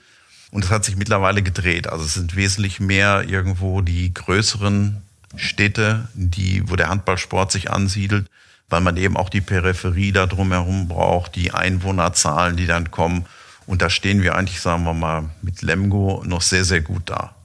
Und 0.51 0.63
das 0.63 0.71
hat 0.71 0.85
sich 0.85 0.95
mittlerweile 0.95 1.43
gedreht. 1.43 1.87
Also 1.87 2.05
es 2.05 2.15
sind 2.15 2.35
wesentlich 2.35 2.79
mehr 2.79 3.25
irgendwo 3.27 3.81
die 3.81 4.13
größeren 4.13 5.03
Städte, 5.35 6.07
die, 6.13 6.67
wo 6.69 6.75
der 6.75 6.89
Handballsport 6.89 7.51
sich 7.51 7.69
ansiedelt, 7.69 8.27
weil 8.69 8.81
man 8.81 8.97
eben 8.97 9.17
auch 9.17 9.29
die 9.29 9.41
Peripherie 9.41 10.11
da 10.11 10.25
drumherum 10.25 10.87
braucht, 10.87 11.35
die 11.35 11.51
Einwohnerzahlen, 11.51 12.57
die 12.57 12.67
dann 12.67 12.91
kommen. 12.91 13.25
Und 13.65 13.81
da 13.81 13.89
stehen 13.89 14.21
wir 14.23 14.35
eigentlich, 14.35 14.61
sagen 14.61 14.83
wir 14.83 14.93
mal, 14.93 15.29
mit 15.41 15.61
Lemgo 15.61 16.23
noch 16.25 16.41
sehr, 16.41 16.63
sehr 16.63 16.81
gut 16.81 17.03
da. 17.05 17.35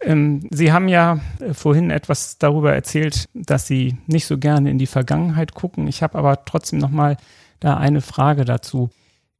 Ähm, 0.00 0.46
Sie 0.50 0.72
haben 0.72 0.88
ja 0.88 1.20
äh, 1.40 1.54
vorhin 1.54 1.90
etwas 1.90 2.38
darüber 2.38 2.72
erzählt, 2.72 3.28
dass 3.34 3.66
Sie 3.66 3.96
nicht 4.06 4.26
so 4.26 4.38
gerne 4.38 4.70
in 4.70 4.78
die 4.78 4.86
Vergangenheit 4.86 5.54
gucken. 5.54 5.88
Ich 5.88 6.02
habe 6.02 6.16
aber 6.16 6.44
trotzdem 6.44 6.78
noch 6.78 6.90
mal 6.90 7.16
da 7.60 7.76
eine 7.76 8.00
Frage 8.00 8.44
dazu. 8.44 8.90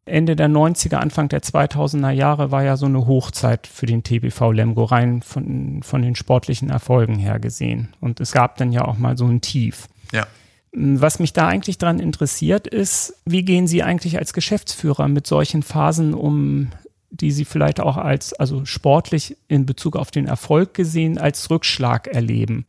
Ende 0.05 0.36
der 0.36 0.49
90er, 0.49 0.96
Anfang 0.96 1.28
der 1.28 1.42
2000er 1.42 2.11
Jahre 2.11 2.51
war 2.51 2.64
ja 2.64 2.76
so 2.76 2.86
eine 2.86 3.07
Hochzeit 3.07 3.66
für 3.66 3.86
den 3.86 4.03
TBV 4.03 4.53
Lemgo 4.53 4.84
rein 4.84 5.22
von, 5.22 5.82
von 5.82 6.03
den 6.03 6.16
sportlichen 6.16 6.70
Erfolgen 6.70 7.16
her 7.16 7.38
gesehen. 7.38 7.90
Und 8.01 8.18
es 8.20 8.32
gab 8.32 8.57
dann 8.57 8.72
ja 8.72 8.86
auch 8.86 8.99
mal 8.99 9.16
so 9.16 9.26
ein 9.26 9.42
Tief. 9.42 9.86
Ja. 10.12 10.26
Was 10.72 11.18
mich 11.18 11.32
da 11.32 11.48
eigentlich 11.48 11.78
dran 11.78 11.98
interessiert 11.98 12.66
ist, 12.66 13.14
wie 13.24 13.44
gehen 13.44 13.66
Sie 13.66 13.82
eigentlich 13.82 14.18
als 14.18 14.32
Geschäftsführer 14.32 15.09
mit 15.09 15.26
solchen 15.26 15.62
Phasen 15.62 16.12
um, 16.14 16.70
die 17.11 17.30
Sie 17.30 17.44
vielleicht 17.44 17.80
auch 17.80 17.96
als, 17.96 18.34
also 18.34 18.64
sportlich 18.64 19.36
in 19.48 19.64
Bezug 19.64 19.96
auf 19.96 20.11
den 20.11 20.26
Erfolg 20.26 20.74
gesehen, 20.74 21.16
als 21.16 21.50
Rückschlag 21.50 22.06
erleben. 22.06 22.66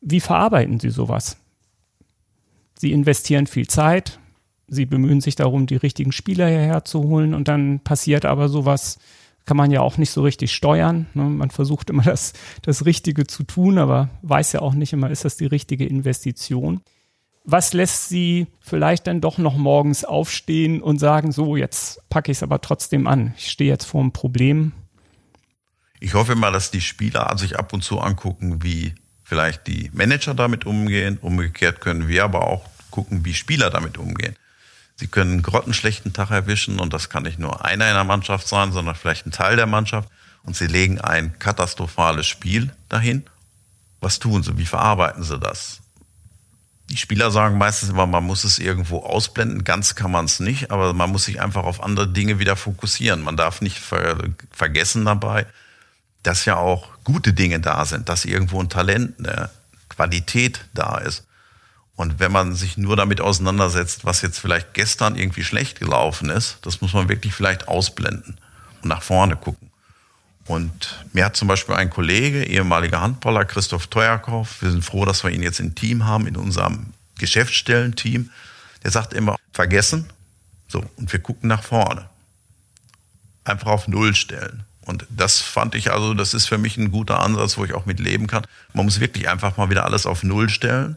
Wie 0.00 0.20
verarbeiten 0.20 0.80
Sie 0.80 0.90
sowas? 0.90 1.36
Sie 2.74 2.92
investieren 2.92 3.46
viel 3.46 3.68
Zeit, 3.68 4.18
Sie 4.66 4.86
bemühen 4.86 5.20
sich 5.20 5.36
darum, 5.36 5.66
die 5.66 5.76
richtigen 5.76 6.12
Spieler 6.12 6.48
hierher 6.48 6.84
zu 6.84 7.02
holen 7.02 7.34
und 7.34 7.48
dann 7.48 7.80
passiert 7.80 8.24
aber 8.24 8.48
sowas, 8.48 8.98
kann 9.44 9.56
man 9.56 9.70
ja 9.70 9.80
auch 9.80 9.98
nicht 9.98 10.10
so 10.10 10.22
richtig 10.22 10.52
steuern. 10.52 11.06
Ne? 11.14 11.24
Man 11.24 11.50
versucht 11.50 11.90
immer 11.90 12.02
das, 12.02 12.32
das 12.62 12.84
Richtige 12.84 13.26
zu 13.26 13.42
tun, 13.42 13.78
aber 13.78 14.08
weiß 14.22 14.52
ja 14.52 14.60
auch 14.62 14.74
nicht 14.74 14.92
immer, 14.92 15.10
ist 15.10 15.24
das 15.24 15.36
die 15.36 15.46
richtige 15.46 15.86
Investition 15.86 16.80
was 17.44 17.74
lässt 17.74 18.08
sie 18.08 18.46
vielleicht 18.60 19.06
dann 19.06 19.20
doch 19.20 19.38
noch 19.38 19.56
morgens 19.56 20.04
aufstehen 20.04 20.82
und 20.82 20.98
sagen, 20.98 21.30
so, 21.30 21.56
jetzt 21.56 22.00
packe 22.08 22.32
ich 22.32 22.38
es 22.38 22.42
aber 22.42 22.60
trotzdem 22.60 23.06
an. 23.06 23.34
Ich 23.36 23.50
stehe 23.50 23.70
jetzt 23.70 23.84
vor 23.84 24.00
einem 24.00 24.12
Problem. 24.12 24.72
Ich 26.00 26.14
hoffe 26.14 26.34
mal, 26.34 26.52
dass 26.52 26.70
die 26.70 26.80
Spieler 26.80 27.36
sich 27.36 27.58
ab 27.58 27.72
und 27.72 27.84
zu 27.84 28.00
angucken, 28.00 28.62
wie 28.62 28.94
vielleicht 29.22 29.66
die 29.66 29.90
Manager 29.92 30.34
damit 30.34 30.64
umgehen. 30.64 31.18
Umgekehrt 31.20 31.80
können 31.80 32.08
wir 32.08 32.24
aber 32.24 32.46
auch 32.46 32.68
gucken, 32.90 33.24
wie 33.24 33.34
Spieler 33.34 33.70
damit 33.70 33.98
umgehen. 33.98 34.36
Sie 34.96 35.08
können 35.08 35.32
einen 35.32 35.42
grottenschlechten 35.42 36.12
Tag 36.12 36.30
erwischen 36.30 36.78
und 36.78 36.92
das 36.92 37.08
kann 37.08 37.24
nicht 37.24 37.38
nur 37.38 37.64
einer 37.64 37.88
in 37.88 37.94
der 37.94 38.04
Mannschaft 38.04 38.46
sein, 38.46 38.72
sondern 38.72 38.94
vielleicht 38.94 39.26
ein 39.26 39.32
Teil 39.32 39.56
der 39.56 39.66
Mannschaft 39.66 40.08
und 40.44 40.56
sie 40.56 40.66
legen 40.66 41.00
ein 41.00 41.38
katastrophales 41.38 42.26
Spiel 42.26 42.72
dahin. 42.88 43.24
Was 44.00 44.18
tun 44.18 44.42
sie? 44.42 44.56
Wie 44.58 44.66
verarbeiten 44.66 45.22
sie 45.22 45.38
das? 45.38 45.80
Die 46.90 46.98
Spieler 46.98 47.30
sagen 47.30 47.56
meistens 47.56 47.88
immer, 47.88 48.06
man 48.06 48.24
muss 48.24 48.44
es 48.44 48.58
irgendwo 48.58 48.98
ausblenden. 48.98 49.64
Ganz 49.64 49.94
kann 49.94 50.10
man 50.10 50.26
es 50.26 50.38
nicht, 50.38 50.70
aber 50.70 50.92
man 50.92 51.10
muss 51.10 51.24
sich 51.24 51.40
einfach 51.40 51.64
auf 51.64 51.82
andere 51.82 52.08
Dinge 52.08 52.38
wieder 52.38 52.56
fokussieren. 52.56 53.22
Man 53.22 53.38
darf 53.38 53.62
nicht 53.62 53.78
ver 53.78 54.18
vergessen 54.50 55.06
dabei, 55.06 55.46
dass 56.22 56.44
ja 56.44 56.56
auch 56.56 56.88
gute 57.02 57.32
Dinge 57.32 57.60
da 57.60 57.84
sind, 57.86 58.08
dass 58.08 58.26
irgendwo 58.26 58.60
ein 58.60 58.68
Talent, 58.68 59.18
eine 59.18 59.50
Qualität 59.88 60.66
da 60.74 60.98
ist. 60.98 61.24
Und 61.96 62.18
wenn 62.18 62.32
man 62.32 62.54
sich 62.54 62.76
nur 62.76 62.96
damit 62.96 63.20
auseinandersetzt, 63.20 64.04
was 64.04 64.22
jetzt 64.22 64.38
vielleicht 64.38 64.74
gestern 64.74 65.16
irgendwie 65.16 65.44
schlecht 65.44 65.78
gelaufen 65.78 66.28
ist, 66.28 66.58
das 66.62 66.80
muss 66.80 66.92
man 66.92 67.08
wirklich 67.08 67.34
vielleicht 67.34 67.68
ausblenden 67.68 68.36
und 68.82 68.88
nach 68.88 69.02
vorne 69.02 69.36
gucken. 69.36 69.70
Und 70.46 71.04
mir 71.12 71.24
hat 71.24 71.36
zum 71.36 71.48
Beispiel 71.48 71.74
ein 71.76 71.90
Kollege, 71.90 72.44
ehemaliger 72.44 73.00
Handballer, 73.00 73.44
Christoph 73.44 73.86
Teuerkauf, 73.86 74.60
wir 74.60 74.70
sind 74.70 74.84
froh, 74.84 75.04
dass 75.04 75.24
wir 75.24 75.30
ihn 75.30 75.42
jetzt 75.42 75.60
im 75.60 75.74
Team 75.74 76.04
haben, 76.04 76.26
in 76.26 76.36
unserem 76.36 76.92
Geschäftsstellenteam, 77.18 78.30
der 78.82 78.90
sagt 78.90 79.14
immer, 79.14 79.36
vergessen, 79.52 80.06
so, 80.68 80.84
und 80.96 81.12
wir 81.12 81.20
gucken 81.20 81.48
nach 81.48 81.62
vorne. 81.62 82.08
Einfach 83.44 83.68
auf 83.68 83.88
Null 83.88 84.14
stellen. 84.14 84.64
Und 84.84 85.06
das 85.08 85.40
fand 85.40 85.74
ich 85.74 85.92
also, 85.92 86.12
das 86.12 86.34
ist 86.34 86.46
für 86.46 86.58
mich 86.58 86.76
ein 86.76 86.90
guter 86.90 87.20
Ansatz, 87.20 87.56
wo 87.56 87.64
ich 87.64 87.72
auch 87.72 87.86
mit 87.86 88.00
leben 88.00 88.26
kann. 88.26 88.44
Man 88.74 88.84
muss 88.84 89.00
wirklich 89.00 89.28
einfach 89.28 89.56
mal 89.56 89.70
wieder 89.70 89.84
alles 89.84 90.04
auf 90.04 90.24
Null 90.24 90.50
stellen 90.50 90.96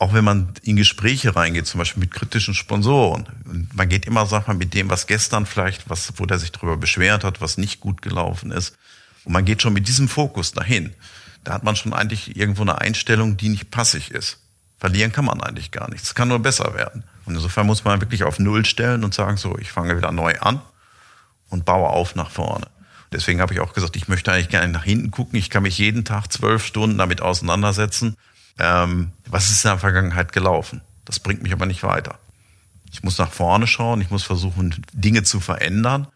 auch 0.00 0.14
wenn 0.14 0.24
man 0.24 0.54
in 0.62 0.76
Gespräche 0.76 1.36
reingeht, 1.36 1.66
zum 1.66 1.78
Beispiel 1.78 2.00
mit 2.00 2.10
kritischen 2.10 2.54
Sponsoren, 2.54 3.28
man 3.74 3.86
geht 3.86 4.06
immer, 4.06 4.24
sag 4.24 4.48
mal, 4.48 4.54
mit 4.54 4.72
dem, 4.72 4.88
was 4.88 5.06
gestern 5.06 5.44
vielleicht, 5.44 5.90
was, 5.90 6.14
wo 6.16 6.24
der 6.24 6.38
sich 6.38 6.52
darüber 6.52 6.78
beschwert 6.78 7.22
hat, 7.22 7.42
was 7.42 7.58
nicht 7.58 7.80
gut 7.80 8.00
gelaufen 8.00 8.50
ist. 8.50 8.78
Und 9.26 9.34
man 9.34 9.44
geht 9.44 9.60
schon 9.60 9.74
mit 9.74 9.88
diesem 9.88 10.08
Fokus 10.08 10.52
dahin. 10.52 10.94
Da 11.44 11.52
hat 11.52 11.64
man 11.64 11.76
schon 11.76 11.92
eigentlich 11.92 12.34
irgendwo 12.34 12.62
eine 12.62 12.80
Einstellung, 12.80 13.36
die 13.36 13.50
nicht 13.50 13.70
passig 13.70 14.10
ist. 14.10 14.38
Verlieren 14.78 15.12
kann 15.12 15.26
man 15.26 15.42
eigentlich 15.42 15.70
gar 15.70 15.90
nichts. 15.90 16.08
Es 16.08 16.14
kann 16.14 16.28
nur 16.28 16.38
besser 16.38 16.72
werden. 16.74 17.04
Und 17.26 17.34
insofern 17.34 17.66
muss 17.66 17.84
man 17.84 18.00
wirklich 18.00 18.24
auf 18.24 18.38
Null 18.38 18.64
stellen 18.64 19.04
und 19.04 19.12
sagen, 19.12 19.36
so, 19.36 19.58
ich 19.58 19.70
fange 19.70 19.98
wieder 19.98 20.12
neu 20.12 20.32
an 20.40 20.62
und 21.50 21.66
baue 21.66 21.90
auf 21.90 22.14
nach 22.14 22.30
vorne. 22.30 22.68
Deswegen 23.12 23.42
habe 23.42 23.52
ich 23.52 23.60
auch 23.60 23.74
gesagt, 23.74 23.96
ich 23.96 24.08
möchte 24.08 24.32
eigentlich 24.32 24.48
gerne 24.48 24.72
nach 24.72 24.84
hinten 24.84 25.10
gucken. 25.10 25.38
Ich 25.38 25.50
kann 25.50 25.64
mich 25.64 25.76
jeden 25.76 26.06
Tag 26.06 26.32
zwölf 26.32 26.64
Stunden 26.64 26.96
damit 26.96 27.20
auseinandersetzen 27.20 28.16
ähm, 28.60 29.12
was 29.26 29.50
ist 29.50 29.64
in 29.64 29.70
der 29.70 29.78
Vergangenheit 29.78 30.32
gelaufen. 30.32 30.80
Das 31.04 31.18
bringt 31.18 31.42
mich 31.42 31.52
aber 31.52 31.66
nicht 31.66 31.82
weiter. 31.82 32.18
Ich 32.92 33.02
muss 33.02 33.18
nach 33.18 33.30
vorne 33.30 33.66
schauen, 33.66 34.00
ich 34.00 34.10
muss 34.10 34.24
versuchen, 34.24 34.84
Dinge 34.92 35.22
zu 35.22 35.40
verändern 35.40 36.08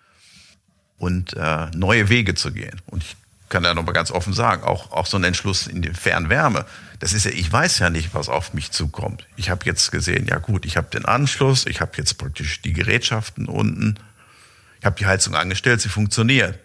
und 0.98 1.34
äh, 1.34 1.66
neue 1.74 2.08
Wege 2.08 2.34
zu 2.34 2.52
gehen. 2.52 2.80
Und 2.86 3.02
ich 3.02 3.16
kann 3.48 3.64
ja 3.64 3.74
noch 3.74 3.84
mal 3.84 3.92
ganz 3.92 4.10
offen 4.10 4.32
sagen, 4.32 4.64
auch, 4.64 4.92
auch 4.92 5.06
so 5.06 5.16
ein 5.16 5.24
Entschluss 5.24 5.66
in 5.66 5.82
die 5.82 5.90
Fernwärme, 5.90 6.66
das 6.98 7.12
ist 7.12 7.24
ja, 7.24 7.30
ich 7.30 7.52
weiß 7.52 7.78
ja 7.80 7.90
nicht, 7.90 8.14
was 8.14 8.28
auf 8.28 8.54
mich 8.54 8.70
zukommt. 8.70 9.26
Ich 9.36 9.50
habe 9.50 9.66
jetzt 9.66 9.90
gesehen, 9.92 10.26
ja 10.26 10.38
gut, 10.38 10.64
ich 10.64 10.76
habe 10.76 10.88
den 10.90 11.04
Anschluss, 11.04 11.66
ich 11.66 11.80
habe 11.80 11.92
jetzt 11.96 12.18
praktisch 12.18 12.62
die 12.62 12.72
Gerätschaften 12.72 13.46
unten, 13.46 13.96
ich 14.80 14.86
habe 14.86 14.96
die 14.96 15.06
Heizung 15.06 15.34
angestellt, 15.34 15.80
sie 15.80 15.88
funktioniert. 15.88 16.58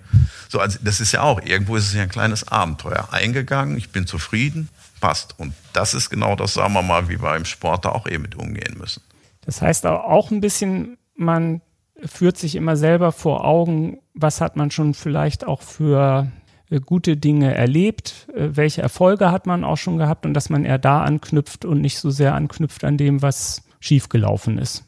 So, 0.50 0.60
also 0.60 0.80
das 0.82 1.00
ist 1.00 1.12
ja 1.12 1.22
auch, 1.22 1.42
irgendwo 1.42 1.76
ist 1.76 1.88
es 1.88 1.94
ja 1.94 2.04
ein 2.04 2.10
kleines 2.10 2.48
Abenteuer. 2.48 3.10
Eingegangen, 3.12 3.78
ich 3.78 3.90
bin 3.90 4.08
zufrieden, 4.08 4.70
passt. 5.00 5.40
Und 5.40 5.54
das 5.74 5.94
ist 5.94 6.10
genau 6.10 6.36
das, 6.36 6.54
sagen 6.54 6.74
wir 6.74 6.82
mal, 6.82 7.10
wie 7.10 7.22
wir 7.22 7.36
im 7.36 7.46
Sport 7.46 7.86
da 7.86 7.90
auch 7.90 8.08
eben 8.08 8.24
mit 8.24 8.36
umgehen 8.36 8.78
müssen. 8.78 9.04
Das 9.42 9.62
heißt 9.62 9.86
auch 9.86 10.32
ein 10.32 10.42
bisschen, 10.42 10.98
man 11.16 11.62
führt 12.06 12.38
sich 12.38 12.56
immer 12.56 12.78
selber 12.78 13.12
vor 13.12 13.46
Augen, 13.46 14.00
was 14.14 14.42
hat 14.42 14.56
man 14.56 14.72
schon 14.72 14.94
vielleicht 14.94 15.46
auch 15.46 15.62
für 15.62 16.32
äh, 16.70 16.80
gute 16.80 17.18
Dinge 17.18 17.54
erlebt, 17.54 18.28
äh, 18.36 18.50
welche 18.52 18.82
Erfolge 18.82 19.32
hat 19.32 19.48
man 19.48 19.64
auch 19.64 19.78
schon 19.78 19.98
gehabt 19.98 20.26
und 20.26 20.34
dass 20.34 20.50
man 20.50 20.66
eher 20.66 20.78
da 20.78 21.04
anknüpft 21.04 21.66
und 21.66 21.82
nicht 21.82 22.00
so 22.00 22.10
sehr 22.10 22.36
anknüpft 22.36 22.84
an 22.84 22.98
dem, 22.98 23.22
was 23.22 23.64
schiefgelaufen 23.80 24.58
ist. 24.58 24.84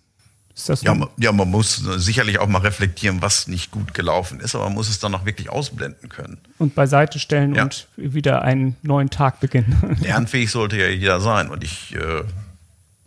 Ist 0.56 0.70
das 0.70 0.82
so? 0.82 0.86
ja, 0.86 0.94
man, 0.94 1.10
ja, 1.18 1.32
man 1.32 1.50
muss 1.50 1.76
sicherlich 1.76 2.40
auch 2.40 2.48
mal 2.48 2.60
reflektieren, 2.60 3.22
was 3.22 3.48
nicht 3.48 3.72
gut 3.72 3.94
gelaufen 3.94 4.40
ist, 4.40 4.56
aber 4.56 4.66
man 4.66 4.74
muss 4.74 4.90
es 4.90 5.00
dann 5.00 5.14
auch 5.16 5.26
wirklich 5.26 5.50
ausblenden 5.50 6.10
können. 6.10 6.38
Und 6.58 6.76
beiseite 6.76 7.20
stellen 7.20 7.56
ja. 7.56 7.64
und 7.64 7.88
wieder 7.96 8.42
einen 8.42 8.76
neuen 8.82 9.10
Tag 9.10 9.40
beginnen. 9.40 9.98
Lernfähig 10.02 10.52
sollte 10.52 10.78
ja 10.78 10.88
jeder 10.88 11.22
sein 11.22 11.50
und 11.50 11.64
ich 11.64 11.96
äh, 11.96 12.24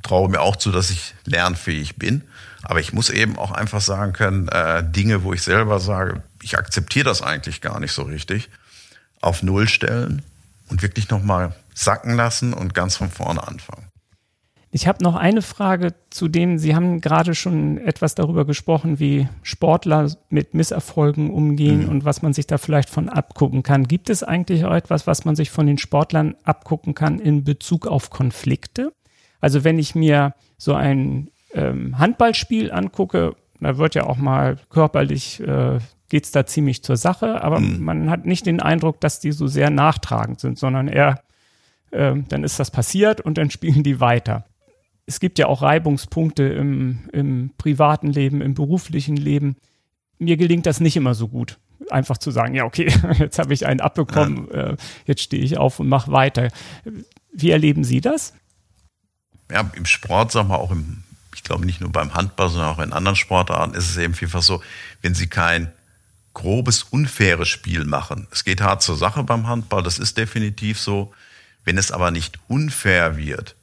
traue 0.03 0.29
mir 0.29 0.41
auch 0.41 0.57
zu, 0.57 0.71
dass 0.71 0.91
ich 0.91 1.15
lernfähig 1.25 1.97
bin. 1.97 2.23
Aber 2.63 2.81
ich 2.81 2.93
muss 2.93 3.11
eben 3.11 3.39
auch 3.39 3.51
einfach 3.51 3.81
sagen 3.81 4.13
können, 4.13 4.49
äh, 4.49 4.83
Dinge, 4.83 5.23
wo 5.23 5.33
ich 5.35 5.43
selber 5.43 5.81
sage, 5.81 6.23
ich 6.43 6.57
akzeptiere 6.57 7.05
das 7.05 7.21
eigentlich 7.21 7.61
gar 7.61 7.79
nicht 7.79 7.93
so 7.93 8.03
richtig, 8.03 8.49
auf 9.21 9.43
Null 9.43 9.69
stellen 9.69 10.23
und 10.69 10.83
wirklich 10.83 11.11
nochmal 11.11 11.55
sacken 11.75 12.17
lassen 12.17 12.55
und 12.55 12.75
ganz 12.75 12.97
von 12.97 13.11
vorne 13.11 13.47
anfangen. 13.47 13.87
Ich 14.75 14.89
habe 14.89 15.05
noch 15.05 15.15
eine 15.15 15.41
Frage 15.41 15.95
zu 16.11 16.27
dem, 16.27 16.59
Sie 16.59 16.75
haben 16.75 17.01
gerade 17.01 17.37
schon 17.37 17.79
etwas 17.79 18.17
darüber 18.17 18.45
gesprochen, 18.45 18.99
wie 18.99 19.29
Sportler 19.45 20.11
mit 20.31 20.53
Misserfolgen 20.55 21.31
umgehen 21.31 21.85
mhm. 21.85 21.91
und 21.91 22.05
was 22.05 22.23
man 22.23 22.33
sich 22.33 22.49
da 22.49 22.59
vielleicht 22.59 22.91
von 22.91 23.09
abgucken 23.09 23.63
kann. 23.63 23.87
Gibt 23.87 24.11
es 24.11 24.25
eigentlich 24.25 24.65
auch 24.65 24.75
etwas, 24.75 25.07
was 25.07 25.25
man 25.25 25.37
sich 25.37 25.53
von 25.53 25.69
den 25.69 25.79
Sportlern 25.79 26.35
abgucken 26.43 26.93
kann 26.93 27.21
in 27.21 27.45
Bezug 27.45 27.87
auf 27.87 28.11
Konflikte? 28.11 28.93
Also 29.41 29.63
wenn 29.63 29.79
ich 29.79 29.95
mir 29.95 30.35
so 30.59 30.75
ein 30.75 31.31
ähm, 31.53 31.97
Handballspiel 31.97 32.73
angucke, 32.73 33.37
da 33.61 33.79
wird 33.79 33.95
ja 33.95 34.03
auch 34.07 34.17
mal 34.17 34.57
körperlich, 34.71 35.39
äh, 35.39 35.79
geht 36.09 36.25
es 36.25 36.33
da 36.33 36.47
ziemlich 36.47 36.83
zur 36.83 36.97
Sache, 36.97 37.45
aber 37.45 37.61
mhm. 37.61 37.79
man 37.85 38.11
hat 38.11 38.27
nicht 38.27 38.45
den 38.45 38.61
Eindruck, 38.61 39.01
dass 39.01 39.21
die 39.21 39.31
so 39.31 39.47
sehr 39.47 39.71
nachtragend 39.71 40.41
sind, 40.41 40.59
sondern 40.59 40.89
eher, 40.89 41.23
äh, 41.93 42.17
dann 42.29 42.43
ist 42.43 42.59
das 42.59 42.73
passiert 42.73 43.21
und 43.21 43.39
dann 43.39 43.51
spielen 43.53 43.85
die 43.85 44.01
weiter 44.01 44.47
es 45.07 45.21
gibt 45.21 45.39
ja 45.39 45.47
auch 45.47 45.63
Reibungspunkte 45.63 46.45
im, 46.45 47.09
im 47.13 47.51
privaten 47.59 48.09
Leben, 48.09 48.41
im 48.41 48.55
beruflichen 48.55 49.17
Leben. 49.17 49.57
Mir 50.19 50.37
gelingt 50.37 50.67
das 50.67 50.81
nicht 50.81 50.97
immer 50.97 51.15
so 51.15 51.29
gut. 51.29 51.59
Einfach 51.91 52.19
zu 52.19 52.31
sagen, 52.31 52.55
ja, 52.55 52.65
okay, 52.65 52.93
jetzt 53.19 53.39
habe 53.39 53.53
ich 53.53 53.67
einen 53.67 53.81
abbekommen, 53.81 54.49
ja. 54.53 54.71
äh, 54.71 54.77
jetzt 55.07 55.23
stehe 55.23 55.43
ich 55.43 55.59
auf 55.59 55.81
und 55.81 55.89
mache 55.89 56.11
weiter. 56.11 56.49
Wie 57.33 57.51
erleben 57.51 57.85
Sie 57.85 58.01
das? 58.01 58.33
ja, 59.51 59.71
im 59.75 59.87
Sport, 59.87 60.33
sagen 60.33 60.49
wir 60.49 60.59
auch 60.59 60.71
im, 60.71 61.03
ich 61.35 61.43
glaube 61.43 61.67
nicht 61.67 61.81
nur 61.81 61.93
beim 61.93 62.15
Handball, 62.15 62.49
sondern 62.49 62.71
auch 62.71 62.79
in 62.79 62.93
anderen 62.93 63.17
Sportarten 63.17 63.75
ist 63.75 63.91
es 63.91 63.97
eben 63.97 64.15
vielfach 64.15 64.43
so, 64.43 64.63
wenn 65.03 65.15
sie 65.15 65.27
kein 65.27 65.73
grobes, 66.33 66.83
unfaires 66.83 67.49
Spiel 67.49 67.85
machen. 67.85 68.27
Es 68.33 68.45
geht 68.45 68.61
hart 68.61 68.83
zur 68.83 68.97
Sache 68.97 69.23
beim 69.23 69.47
Handball, 69.47 69.83
das 69.83 69.99
ist 69.99 70.19
definitiv 70.19 70.81
so. 70.81 71.13
Wenn 71.65 71.79
es 71.79 71.93
aber 71.93 72.11
nicht 72.11 72.39
unfair 72.49 73.17
wird, 73.17 73.57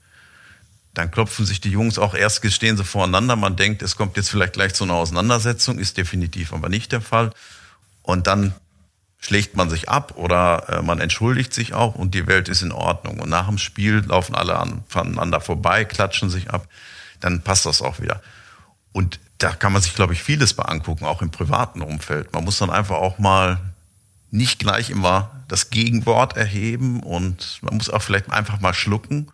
dann 0.93 1.11
klopfen 1.11 1.45
sich 1.45 1.61
die 1.61 1.71
Jungs 1.71 1.97
auch 1.97 2.13
erst, 2.13 2.45
stehen 2.51 2.77
sie 2.77 2.83
voreinander. 2.83 3.35
Man 3.35 3.55
denkt, 3.55 3.81
es 3.81 3.95
kommt 3.95 4.17
jetzt 4.17 4.29
vielleicht 4.29 4.53
gleich 4.53 4.73
zu 4.73 4.83
einer 4.83 4.95
Auseinandersetzung, 4.95 5.79
ist 5.79 5.97
definitiv 5.97 6.53
aber 6.53 6.69
nicht 6.69 6.91
der 6.91 7.01
Fall. 7.01 7.31
Und 8.03 8.27
dann 8.27 8.53
schlägt 9.19 9.55
man 9.55 9.69
sich 9.69 9.87
ab 9.87 10.13
oder 10.15 10.67
äh, 10.67 10.81
man 10.81 10.99
entschuldigt 10.99 11.53
sich 11.53 11.73
auch 11.73 11.95
und 11.95 12.13
die 12.15 12.27
Welt 12.27 12.49
ist 12.49 12.63
in 12.63 12.71
Ordnung. 12.71 13.19
Und 13.19 13.29
nach 13.29 13.47
dem 13.47 13.57
Spiel 13.57 14.03
laufen 14.05 14.35
alle 14.35 14.57
an, 14.57 14.83
voneinander 14.87 15.39
vorbei, 15.39 15.85
klatschen 15.85 16.29
sich 16.29 16.49
ab, 16.49 16.67
dann 17.19 17.41
passt 17.41 17.65
das 17.65 17.81
auch 17.81 18.01
wieder. 18.01 18.21
Und 18.91 19.19
da 19.37 19.51
kann 19.53 19.73
man 19.73 19.81
sich, 19.81 19.95
glaube 19.95 20.13
ich, 20.13 20.21
vieles 20.21 20.53
bei 20.53 20.63
angucken, 20.63 21.05
auch 21.05 21.21
im 21.21 21.31
privaten 21.31 21.81
Umfeld. 21.81 22.33
Man 22.33 22.43
muss 22.43 22.57
dann 22.57 22.69
einfach 22.69 22.97
auch 22.97 23.19
mal 23.19 23.59
nicht 24.31 24.59
gleich 24.59 24.89
immer 24.89 25.31
das 25.47 25.69
Gegenwort 25.69 26.35
erheben 26.35 27.01
und 27.01 27.59
man 27.61 27.77
muss 27.77 27.89
auch 27.89 28.01
vielleicht 28.01 28.31
einfach 28.31 28.59
mal 28.59 28.73
schlucken. 28.73 29.27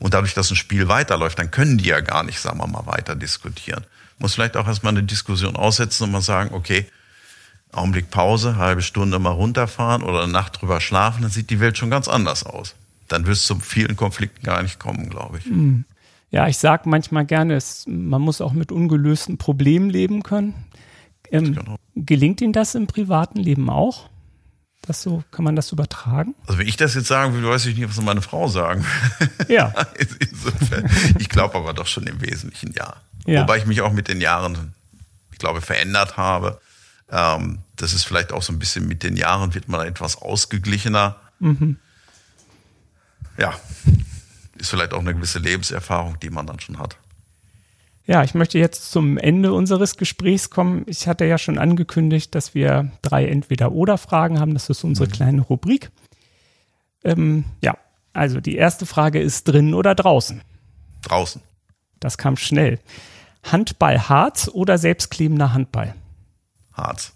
Und 0.00 0.14
dadurch, 0.14 0.34
dass 0.34 0.50
ein 0.50 0.56
Spiel 0.56 0.88
weiterläuft, 0.88 1.38
dann 1.38 1.50
können 1.50 1.78
die 1.78 1.88
ja 1.88 2.00
gar 2.00 2.24
nicht, 2.24 2.40
sagen 2.40 2.58
wir 2.58 2.66
mal, 2.66 2.86
weiter 2.86 3.14
diskutieren. 3.14 3.84
Muss 4.18 4.34
vielleicht 4.34 4.56
auch 4.56 4.66
erstmal 4.66 4.92
eine 4.92 5.02
Diskussion 5.02 5.54
aussetzen 5.56 6.04
und 6.04 6.10
mal 6.10 6.22
sagen, 6.22 6.54
okay, 6.54 6.86
Augenblick 7.72 8.10
Pause, 8.10 8.56
halbe 8.56 8.82
Stunde 8.82 9.18
mal 9.18 9.30
runterfahren 9.30 10.02
oder 10.02 10.22
eine 10.22 10.32
Nacht 10.32 10.60
drüber 10.60 10.80
schlafen, 10.80 11.22
dann 11.22 11.30
sieht 11.30 11.50
die 11.50 11.60
Welt 11.60 11.78
schon 11.78 11.90
ganz 11.90 12.08
anders 12.08 12.44
aus. 12.44 12.74
Dann 13.08 13.26
wirst 13.26 13.48
du 13.48 13.54
zu 13.54 13.60
vielen 13.60 13.96
Konflikten 13.96 14.44
gar 14.44 14.62
nicht 14.62 14.80
kommen, 14.80 15.08
glaube 15.10 15.38
ich. 15.38 15.44
Hm. 15.44 15.84
Ja, 16.30 16.48
ich 16.48 16.58
sage 16.58 16.88
manchmal 16.88 17.26
gerne, 17.26 17.54
es, 17.54 17.84
man 17.88 18.22
muss 18.22 18.40
auch 18.40 18.52
mit 18.52 18.72
ungelösten 18.72 19.36
Problemen 19.36 19.90
leben 19.90 20.22
können. 20.22 20.54
Ähm, 21.30 21.54
genau. 21.54 21.76
Gelingt 21.94 22.40
Ihnen 22.40 22.52
das 22.52 22.74
im 22.74 22.86
privaten 22.86 23.38
Leben 23.38 23.68
auch? 23.68 24.08
Das 24.90 25.02
so, 25.02 25.22
kann 25.30 25.44
man 25.44 25.54
das 25.54 25.70
übertragen? 25.70 26.34
Also 26.48 26.58
wenn 26.58 26.66
ich 26.66 26.76
das 26.76 26.96
jetzt 26.96 27.06
sagen 27.06 27.32
würde, 27.32 27.48
weiß 27.48 27.64
ich 27.66 27.78
nicht, 27.78 27.88
was 27.88 28.02
meine 28.02 28.22
Frau 28.22 28.48
sagen 28.48 28.84
Ja. 29.46 29.72
ich 31.20 31.28
glaube 31.28 31.54
aber 31.54 31.74
doch 31.74 31.86
schon 31.86 32.08
im 32.08 32.20
Wesentlichen 32.20 32.74
ja. 32.76 32.96
ja. 33.24 33.42
Wobei 33.42 33.58
ich 33.58 33.66
mich 33.66 33.82
auch 33.82 33.92
mit 33.92 34.08
den 34.08 34.20
Jahren, 34.20 34.74
ich 35.30 35.38
glaube, 35.38 35.60
verändert 35.60 36.16
habe. 36.16 36.60
Ähm, 37.08 37.60
das 37.76 37.92
ist 37.92 38.02
vielleicht 38.02 38.32
auch 38.32 38.42
so 38.42 38.52
ein 38.52 38.58
bisschen 38.58 38.88
mit 38.88 39.04
den 39.04 39.16
Jahren 39.16 39.54
wird 39.54 39.68
man 39.68 39.86
etwas 39.86 40.20
ausgeglichener. 40.20 41.14
Mhm. 41.38 41.76
Ja, 43.38 43.54
ist 44.58 44.70
vielleicht 44.70 44.92
auch 44.92 44.98
eine 44.98 45.14
gewisse 45.14 45.38
Lebenserfahrung, 45.38 46.18
die 46.18 46.30
man 46.30 46.48
dann 46.48 46.58
schon 46.58 46.80
hat. 46.80 46.96
Ja, 48.10 48.24
ich 48.24 48.34
möchte 48.34 48.58
jetzt 48.58 48.90
zum 48.90 49.18
Ende 49.18 49.52
unseres 49.52 49.96
Gesprächs 49.96 50.50
kommen. 50.50 50.82
Ich 50.88 51.06
hatte 51.06 51.26
ja 51.26 51.38
schon 51.38 51.58
angekündigt, 51.58 52.34
dass 52.34 52.56
wir 52.56 52.90
drei 53.02 53.28
Entweder-Oder-Fragen 53.28 54.40
haben. 54.40 54.52
Das 54.52 54.68
ist 54.68 54.82
unsere 54.82 55.06
mhm. 55.06 55.12
kleine 55.12 55.40
Rubrik. 55.42 55.92
Ähm, 57.04 57.44
ja, 57.62 57.78
also 58.12 58.40
die 58.40 58.56
erste 58.56 58.84
Frage 58.84 59.20
ist 59.20 59.44
drinnen 59.44 59.74
oder 59.74 59.94
draußen? 59.94 60.42
Draußen. 61.02 61.40
Das 62.00 62.18
kam 62.18 62.36
schnell. 62.36 62.80
Handball 63.44 64.08
Harz 64.08 64.50
oder 64.52 64.76
selbstklebender 64.76 65.52
Handball? 65.52 65.94
Harz. 66.72 67.12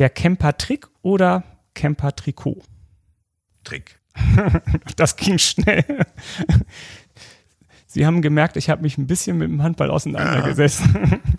Der 0.00 0.10
Camper-Trick 0.10 0.88
oder 1.02 1.44
Camper-Trikot? 1.74 2.60
Trick. 3.62 4.00
das 4.96 5.14
ging 5.14 5.38
schnell. 5.38 6.04
Sie 7.92 8.06
haben 8.06 8.22
gemerkt, 8.22 8.56
ich 8.56 8.70
habe 8.70 8.82
mich 8.82 8.98
ein 8.98 9.08
bisschen 9.08 9.38
mit 9.38 9.48
dem 9.48 9.64
Handball 9.64 9.90
auseinandergesetzt. 9.90 10.84